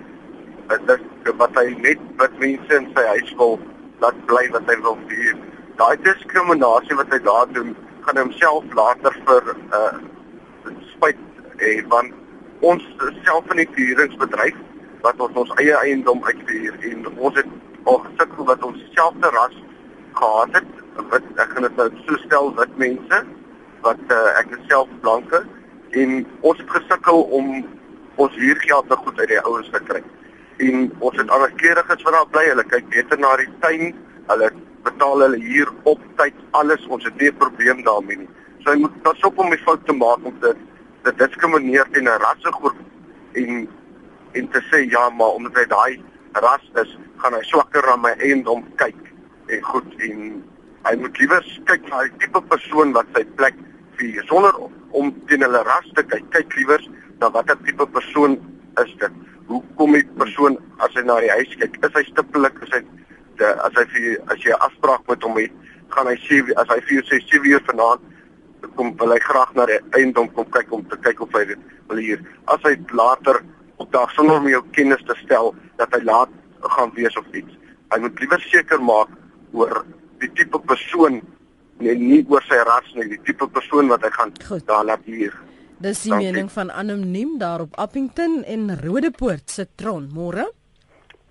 dat 0.68 1.34
wat 1.38 1.54
hy 1.58 1.74
net 1.82 2.00
wat 2.20 2.34
mense 2.42 2.76
in 2.76 2.88
sy 2.96 3.04
huis 3.14 3.34
wil 3.40 3.58
laat 4.02 4.18
bly 4.26 4.44
wat 4.54 4.66
hy 4.70 4.76
wil 4.82 4.98
vier. 5.08 5.36
Daai 5.78 5.96
diskriminasie 6.02 6.98
wat 6.98 7.14
hy 7.14 7.18
daar 7.26 7.50
doen, 7.54 7.74
gaan 8.06 8.20
homself 8.22 8.66
later 8.74 9.14
vir 9.28 9.52
uh 9.82 9.92
spyt 10.92 11.20
hê 11.62 11.78
want 11.94 12.14
ons 12.60 12.82
self 13.24 13.50
in 13.50 13.62
die 13.62 13.70
vieringsbedryf 13.76 14.56
wat 15.02 15.20
ons 15.20 15.36
ons 15.36 15.54
eie 15.62 15.76
eiendom 15.78 16.24
uitvier 16.24 16.74
en 16.90 17.06
ons 17.16 17.36
het 17.36 17.50
al 17.84 17.98
gesukkel 18.06 18.44
wat 18.44 18.62
ons 18.62 18.84
selfde 18.94 19.30
ras 19.36 19.56
gehad 20.18 20.54
het 20.58 20.70
wat 21.12 21.22
ek 21.38 21.52
gaan 21.54 21.68
dit 21.68 21.76
nou 21.76 21.88
so 22.06 22.16
stel 22.26 22.54
wat 22.54 22.78
mense 22.82 23.22
wat 23.86 24.00
uh, 24.10 24.38
ek 24.40 24.56
self 24.66 24.88
blanke 25.02 25.44
en 26.02 26.24
ons 26.40 26.58
het 26.58 26.70
gesukkel 26.70 27.22
om 27.38 27.52
ons 28.18 28.34
huurgeld 28.34 28.88
nog 28.88 29.04
goed 29.06 29.20
uit 29.20 29.28
die 29.28 29.40
ouens 29.40 29.70
te 29.70 29.80
kry. 29.86 30.00
En 30.58 30.88
ons 30.98 31.16
het 31.20 31.30
ander 31.30 31.52
kleuriges 31.60 32.02
wat 32.06 32.16
daar 32.16 32.30
bly, 32.34 32.44
hulle 32.50 32.64
kyk 32.66 32.88
beter 32.90 33.20
na 33.22 33.36
die 33.38 33.48
tuin, 33.62 33.92
hulle 34.30 34.48
betaal 34.86 35.22
hulle 35.24 35.38
huur 35.44 35.70
op 35.92 36.02
tyd, 36.18 36.34
alles, 36.58 36.86
ons 36.90 37.04
het 37.06 37.14
nie 37.20 37.30
'n 37.30 37.38
probleem 37.38 37.84
daarmee 37.86 38.18
nie. 38.18 38.28
So 38.64 38.72
jy 38.72 38.80
moet 38.82 39.02
pas 39.02 39.22
op 39.22 39.38
om 39.38 39.50
die 39.50 39.62
fout 39.62 39.86
te 39.86 39.92
maak 39.92 40.24
om 40.24 40.34
dit 40.40 40.56
dit 41.04 41.18
diskrimineer 41.18 41.86
teen 41.92 42.08
'n 42.08 42.20
rassegroep 42.24 42.76
en 43.32 43.68
en 44.32 44.48
te 44.48 44.60
sê 44.70 44.84
ja, 44.90 45.08
maar 45.10 45.38
omdat 45.38 45.54
hy 45.54 45.66
daai 45.66 46.02
ras 46.32 46.64
is, 46.82 46.98
gaan 47.16 47.34
hy 47.34 47.42
swakker 47.42 47.90
aan 47.90 48.00
my 48.00 48.14
eiendom 48.18 48.64
kyk 48.76 49.00
en 49.48 49.62
goed 49.62 49.94
en 50.08 50.44
hy 50.86 50.96
moet 50.96 51.18
liewer 51.18 51.44
kyk 51.70 51.88
na 51.88 52.02
die 52.02 52.18
tipe 52.18 52.42
persoon 52.52 52.92
wat 52.92 53.06
sy 53.14 53.24
plek 53.40 53.56
vir 53.98 54.24
sonder 54.28 54.54
om 54.90 55.10
teen 55.28 55.42
hulle 55.42 55.62
ras 55.66 55.88
te 55.96 56.02
kyk. 56.02 56.28
Kyk 56.34 56.54
liewers 56.56 56.86
na 57.20 57.30
watter 57.34 57.58
tipe 57.66 57.86
persoon 57.86 58.38
is 58.84 58.92
dit. 59.00 59.16
Hoe 59.48 59.62
kom 59.76 59.96
die 59.96 60.04
persoon 60.20 60.58
as 60.84 60.94
hy 60.94 61.02
na 61.06 61.18
die 61.24 61.32
huis 61.32 61.56
kyk? 61.60 61.80
Is 61.86 61.96
hy 61.96 62.04
stiptelik? 62.10 62.60
Is 62.66 62.76
hy 62.76 62.82
de, 63.40 63.50
as 63.64 63.74
hy 63.78 63.84
vir 63.94 64.06
as 64.32 64.44
jy 64.44 64.52
'n 64.52 64.62
afspraak 64.68 65.02
met 65.08 65.22
hom 65.22 65.36
het, 65.38 65.52
gaan 65.94 66.06
hy 66.06 66.16
sê 66.28 66.40
as 66.56 66.68
hy 66.68 66.80
vir 66.86 66.94
jou 66.98 67.04
sê 67.10 67.20
7 67.26 67.50
uur 67.52 67.64
vanaand 67.66 68.00
kom 68.78 68.94
wil 69.00 69.14
hy 69.14 69.20
graag 69.26 69.54
na 69.58 69.66
die 69.66 69.78
eiendom 69.98 70.30
kom 70.36 70.46
kyk 70.54 70.70
om 70.74 70.84
te 70.90 70.98
kyk 71.02 71.22
of 71.26 71.34
hy 71.34 71.44
dit 71.50 71.70
wil 71.90 72.02
hier. 72.02 72.22
As 72.46 72.62
hy 72.66 72.76
later 72.94 73.42
op 73.82 73.90
dag 73.94 74.12
sonder 74.14 74.38
om 74.38 74.46
jou 74.50 74.62
kennis 74.76 75.02
te 75.08 75.16
stel 75.24 75.52
dat 75.80 75.92
hy 75.96 76.02
laat 76.06 76.32
gaan 76.76 76.94
wees 76.94 77.16
of 77.18 77.26
iets. 77.34 77.54
Hy 77.92 77.98
moet 78.04 78.22
liewer 78.22 78.42
seker 78.50 78.82
maak 78.82 79.10
oor 79.56 79.82
die 80.22 80.30
tipe 80.38 80.60
persoon 80.70 81.20
nee, 81.78 81.94
nie 81.94 82.22
oor 82.28 82.44
sy 82.46 82.58
ras 82.66 82.88
nie, 82.96 83.06
die 83.14 83.20
tipe 83.26 83.46
persoon 83.54 83.90
wat 83.92 84.04
hy 84.06 84.10
gaan 84.16 84.34
Goed. 84.48 84.66
daar 84.68 84.86
laat 84.86 85.04
hier. 85.06 85.34
Dis 85.78 86.02
die 86.02 86.10
Dankie. 86.10 86.32
mening 86.32 86.50
van 86.50 86.72
anoniem 86.74 87.36
daar 87.38 87.62
op 87.66 87.76
Appington 87.78 88.42
en 88.44 88.72
Rodepoort 88.82 89.50
se 89.50 89.68
Tron. 89.78 90.08
Môre. 90.14 90.48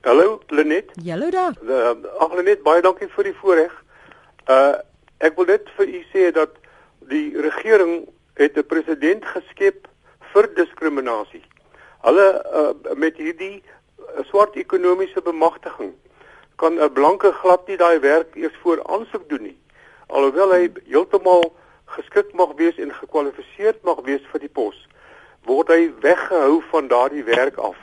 Hallo 0.08 0.40
Lenet. 0.56 0.94
Hallo 1.04 1.30
daar. 1.30 1.58
Uh, 1.68 1.92
ag 2.24 2.36
Lenet, 2.40 2.64
baie 2.64 2.82
dankie 2.82 3.10
vir 3.16 3.28
die 3.32 3.36
voorreg. 3.42 3.74
Uh 4.48 4.78
ek 5.18 5.34
wil 5.34 5.48
net 5.50 5.66
vir 5.74 5.90
u 5.90 6.00
sê 6.14 6.28
dat 6.30 6.54
die 7.10 7.42
regering 7.42 8.08
het 8.36 8.58
'n 8.58 8.66
president 8.66 9.26
geskep 9.26 9.88
vir 10.34 10.50
diskriminasie. 10.56 11.44
Hulle 12.02 12.28
uh, 12.34 12.96
met 12.96 13.18
hierdie 13.18 13.64
uh, 13.64 14.24
swart 14.24 14.56
ekonomiese 14.56 15.22
bemagtiging 15.22 15.94
kan 16.56 16.80
'n 16.80 16.94
blanke 16.94 17.32
glad 17.32 17.68
nie 17.68 17.78
daai 17.78 18.00
werk 18.00 18.36
eers 18.36 18.56
voor 18.62 18.84
aansoek 18.84 19.30
doen 19.30 19.44
nie 19.44 19.58
alhoewel 20.08 20.54
hy 20.56 20.68
heeltemal 20.88 21.52
geskik 21.98 22.34
mag 22.40 22.54
wees 22.60 22.80
en 22.80 22.94
gekwalifiseer 22.96 23.78
mag 23.88 24.00
wees 24.08 24.24
vir 24.32 24.44
die 24.44 24.52
pos, 24.52 24.78
word 25.48 25.72
hy 25.72 25.92
weggehou 26.04 26.60
van 26.72 26.90
daardie 26.92 27.24
werk 27.28 27.60
af. 27.64 27.78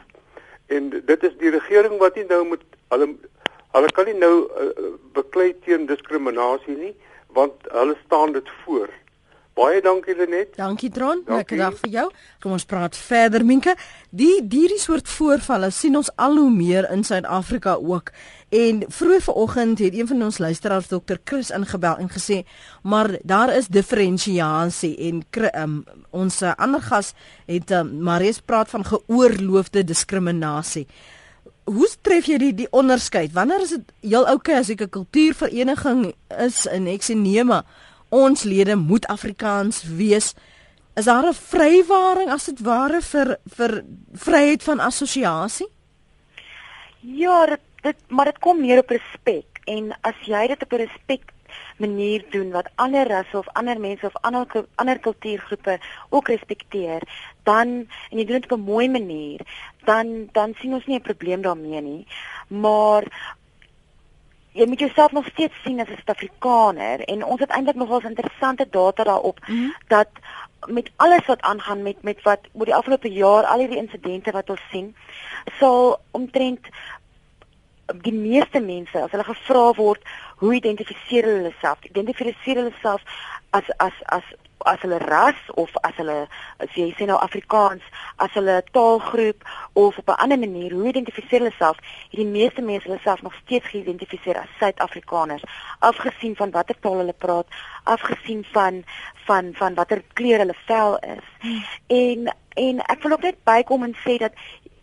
En 0.73 0.91
dit 0.93 1.25
is 1.29 1.37
die 1.41 1.53
regering 1.53 1.99
wat 2.01 2.17
nie 2.17 2.27
nou 2.29 2.43
moet 2.55 2.65
hulle 2.93 3.15
hulle 3.75 3.91
kan 3.91 4.07
nie 4.07 4.15
nou 4.15 4.35
uh, 4.47 4.91
beklei 5.17 5.49
teen 5.65 5.89
diskriminasie 5.89 6.77
nie, 6.79 6.93
want 7.35 7.65
hulle 7.75 7.97
staan 8.05 8.37
dit 8.37 8.51
voor. 8.63 8.93
Baie 9.55 9.79
dankie 9.79 10.17
Lenet. 10.19 10.57
Dankie 10.59 10.90
Tron. 10.90 11.21
Lekker 11.31 11.61
dag 11.61 11.77
vir 11.79 11.90
jou. 11.93 12.05
Kom 12.43 12.57
ons 12.57 12.64
praat 12.67 12.97
verder 12.99 13.45
Minke. 13.47 13.77
Die 14.11 14.40
hierdie 14.43 14.81
soort 14.83 15.07
voorvalle 15.07 15.69
sien 15.71 15.95
ons 15.95 16.11
al 16.19 16.35
hoe 16.40 16.51
meer 16.51 16.88
in 16.90 17.05
Suid-Afrika 17.07 17.77
ook. 17.79 18.11
En 18.51 18.83
vroeër 18.90 19.23
vanoggend 19.29 19.79
het 19.79 19.95
een 19.95 20.11
van 20.11 20.27
ons 20.27 20.40
luisteraars 20.43 20.90
Dr. 20.90 21.21
Chris 21.25 21.53
ingebel 21.55 22.03
en 22.03 22.11
gesê, 22.11 22.43
"Maar 22.83 23.19
daar 23.23 23.55
is 23.55 23.71
diferensiasie 23.71 24.97
en 24.99 25.23
um, 25.62 25.85
ons 26.11 26.43
uh, 26.43 26.53
ander 26.57 26.83
gas 26.83 27.14
het 27.47 27.71
um, 27.71 28.03
Marius 28.03 28.41
praat 28.41 28.70
van 28.70 28.85
geoorloofde 28.85 29.85
diskriminasie." 29.85 30.87
Hoe 31.64 31.89
tref 32.01 32.26
jy 32.26 32.39
die 32.39 32.55
die 32.55 32.70
onderskeid? 32.70 33.33
Wanneer 33.33 33.62
is 33.62 33.70
dit 33.70 33.93
heel 34.01 34.26
oukei 34.26 34.59
as 34.59 34.68
ek 34.68 34.81
'n 34.81 34.91
kultuurvereniging 34.91 36.14
is 36.39 36.66
in 36.66 36.87
ek 36.87 37.03
sê 37.03 37.14
nee 37.14 37.45
maar 37.45 37.64
ons 38.15 38.45
lede 38.47 38.77
moet 38.79 39.07
Afrikaans 39.11 39.83
wees 39.99 40.35
is 40.95 41.05
daar 41.11 41.27
'n 41.27 41.35
vrywaring 41.35 42.31
as 42.31 42.45
dit 42.47 42.61
ware 42.61 43.01
vir 43.01 43.39
vir 43.57 43.85
vryheid 44.12 44.62
van 44.62 44.81
assosiasie? 44.81 45.67
Ja, 47.01 47.47
dit, 47.47 47.61
dit 47.83 47.97
maar 48.09 48.25
dit 48.25 48.39
kom 48.39 48.61
neer 48.61 48.79
op 48.79 48.91
respek 48.91 49.61
en 49.67 49.93
as 50.01 50.15
jy 50.27 50.47
dit 50.47 50.62
op 50.62 50.73
'n 50.73 50.77
respek 50.87 51.33
manier 51.79 52.25
doen 52.31 52.51
wat 52.51 52.71
ander 52.75 53.09
rasse 53.09 53.39
of 53.39 53.49
ander 53.53 53.81
mense 53.81 54.07
of 54.07 54.17
ander 54.23 54.47
ander 54.75 54.99
kultuurgroepe 54.99 55.79
ook 56.09 56.29
respekteer, 56.29 57.03
dan 57.43 57.69
en 58.11 58.19
jy 58.19 58.25
doen 58.25 58.41
dit 58.41 58.53
op 58.53 58.59
'n 58.59 58.71
mooi 58.71 58.89
manier, 58.89 59.41
dan 59.85 60.29
dan 60.33 60.55
sien 60.61 60.75
ons 60.75 60.87
nie 60.87 60.99
'n 60.99 61.09
probleem 61.11 61.43
daarmee 61.43 61.81
nie. 61.81 62.07
Maar 62.49 63.05
jy 64.55 64.66
moet 64.70 64.78
jouself 64.78 65.12
nog 65.12 65.26
steeds 65.26 65.55
sien 65.62 65.80
as 65.80 65.88
'n 65.88 65.98
Suid-Afrikaner 65.98 67.00
en 67.00 67.24
ons 67.24 67.40
het 67.40 67.50
eintlik 67.50 67.76
nogal 67.76 68.00
interessante 68.00 68.66
data 68.70 69.05
daarop 69.05 69.38
mm 69.46 69.55
-hmm. 69.55 69.74
dat 69.86 70.09
met 70.66 70.90
alles 70.96 71.26
wat 71.26 71.40
aangaan 71.40 71.82
met 71.82 72.02
met 72.02 72.22
wat 72.22 72.40
oor 72.52 72.64
die 72.64 72.74
afgelope 72.74 73.12
jaar 73.12 73.44
al 73.44 73.59
hierdie 73.59 73.82
insidente 73.82 74.30
wat 74.30 74.50
ons 74.50 74.61
sien 74.70 74.94
sal 75.59 76.00
omtrent 76.11 76.66
die 77.93 78.16
meeste 78.16 78.61
mense 78.61 79.03
as 79.03 79.12
hulle 79.12 79.24
gevra 79.24 79.66
word 79.76 80.03
hoe 80.43 80.55
identifiseer 80.55 81.28
hulle 81.30 81.53
self 81.61 81.85
identifiseer 81.91 82.62
hulle 82.62 82.74
self 82.82 83.03
as 83.51 83.70
as 83.78 84.01
as 84.16 84.24
as 84.64 84.80
hulle 84.80 84.99
ras 84.99 85.37
of 85.55 85.70
as 85.82 85.97
hulle 86.01 86.16
as 86.64 86.76
jy 86.78 86.87
sê 86.97 87.07
nou 87.09 87.18
Afrikaans 87.26 87.85
as 88.24 88.32
hulle 88.39 88.57
taalgroep 88.76 89.45
of 89.85 89.99
op 89.99 90.09
'n 90.09 90.20
ander 90.24 90.39
manier 90.39 90.72
hoe 90.72 90.89
identifiseer 90.89 91.41
hulle 91.41 91.57
self? 91.59 91.76
Het 92.11 92.20
die 92.22 92.35
meeste 92.39 92.62
mense 92.62 92.89
hulle 92.89 93.01
self 93.03 93.22
nog 93.22 93.35
steeds 93.43 93.68
geïdentifiseer 93.72 94.39
as 94.39 94.57
Suid-Afrikaners 94.59 95.45
afgesien 95.78 96.37
van 96.37 96.51
watter 96.51 96.76
taal 96.80 96.99
hulle 97.03 97.16
praat 97.24 97.47
afgesien 97.85 98.45
van 98.53 98.85
van 99.26 99.53
van 99.55 99.74
watter 99.74 100.03
kleur 100.12 100.39
hulle 100.39 100.57
vel 100.66 100.99
is. 100.99 101.26
Hmm. 101.41 101.64
en 101.87 102.35
en 102.55 102.78
ek 102.80 103.03
wil 103.03 103.12
ook 103.12 103.22
net 103.22 103.45
bykom 103.45 103.82
en 103.82 103.97
sê 104.07 104.16
dat 104.18 104.32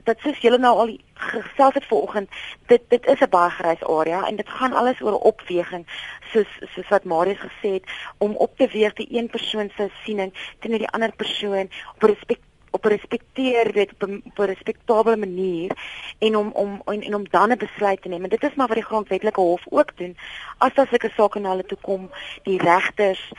dat 0.04 0.20
soos 0.20 0.38
julle 0.38 0.58
nou 0.58 0.78
al 0.78 0.98
gesels 1.14 1.74
het 1.74 1.86
vanoggend, 1.86 2.30
dit 2.68 2.82
dit 2.88 3.06
is 3.06 3.20
'n 3.20 3.30
baie 3.30 3.50
grys 3.50 3.84
area 3.84 4.28
en 4.28 4.36
dit 4.36 4.50
gaan 4.50 4.74
alles 4.74 5.02
oor 5.02 5.20
opweging 5.20 5.86
soos 6.32 6.52
soos 6.76 6.88
wat 6.90 7.04
Marius 7.04 7.40
gesê 7.40 7.74
het 7.74 7.86
om 8.18 8.36
op 8.36 8.58
te 8.58 8.68
weeg 8.68 8.94
die 8.94 9.08
een 9.18 9.30
persoon 9.30 9.70
se 9.76 9.90
siening 10.04 10.34
teenoor 10.60 10.80
die 10.80 10.94
ander 10.96 11.12
persoon 11.16 11.70
op 11.96 12.04
respek 12.04 12.40
op 12.72 12.86
respekteer 12.86 13.72
weet 13.74 13.92
op 13.94 14.10
'n 14.10 14.22
respekteerbare 14.36 15.18
manier 15.18 15.72
en 16.20 16.38
om 16.38 16.52
om 16.54 16.82
en, 16.86 17.02
en 17.02 17.16
om 17.16 17.30
dan 17.30 17.52
'n 17.52 17.58
besluit 17.58 18.02
te 18.02 18.08
neem. 18.08 18.24
En 18.24 18.30
dit 18.30 18.44
is 18.44 18.54
maar 18.56 18.68
wat 18.68 18.76
die 18.76 18.86
grondwetlike 18.86 19.42
hof 19.42 19.64
ook 19.70 19.98
doen. 19.98 20.18
As 20.58 20.74
daar 20.74 20.88
sulke 20.88 21.12
sake 21.16 21.40
na 21.40 21.50
hulle 21.50 21.66
toe 21.66 21.78
kom, 21.82 22.12
die 22.44 22.58
regters 22.58 23.32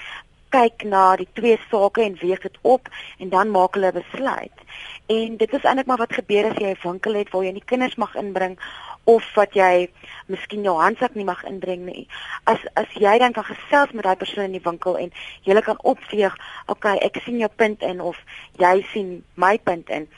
kyk 0.53 0.85
na 0.85 1.17
die 1.17 1.29
twee 1.39 1.59
sake 1.71 2.05
en 2.05 2.19
weeg 2.21 2.43
dit 2.45 2.59
op 2.63 2.89
en 3.19 3.33
dan 3.33 3.51
maak 3.51 3.75
hulle 3.75 3.93
'n 3.93 4.01
besluit. 4.01 4.59
En 5.07 5.37
dit 5.37 5.53
is 5.53 5.65
eintlik 5.65 5.87
maar 5.87 6.05
wat 6.05 6.13
gebeur 6.13 6.51
as 6.51 6.59
jy 6.59 6.71
'n 6.73 6.83
winkel 6.89 7.15
het 7.15 7.31
waar 7.31 7.45
jy 7.45 7.53
nie 7.53 7.65
kinders 7.65 7.97
mag 7.97 8.15
inbring 8.15 8.59
of 9.05 9.35
wat 9.35 9.55
jy 9.55 9.91
miskien 10.27 10.63
jou 10.63 10.77
handsak 10.79 11.15
nie 11.15 11.25
mag 11.25 11.43
inbring 11.45 11.85
nie. 11.87 12.09
As 12.45 12.59
as 12.75 12.91
jy 12.95 13.19
dan 13.19 13.33
kan 13.33 13.45
gesels 13.45 13.93
met 13.93 14.05
daai 14.05 14.17
persoon 14.17 14.45
in 14.45 14.59
die 14.59 14.69
winkel 14.69 14.97
en 14.99 15.13
jy 15.43 15.61
kan 15.61 15.79
opweeg, 15.83 16.37
okay, 16.67 16.97
ek 16.97 17.19
sien 17.25 17.39
jou 17.39 17.51
punt 17.57 17.83
in 17.83 18.01
of 18.01 18.19
jy 18.59 18.87
sien 18.93 19.25
my 19.35 19.59
punt 19.59 19.89
in 19.89 20.09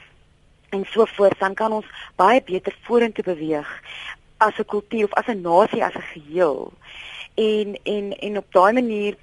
en 0.70 0.85
so 0.91 1.07
voort, 1.07 1.39
dan 1.39 1.55
kan 1.55 1.72
ons 1.72 1.87
baie 2.16 2.43
beter 2.43 2.74
vorentoe 2.82 3.24
beweeg 3.24 3.68
as 4.39 4.59
'n 4.59 4.64
kultuur 4.64 5.05
of 5.05 5.14
as 5.14 5.28
'n 5.28 5.41
nasie 5.41 5.85
as 5.85 5.95
'n 5.95 6.09
geheel. 6.12 6.72
En 7.35 7.78
en 7.82 8.12
en 8.18 8.39
op 8.39 8.53
daai 8.53 8.72
manier 8.72 9.16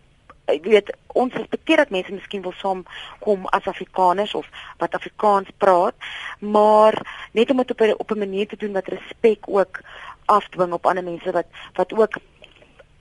ek 0.52 0.66
weet 0.66 0.92
ons 1.08 1.34
respekteer 1.34 1.78
dat 1.84 1.90
mense 1.90 2.12
miskien 2.12 2.42
wil 2.42 2.56
saam 2.60 2.84
kom 3.20 3.46
as 3.56 3.68
Afrikaners 3.68 4.34
of 4.34 4.48
wat 4.78 4.96
Afrikaans 4.96 5.50
praat, 5.58 5.96
maar 6.40 6.96
net 7.32 7.52
om 7.52 7.58
dit 7.58 7.72
op 7.72 7.82
'n 7.82 7.96
op 7.98 8.12
'n 8.12 8.24
manier 8.26 8.48
te 8.48 8.58
doen 8.58 8.74
wat 8.74 8.88
respek 8.88 9.48
ook 9.48 9.82
afdwing 10.26 10.74
op 10.74 10.86
ander 10.86 11.04
mense 11.04 11.32
wat 11.32 11.48
wat 11.74 11.94
ook 11.94 12.16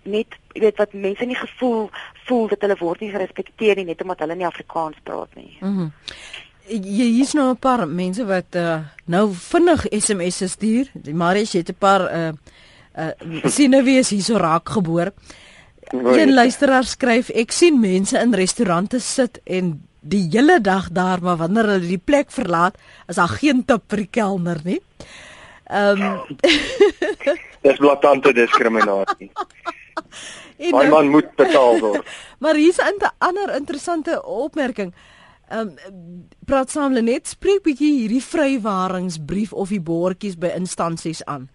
net 0.03 0.27
jy 0.53 0.61
weet 0.61 0.77
wat 0.77 0.93
mense 0.93 1.25
nie 1.25 1.37
gevoel 1.37 1.91
voel 2.27 2.49
dat 2.49 2.61
hulle 2.61 2.77
word 2.79 3.01
nie 3.01 3.11
gerespekteer 3.11 3.77
nie 3.77 3.85
net 3.85 4.03
omdat 4.03 4.19
hulle 4.19 4.35
nie 4.35 4.47
Afrikaans 4.47 4.97
praat 5.03 5.35
nie. 5.35 5.57
Mhm. 5.61 5.71
Mm 5.71 5.93
jy 6.71 7.07
hier's 7.17 7.35
nou 7.35 7.51
'n 7.51 7.59
paar 7.59 7.89
mense 7.89 8.25
wat 8.27 8.55
uh, 8.55 8.79
nou 9.07 9.33
vinnig 9.33 9.87
SMS'e 9.91 10.49
stuur. 10.49 10.91
Marius 11.13 11.53
het 11.53 11.69
'n 11.69 11.79
paar 11.79 12.03
uh 12.15 12.33
uh 12.97 13.13
sien 13.45 13.71
nou 13.71 13.83
wie 13.85 13.99
is 13.99 14.11
hier 14.11 14.23
so 14.23 14.37
raak 14.37 14.69
gebore. 14.69 15.13
Een 15.91 16.34
luisteraar 16.34 16.84
skryf 16.86 17.30
ek 17.34 17.51
sien 17.51 17.80
mense 17.82 18.18
in 18.18 18.34
restaurante 18.34 19.01
sit 19.03 19.41
en 19.45 19.72
die 20.01 20.28
hele 20.30 20.61
dag 20.62 20.91
daar 20.95 21.18
maar 21.22 21.36
wanneer 21.36 21.66
hulle 21.74 21.88
die 21.88 21.99
plek 21.99 22.30
verlaat 22.30 22.78
is 23.09 23.18
daar 23.18 23.32
geen 23.41 23.64
tip 23.66 23.82
vir 23.91 24.05
die 24.05 24.11
kelner 24.11 24.61
nie. 24.64 24.78
Ehm 25.66 26.03
um, 26.03 26.36
Dis 27.66 27.76
blaatante 27.76 28.32
diskriminasie. 28.32 29.30
My 30.72 30.86
man 30.88 31.09
moet 31.09 31.34
betaal 31.36 31.80
word. 31.80 32.07
Maar 32.43 32.55
hier's 32.55 32.78
'n 32.78 33.11
ander 33.18 33.55
interessante 33.55 34.24
opmerking. 34.24 34.95
Ehm 35.49 35.74
um, 35.86 36.28
praat 36.45 36.70
saam 36.70 36.93
net 36.93 37.26
spreek 37.28 37.62
bietjie 37.62 38.01
hierdie 38.01 38.22
vrywaringsbrief 38.22 39.53
of 39.53 39.68
die 39.68 39.80
bordjies 39.80 40.38
by 40.38 40.53
instansies 40.55 41.24
aan. 41.24 41.51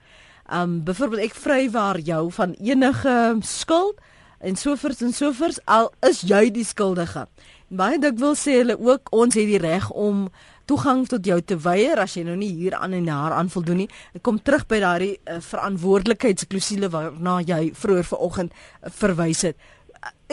Ehm 0.49 0.61
um, 0.61 0.83
byvoorbeeld 0.83 1.21
ek 1.21 1.35
vrywaar 1.35 1.99
jou 1.99 2.31
van 2.31 2.51
enige 2.59 3.37
skuld 3.39 3.99
en 4.45 4.55
sovoorts 4.55 5.01
en 5.01 5.13
sovoorts 5.13 5.59
al 5.65 5.89
is 6.05 6.21
jy 6.21 6.49
die 6.53 6.65
skuldige. 6.65 7.25
Baie 7.73 7.97
dik 7.99 8.19
wil 8.21 8.35
sê 8.37 8.59
hulle 8.59 8.77
ook 8.77 9.09
ons 9.15 9.33
het 9.33 9.49
die 9.49 9.61
reg 9.61 9.87
om 9.89 10.27
toegang 10.69 11.05
tot 11.09 11.25
jou 11.25 11.39
te 11.41 11.57
weier 11.61 11.99
as 12.01 12.13
jy 12.17 12.25
nou 12.27 12.35
nie 12.37 12.51
hier 12.53 12.75
aan 12.77 12.93
en 12.97 13.09
daar 13.09 13.33
aan 13.37 13.49
voldoen 13.49 13.83
nie. 13.83 13.89
Ek 14.17 14.23
kom 14.25 14.37
terug 14.41 14.67
by 14.69 14.79
daardie 14.83 15.15
uh, 15.17 15.39
verantwoordelikheidsklousule 15.49 16.89
waarna 16.93 17.39
jy 17.45 17.71
vroeër 17.73 18.09
vanoggend 18.11 18.53
uh, 18.53 18.93
verwys 19.01 19.43
het. 19.49 19.57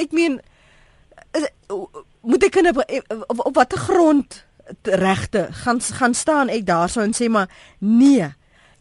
Ek 0.01 0.13
meen 0.17 0.41
is, 1.33 1.49
uh, 1.73 1.85
moet 2.21 2.49
ek 2.49 2.61
op, 2.63 2.83
op, 3.33 3.45
op 3.49 3.55
watter 3.57 3.81
grond 3.81 4.43
regte 4.83 5.49
gaan 5.65 5.81
gaan 5.81 6.15
staan 6.15 6.53
ek 6.53 6.69
daarso 6.69 7.03
en 7.03 7.17
sê 7.17 7.29
maar 7.29 7.51
nee 7.79 8.29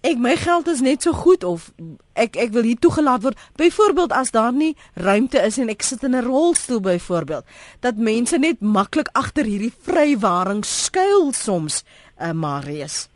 ek 0.01 0.17
my 0.17 0.33
geld 0.35 0.67
is 0.67 0.81
net 0.81 1.05
so 1.05 1.13
goed 1.13 1.43
of 1.45 1.69
ek 2.17 2.37
ek 2.41 2.53
wil 2.55 2.65
hier 2.65 2.79
toegelaat 2.81 3.21
word. 3.25 3.37
Byvoorbeeld 3.61 4.13
as 4.17 4.33
daar 4.33 4.53
nie 4.53 4.73
ruimte 4.97 5.41
is 5.45 5.59
en 5.61 5.69
ek 5.69 5.85
sit 5.85 6.03
in 6.03 6.15
'n 6.15 6.25
rolstoel 6.25 6.81
byvoorbeeld 6.81 7.45
dat 7.79 7.97
mense 7.97 8.37
net 8.37 8.61
maklik 8.61 9.09
agter 9.13 9.45
hierdie 9.45 9.73
vrywaring 9.73 10.65
skuil 10.65 11.33
soms 11.33 11.83
uh, 12.19 12.31
Marius. 12.31 13.09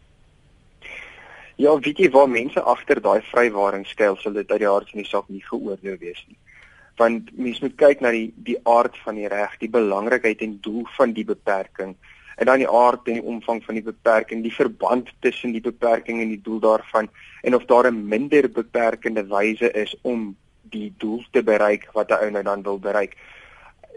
Ja, 1.55 1.79
weet 1.79 1.97
jy 1.97 2.09
waar 2.11 2.29
mense 2.29 2.61
agter 2.61 3.01
daai 3.01 3.21
vrywaring 3.31 3.85
skuil 3.85 4.17
sal 4.17 4.33
dit 4.33 4.51
uit 4.51 4.59
die 4.59 4.69
hart 4.69 4.89
van 4.89 5.01
die 5.01 5.09
saak 5.09 5.29
nie 5.29 5.43
geoordeel 5.43 5.97
wees 5.97 6.23
nie. 6.27 6.37
Want 6.97 7.31
mense 7.37 7.63
moet 7.63 7.75
kyk 7.75 8.01
na 8.01 8.11
die 8.11 8.33
die 8.35 8.59
aard 8.63 8.97
van 9.03 9.15
die 9.15 9.27
reg, 9.27 9.57
die 9.59 9.69
belangrikheid 9.69 10.41
en 10.41 10.59
doel 10.61 10.85
van 10.97 11.13
die 11.13 11.25
beperking 11.25 11.95
en 12.35 12.45
dan 12.45 12.57
die 12.57 12.69
aard 12.69 13.07
en 13.07 13.19
die 13.19 13.23
omvang 13.33 13.63
van 13.63 13.77
die 13.79 13.83
beperking, 13.83 14.43
die 14.43 14.53
verband 14.53 15.11
tussen 15.19 15.51
die 15.51 15.63
beperking 15.63 16.21
en 16.21 16.33
die 16.33 16.41
doel 16.41 16.59
daarvan 16.59 17.09
en 17.43 17.55
of 17.55 17.65
daar 17.65 17.91
'n 17.91 18.07
minder 18.07 18.49
beperkende 18.51 19.25
wyse 19.27 19.71
is 19.71 19.95
om 20.01 20.35
die 20.61 20.93
doel 20.97 21.23
te 21.31 21.43
bereik 21.43 21.89
wat 21.93 22.11
'n 22.11 22.23
ou 22.23 22.29
nou 22.31 22.43
dan 22.43 22.63
wil 22.63 22.79
bereik. 22.79 23.17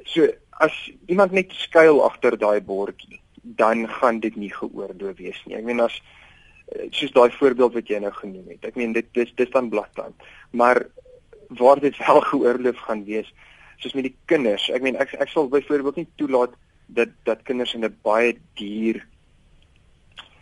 So 0.04 0.28
as 0.50 0.92
iemand 1.06 1.32
net 1.32 1.52
skuil 1.52 2.02
agter 2.04 2.38
daai 2.38 2.60
bordjie, 2.60 3.20
dan 3.42 3.88
gaan 3.88 4.20
dit 4.20 4.36
nie 4.36 4.52
geoordeel 4.52 5.14
wees 5.16 5.42
nie. 5.46 5.56
Ek 5.56 5.64
meen 5.64 5.80
as 5.80 6.02
soos 6.90 7.12
daai 7.12 7.30
voorbeeld 7.30 7.74
wat 7.78 7.88
jy 7.88 8.00
nou 8.02 8.12
genoem 8.12 8.48
het. 8.52 8.64
Ek 8.64 8.76
meen 8.76 8.92
dit 8.92 9.06
dis 9.16 9.32
dis 9.36 9.50
dan 9.50 9.70
bladland. 9.72 10.14
Maar 10.50 10.86
waar 11.48 11.80
dit 11.80 11.96
wel 11.96 12.20
geoordeel 12.32 12.72
gaan 12.72 13.04
wees, 13.04 13.32
soos 13.78 13.94
met 13.94 14.10
die 14.10 14.16
kinders. 14.26 14.68
Ek 14.74 14.82
meen 14.82 14.98
ek 15.00 15.14
ek 15.22 15.32
sal 15.32 15.48
byvoorbeeld 15.48 16.02
nie 16.02 16.08
toelaat 16.20 16.56
dat 16.88 17.08
dat 17.24 17.42
kinders 17.42 17.74
in 17.74 17.84
'n 17.84 17.96
baie 18.02 18.38
duur 18.54 19.06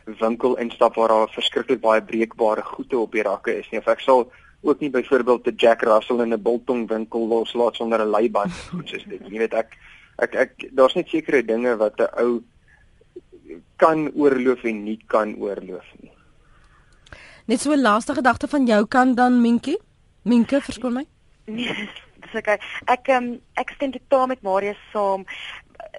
winkel 0.05 0.57
instap 0.57 0.95
waar 0.95 1.09
daar 1.09 1.29
verskriklik 1.29 1.81
baie 1.81 2.03
breekbare 2.03 2.63
goede 2.63 2.99
op 2.99 3.13
die 3.13 3.23
rakke 3.23 3.59
is 3.59 3.71
nie. 3.71 3.81
Of 3.81 3.87
ek 3.87 4.01
sal 4.01 4.31
ook 4.63 4.81
nie 4.81 4.91
byvoorbeeld 4.91 5.47
'n 5.47 5.57
Jack 5.57 5.83
Russell 5.83 6.21
in 6.21 6.33
'n 6.33 6.43
biltong 6.43 6.89
winkel 6.89 7.27
loslaat 7.27 7.77
sonder 7.77 8.01
'n 8.01 8.11
leiband 8.11 8.53
goed 8.53 8.89
soos 8.89 9.05
dit. 9.05 9.23
Jy 9.29 9.39
weet 9.39 9.55
ek 9.55 9.77
ek 10.19 10.35
ek 10.35 10.53
daar's 10.73 10.95
net 10.95 11.09
sekere 11.09 11.45
dinge 11.45 11.77
wat 11.77 12.01
'n 12.01 12.09
ou 12.23 12.43
kan 13.77 14.11
oorloof 14.15 14.65
en 14.65 14.85
nie 14.85 15.01
kan 15.07 15.37
oorloof 15.37 15.87
nie. 16.01 16.13
Net 17.47 17.61
so 17.61 17.73
'n 17.73 17.81
laaste 17.81 18.15
gedagte 18.15 18.49
van 18.49 18.67
jou 18.67 18.87
kan 18.87 19.15
dan 19.15 19.41
Minkie? 19.41 19.79
Minke, 20.23 20.61
verskoon 20.61 20.93
my. 20.93 21.07
Nee, 21.45 21.89
dis 22.23 22.35
okay. 22.35 22.59
Ek 22.85 23.09
um, 23.09 23.41
ek 23.55 23.71
stem 23.71 23.93
totaal 23.93 24.27
met 24.27 24.43
Marius 24.43 24.81
saam. 24.93 25.25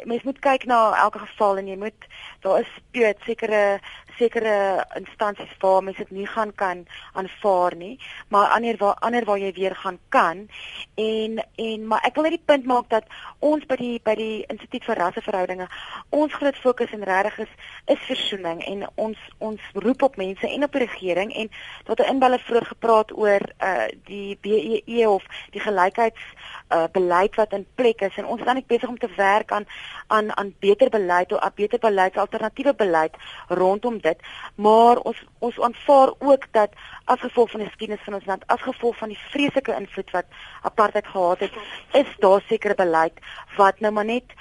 Mens 0.04 0.24
moet 0.24 0.40
kyk 0.40 0.66
na 0.66 0.94
elke 1.04 1.20
geval 1.20 1.58
en 1.58 1.68
jy 1.68 1.78
moet 1.78 2.08
daar 2.42 2.60
is 2.60 2.74
weet 2.92 3.18
sekere 3.26 3.80
sekere 4.18 4.86
instansies 4.98 5.58
waar 5.62 5.84
mense 5.84 6.02
dit 6.02 6.12
nie 6.12 6.28
gaan 6.28 6.54
kan 6.56 6.86
aanvaar 7.14 7.76
nie, 7.76 8.00
maar 8.34 8.50
ander 8.56 8.78
waar 8.78 8.96
ander 9.06 9.26
waar 9.26 9.38
jy 9.38 9.52
weer 9.54 9.76
gaan 9.76 10.00
kan. 10.10 10.48
En 10.96 11.46
en 11.56 11.88
maar 11.88 12.02
ek 12.06 12.16
wil 12.16 12.24
net 12.24 12.38
die 12.38 12.46
punt 12.46 12.66
maak 12.66 12.90
dat 12.90 13.06
ons 13.40 13.66
by 13.70 13.78
die 13.78 14.00
by 14.04 14.16
die 14.18 14.46
Instituut 14.50 14.86
vir 14.90 15.02
Rasseverhoudinge 15.02 15.68
ons 16.10 16.34
groot 16.34 16.58
fokus 16.64 16.94
en 16.98 17.06
regtig 17.06 17.40
is 17.46 17.54
is 17.86 18.08
versoening 18.10 18.64
en 18.66 18.88
ons 18.96 19.18
ons 19.38 19.62
roep 19.74 20.02
op 20.02 20.18
mense 20.18 20.50
en 20.50 20.64
op 20.64 20.74
die 20.74 20.86
regering 20.86 21.34
en 21.34 21.52
tot 21.86 22.00
'n 22.00 22.10
inbeller 22.14 22.40
vroeër 22.40 22.66
gepraat 22.66 23.14
oor 23.18 23.42
uh 23.62 23.88
die 24.06 24.38
BEE 24.42 25.10
of 25.10 25.24
die 25.52 25.62
gelykheids 25.62 26.22
uh 26.70 26.88
beleid 26.92 27.36
wat 27.36 27.54
in 27.54 27.66
plek 27.76 28.02
is 28.02 28.18
en 28.18 28.26
ons 28.26 28.40
is 28.40 28.46
dan 28.46 28.56
net 28.56 28.68
besig 28.68 28.90
om 28.90 28.98
te 28.98 29.10
werk 29.16 29.52
aan 29.52 29.66
aan 30.08 30.38
aan 30.38 30.54
beter 30.60 30.90
beleid 30.90 31.32
of 31.32 31.44
'n 31.44 31.52
beter 31.56 31.80
beleid 31.80 32.18
alternatiewe 32.18 32.76
beleid 32.76 33.16
rondom 33.48 34.00
dit. 34.02 34.18
Maar 34.56 34.98
ons 34.98 35.26
ons 35.40 35.60
aanvaar 35.60 36.14
ook 36.20 36.44
dat 36.52 36.70
as 37.06 37.20
gevolg 37.20 37.50
van 37.52 37.60
die 37.60 37.70
geskiedenis 37.70 38.04
van 38.04 38.14
ons 38.14 38.26
land 38.26 38.48
as 38.48 38.62
gevolg 38.62 38.98
van 38.98 39.08
die 39.08 39.24
vreeslike 39.30 39.76
invloed 39.76 40.12
wat 40.12 40.26
apartheid 40.62 41.08
gehad 41.08 41.40
het 41.40 41.54
is 41.92 42.16
daar 42.20 42.42
sekere 42.48 42.76
beleid 42.76 43.14
wat 43.58 43.80
nou 43.80 43.94
maar 43.94 44.06
net 44.06 44.34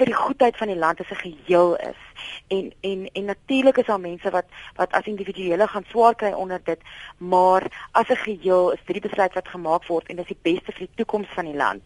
vir 0.00 0.08
die 0.08 0.16
goedheid 0.16 0.56
van 0.56 0.70
die 0.72 0.78
land 0.78 1.00
as 1.00 1.10
'n 1.10 1.22
geheel 1.24 1.76
is. 1.76 2.00
En 2.48 2.72
en 2.80 3.08
en 3.12 3.24
natuurlik 3.24 3.76
is 3.76 3.86
daar 3.86 4.00
mense 4.00 4.30
wat 4.30 4.46
wat 4.76 4.92
as 4.92 5.10
individuele 5.12 5.66
gaan 5.66 5.84
swaar 5.88 6.14
kry 6.14 6.32
onder 6.32 6.60
dit 6.64 6.80
maar 7.18 7.62
as 7.92 8.08
'n 8.08 8.16
geheel 8.16 8.70
is 8.72 8.84
dit 8.86 9.00
die 9.00 9.08
besluit 9.08 9.34
wat 9.34 9.48
gemaak 9.48 9.86
word 9.86 10.08
en 10.08 10.16
dit 10.16 10.30
is 10.30 10.36
die 10.36 10.52
beste 10.52 10.72
vir 10.72 10.86
die 10.86 10.96
toekoms 10.96 11.28
van 11.28 11.44
die 11.44 11.56
land. 11.56 11.82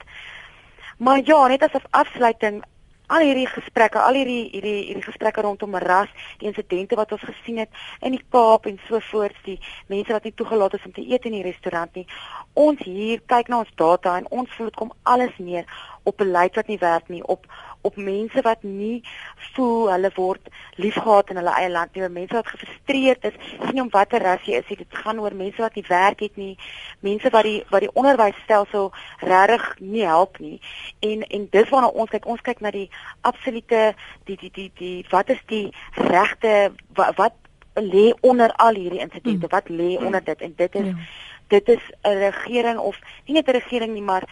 Maar 0.99 1.21
ja 1.25 1.47
net 1.47 1.63
as 1.63 1.83
afsluiting 1.91 2.63
al 3.07 3.25
hierdie 3.27 3.47
gesprekke, 3.51 4.01
al 4.01 4.17
hierdie 4.17 4.49
hierdie 4.53 4.77
hierdie 4.89 5.05
gesprekke 5.05 5.45
rondom 5.45 5.77
ras, 5.83 6.13
die 6.41 6.49
insidente 6.49 6.97
wat 6.97 7.13
ons 7.13 7.25
gesien 7.27 7.61
het 7.65 7.83
in 8.01 8.17
die 8.17 8.23
Kaap 8.33 8.67
en 8.71 8.79
so 8.89 9.01
voort, 9.11 9.37
die 9.45 9.59
mense 9.93 10.13
wat 10.13 10.25
nie 10.25 10.35
toegelaat 10.35 10.79
is 10.79 10.87
om 10.89 10.95
te 10.97 11.05
eet 11.05 11.29
in 11.29 11.37
die 11.37 11.45
restaurant 11.45 11.95
nie. 11.95 12.07
Ons 12.55 12.81
hier 12.87 13.21
kyk 13.29 13.53
na 13.53 13.61
ons 13.65 13.77
data 13.77 14.17
en 14.19 14.31
ons 14.31 14.57
voel 14.57 14.71
dit 14.71 14.81
kom 14.81 14.95
alles 15.03 15.37
neer 15.39 15.69
op 16.05 16.17
beleid 16.21 16.57
wat 16.57 16.69
nie 16.69 16.81
werk 16.81 17.09
nie, 17.13 17.23
op 17.23 17.47
op 17.85 17.97
mense 17.97 18.41
wat 18.43 18.63
nie 18.63 19.03
voel 19.55 19.91
hulle 19.93 20.11
word 20.17 20.49
liefgehad 20.81 21.31
in 21.31 21.41
hulle 21.41 21.53
eie 21.59 21.71
land 21.73 21.93
nie, 21.95 22.09
mense 22.09 22.37
wat 22.39 22.49
gefrustreerd 22.49 23.27
is, 23.29 23.37
sien 23.67 23.83
om 23.83 23.91
watter 23.93 24.25
ras 24.25 24.47
jy 24.49 24.63
is, 24.63 24.71
dit 24.71 24.99
gaan 25.05 25.21
oor 25.21 25.37
mense 25.37 25.61
wat 25.61 25.77
nie 25.77 25.85
werk 25.89 26.25
het 26.25 26.41
nie, 26.41 26.55
mense 27.05 27.33
wat 27.35 27.45
die 27.49 27.61
wat 27.75 27.85
die 27.85 27.93
onderwysstelsel 27.93 28.91
regtig 29.21 29.69
nie 29.81 30.07
help 30.09 30.41
nie. 30.41 30.57
En 31.05 31.27
en 31.29 31.47
dis 31.53 31.71
waarna 31.75 31.93
ons 31.93 32.11
kyk, 32.11 32.27
ons 32.27 32.43
kyk 32.49 32.65
na 32.65 32.73
die 32.75 32.89
absolute 33.21 33.85
die 34.25 34.41
die 34.41 34.53
die 34.59 34.71
die 34.81 34.97
wat 35.13 35.33
is 35.37 35.45
die 35.53 35.67
regte 36.09 36.73
wat, 36.97 37.17
wat 37.21 37.41
lê 37.75 38.11
onder 38.23 38.53
al 38.63 38.81
hierdie 38.81 39.05
insidente, 39.05 39.47
mm. 39.47 39.53
wat 39.53 39.69
lê 39.69 39.95
onder 40.01 40.25
dit 40.25 40.41
en 40.41 40.53
dit 40.57 40.75
is 40.81 40.93
ja. 40.93 41.09
dit 41.49 41.69
is 41.69 41.83
'n 42.03 42.19
regering 42.19 42.79
of 42.79 42.97
nie 43.27 43.35
net 43.35 43.49
'n 43.49 43.61
regering 43.61 43.93
nie, 43.93 44.03
maar 44.03 44.25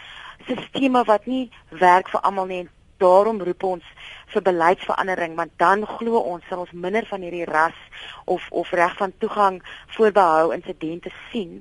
sisteme 0.46 1.04
wat 1.04 1.26
nie 1.26 1.50
werk 1.68 2.08
vir 2.08 2.20
almal 2.20 2.46
nie 2.46 2.68
daarom 3.02 3.42
roep 3.42 3.64
ons 3.74 3.84
vir 4.32 4.44
beleidsverandering 4.48 5.34
want 5.36 5.52
dan 5.60 5.86
glo 5.96 6.20
ons 6.34 6.46
sal 6.48 6.64
ons 6.64 6.74
minder 6.84 7.06
van 7.10 7.24
hierdie 7.26 7.48
ras 7.48 7.78
of 8.24 8.46
of 8.62 8.70
reg 8.78 8.94
van 9.00 9.12
toegang 9.24 9.58
voorbehou 9.96 10.52
insidente 10.56 11.12
sien 11.30 11.60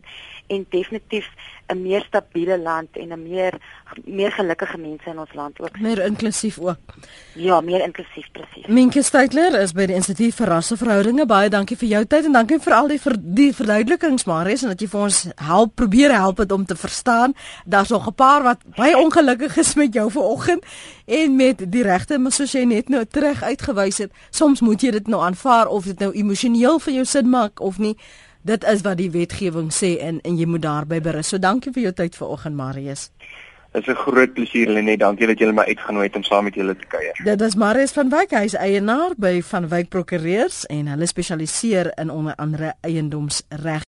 en 0.52 0.66
definitief 0.70 1.28
'n 1.72 1.82
meer 1.82 2.04
stabiele 2.08 2.58
land 2.60 2.97
en 2.97 3.08
'n 3.14 3.24
meer 3.30 3.54
meer 4.06 4.32
gelukkige 4.32 4.78
mense 4.78 5.10
in 5.10 5.20
ons 5.20 5.34
land 5.34 5.60
ook. 5.60 5.80
Meer 5.80 6.06
inklusief 6.06 6.60
ook. 6.60 6.78
Ja, 7.34 7.62
meer 7.62 7.84
inklusief 7.84 8.32
presies. 8.32 8.68
Minke 8.68 9.02
Steytler 9.02 9.60
is 9.62 9.72
by 9.72 9.86
die 9.86 9.95
Instituut 9.95 10.36
vir 10.36 10.47
Rasseverhoudinge. 10.47 11.26
Baie 11.26 11.49
dankie 11.49 11.78
vir 11.78 11.89
jou 11.89 12.06
tyd 12.06 12.26
en 12.26 12.32
dankie 12.32 12.60
vir 12.60 12.74
al 12.74 12.88
die 12.88 12.99
vir 12.99 13.16
die 13.20 13.54
verduidelikings 13.54 14.24
Marius 14.24 14.64
en 14.64 14.70
dat 14.70 14.82
jy 14.82 14.88
vir 14.88 15.02
ons 15.02 15.28
help 15.36 15.76
probeer 15.76 16.12
help 16.12 16.38
het 16.38 16.52
om 16.52 16.66
te 16.66 16.76
verstaan. 16.76 17.34
Daar's 17.66 17.89
nog 17.89 18.08
'n 18.08 18.14
paar 18.14 18.43
wat 18.43 18.60
baie 18.76 18.97
ongelukkig 18.97 19.58
is 19.58 19.76
met 19.76 19.93
jou 19.93 20.12
vanoggend 20.12 20.66
en 21.06 21.36
met 21.36 21.72
die 21.72 21.84
regte, 21.84 22.18
maar 22.18 22.32
soos 22.32 22.52
jy 22.52 22.64
net 22.64 22.89
nou 22.89 23.06
terug 23.06 23.43
uitgewys 23.43 23.97
het, 23.97 24.12
soms 24.30 24.62
moet 24.62 24.82
jy 24.82 24.91
dit 24.91 25.08
nou 25.08 25.22
aanvaar 25.22 25.68
of 25.68 25.84
dit 25.86 25.99
nou 25.99 26.12
emosioneel 26.12 26.80
vir 26.80 26.93
jou 26.93 27.06
sin 27.06 27.30
maak 27.30 27.60
of 27.60 27.78
nie 27.78 27.97
dit 28.41 28.63
is 28.63 28.81
wat 28.81 28.97
die 28.97 29.11
wetgewing 29.11 29.71
sê 29.73 29.97
en 29.99 30.19
en 30.21 30.37
jy 30.37 30.45
moet 30.45 30.61
daarby 30.61 31.01
berus. 31.01 31.27
So 31.27 31.37
dankie 31.37 31.71
vir 31.71 31.83
jou 31.89 31.93
tyd 31.93 32.15
vanoggend 32.15 32.55
Marius. 32.55 33.09
Dit 33.71 33.87
is 33.87 33.93
'n 33.93 33.95
groot 33.95 34.33
plesier 34.33 34.69
Lenet. 34.69 34.99
Dankie 34.99 35.27
dat 35.27 35.39
jy 35.39 35.51
my 35.51 35.63
uitgenooi 35.63 36.05
het 36.05 36.15
om 36.15 36.23
saam 36.23 36.43
met 36.43 36.53
julle 36.53 36.75
te 36.75 36.85
kuier. 36.87 37.15
Dit 37.23 37.41
is 37.41 37.55
Marius 37.55 37.91
van 37.91 38.09
Wyk, 38.09 38.31
hy 38.31 38.43
is 38.43 38.53
eienaar 38.53 39.13
by 39.17 39.41
Van 39.41 39.67
Wyk 39.67 39.89
Prokureurs 39.89 40.65
en 40.65 40.87
hulle 40.87 41.05
spesialiseer 41.05 41.91
in 41.95 42.09
onder 42.09 42.35
andere 42.35 42.73
eiendomsreg. 42.81 43.81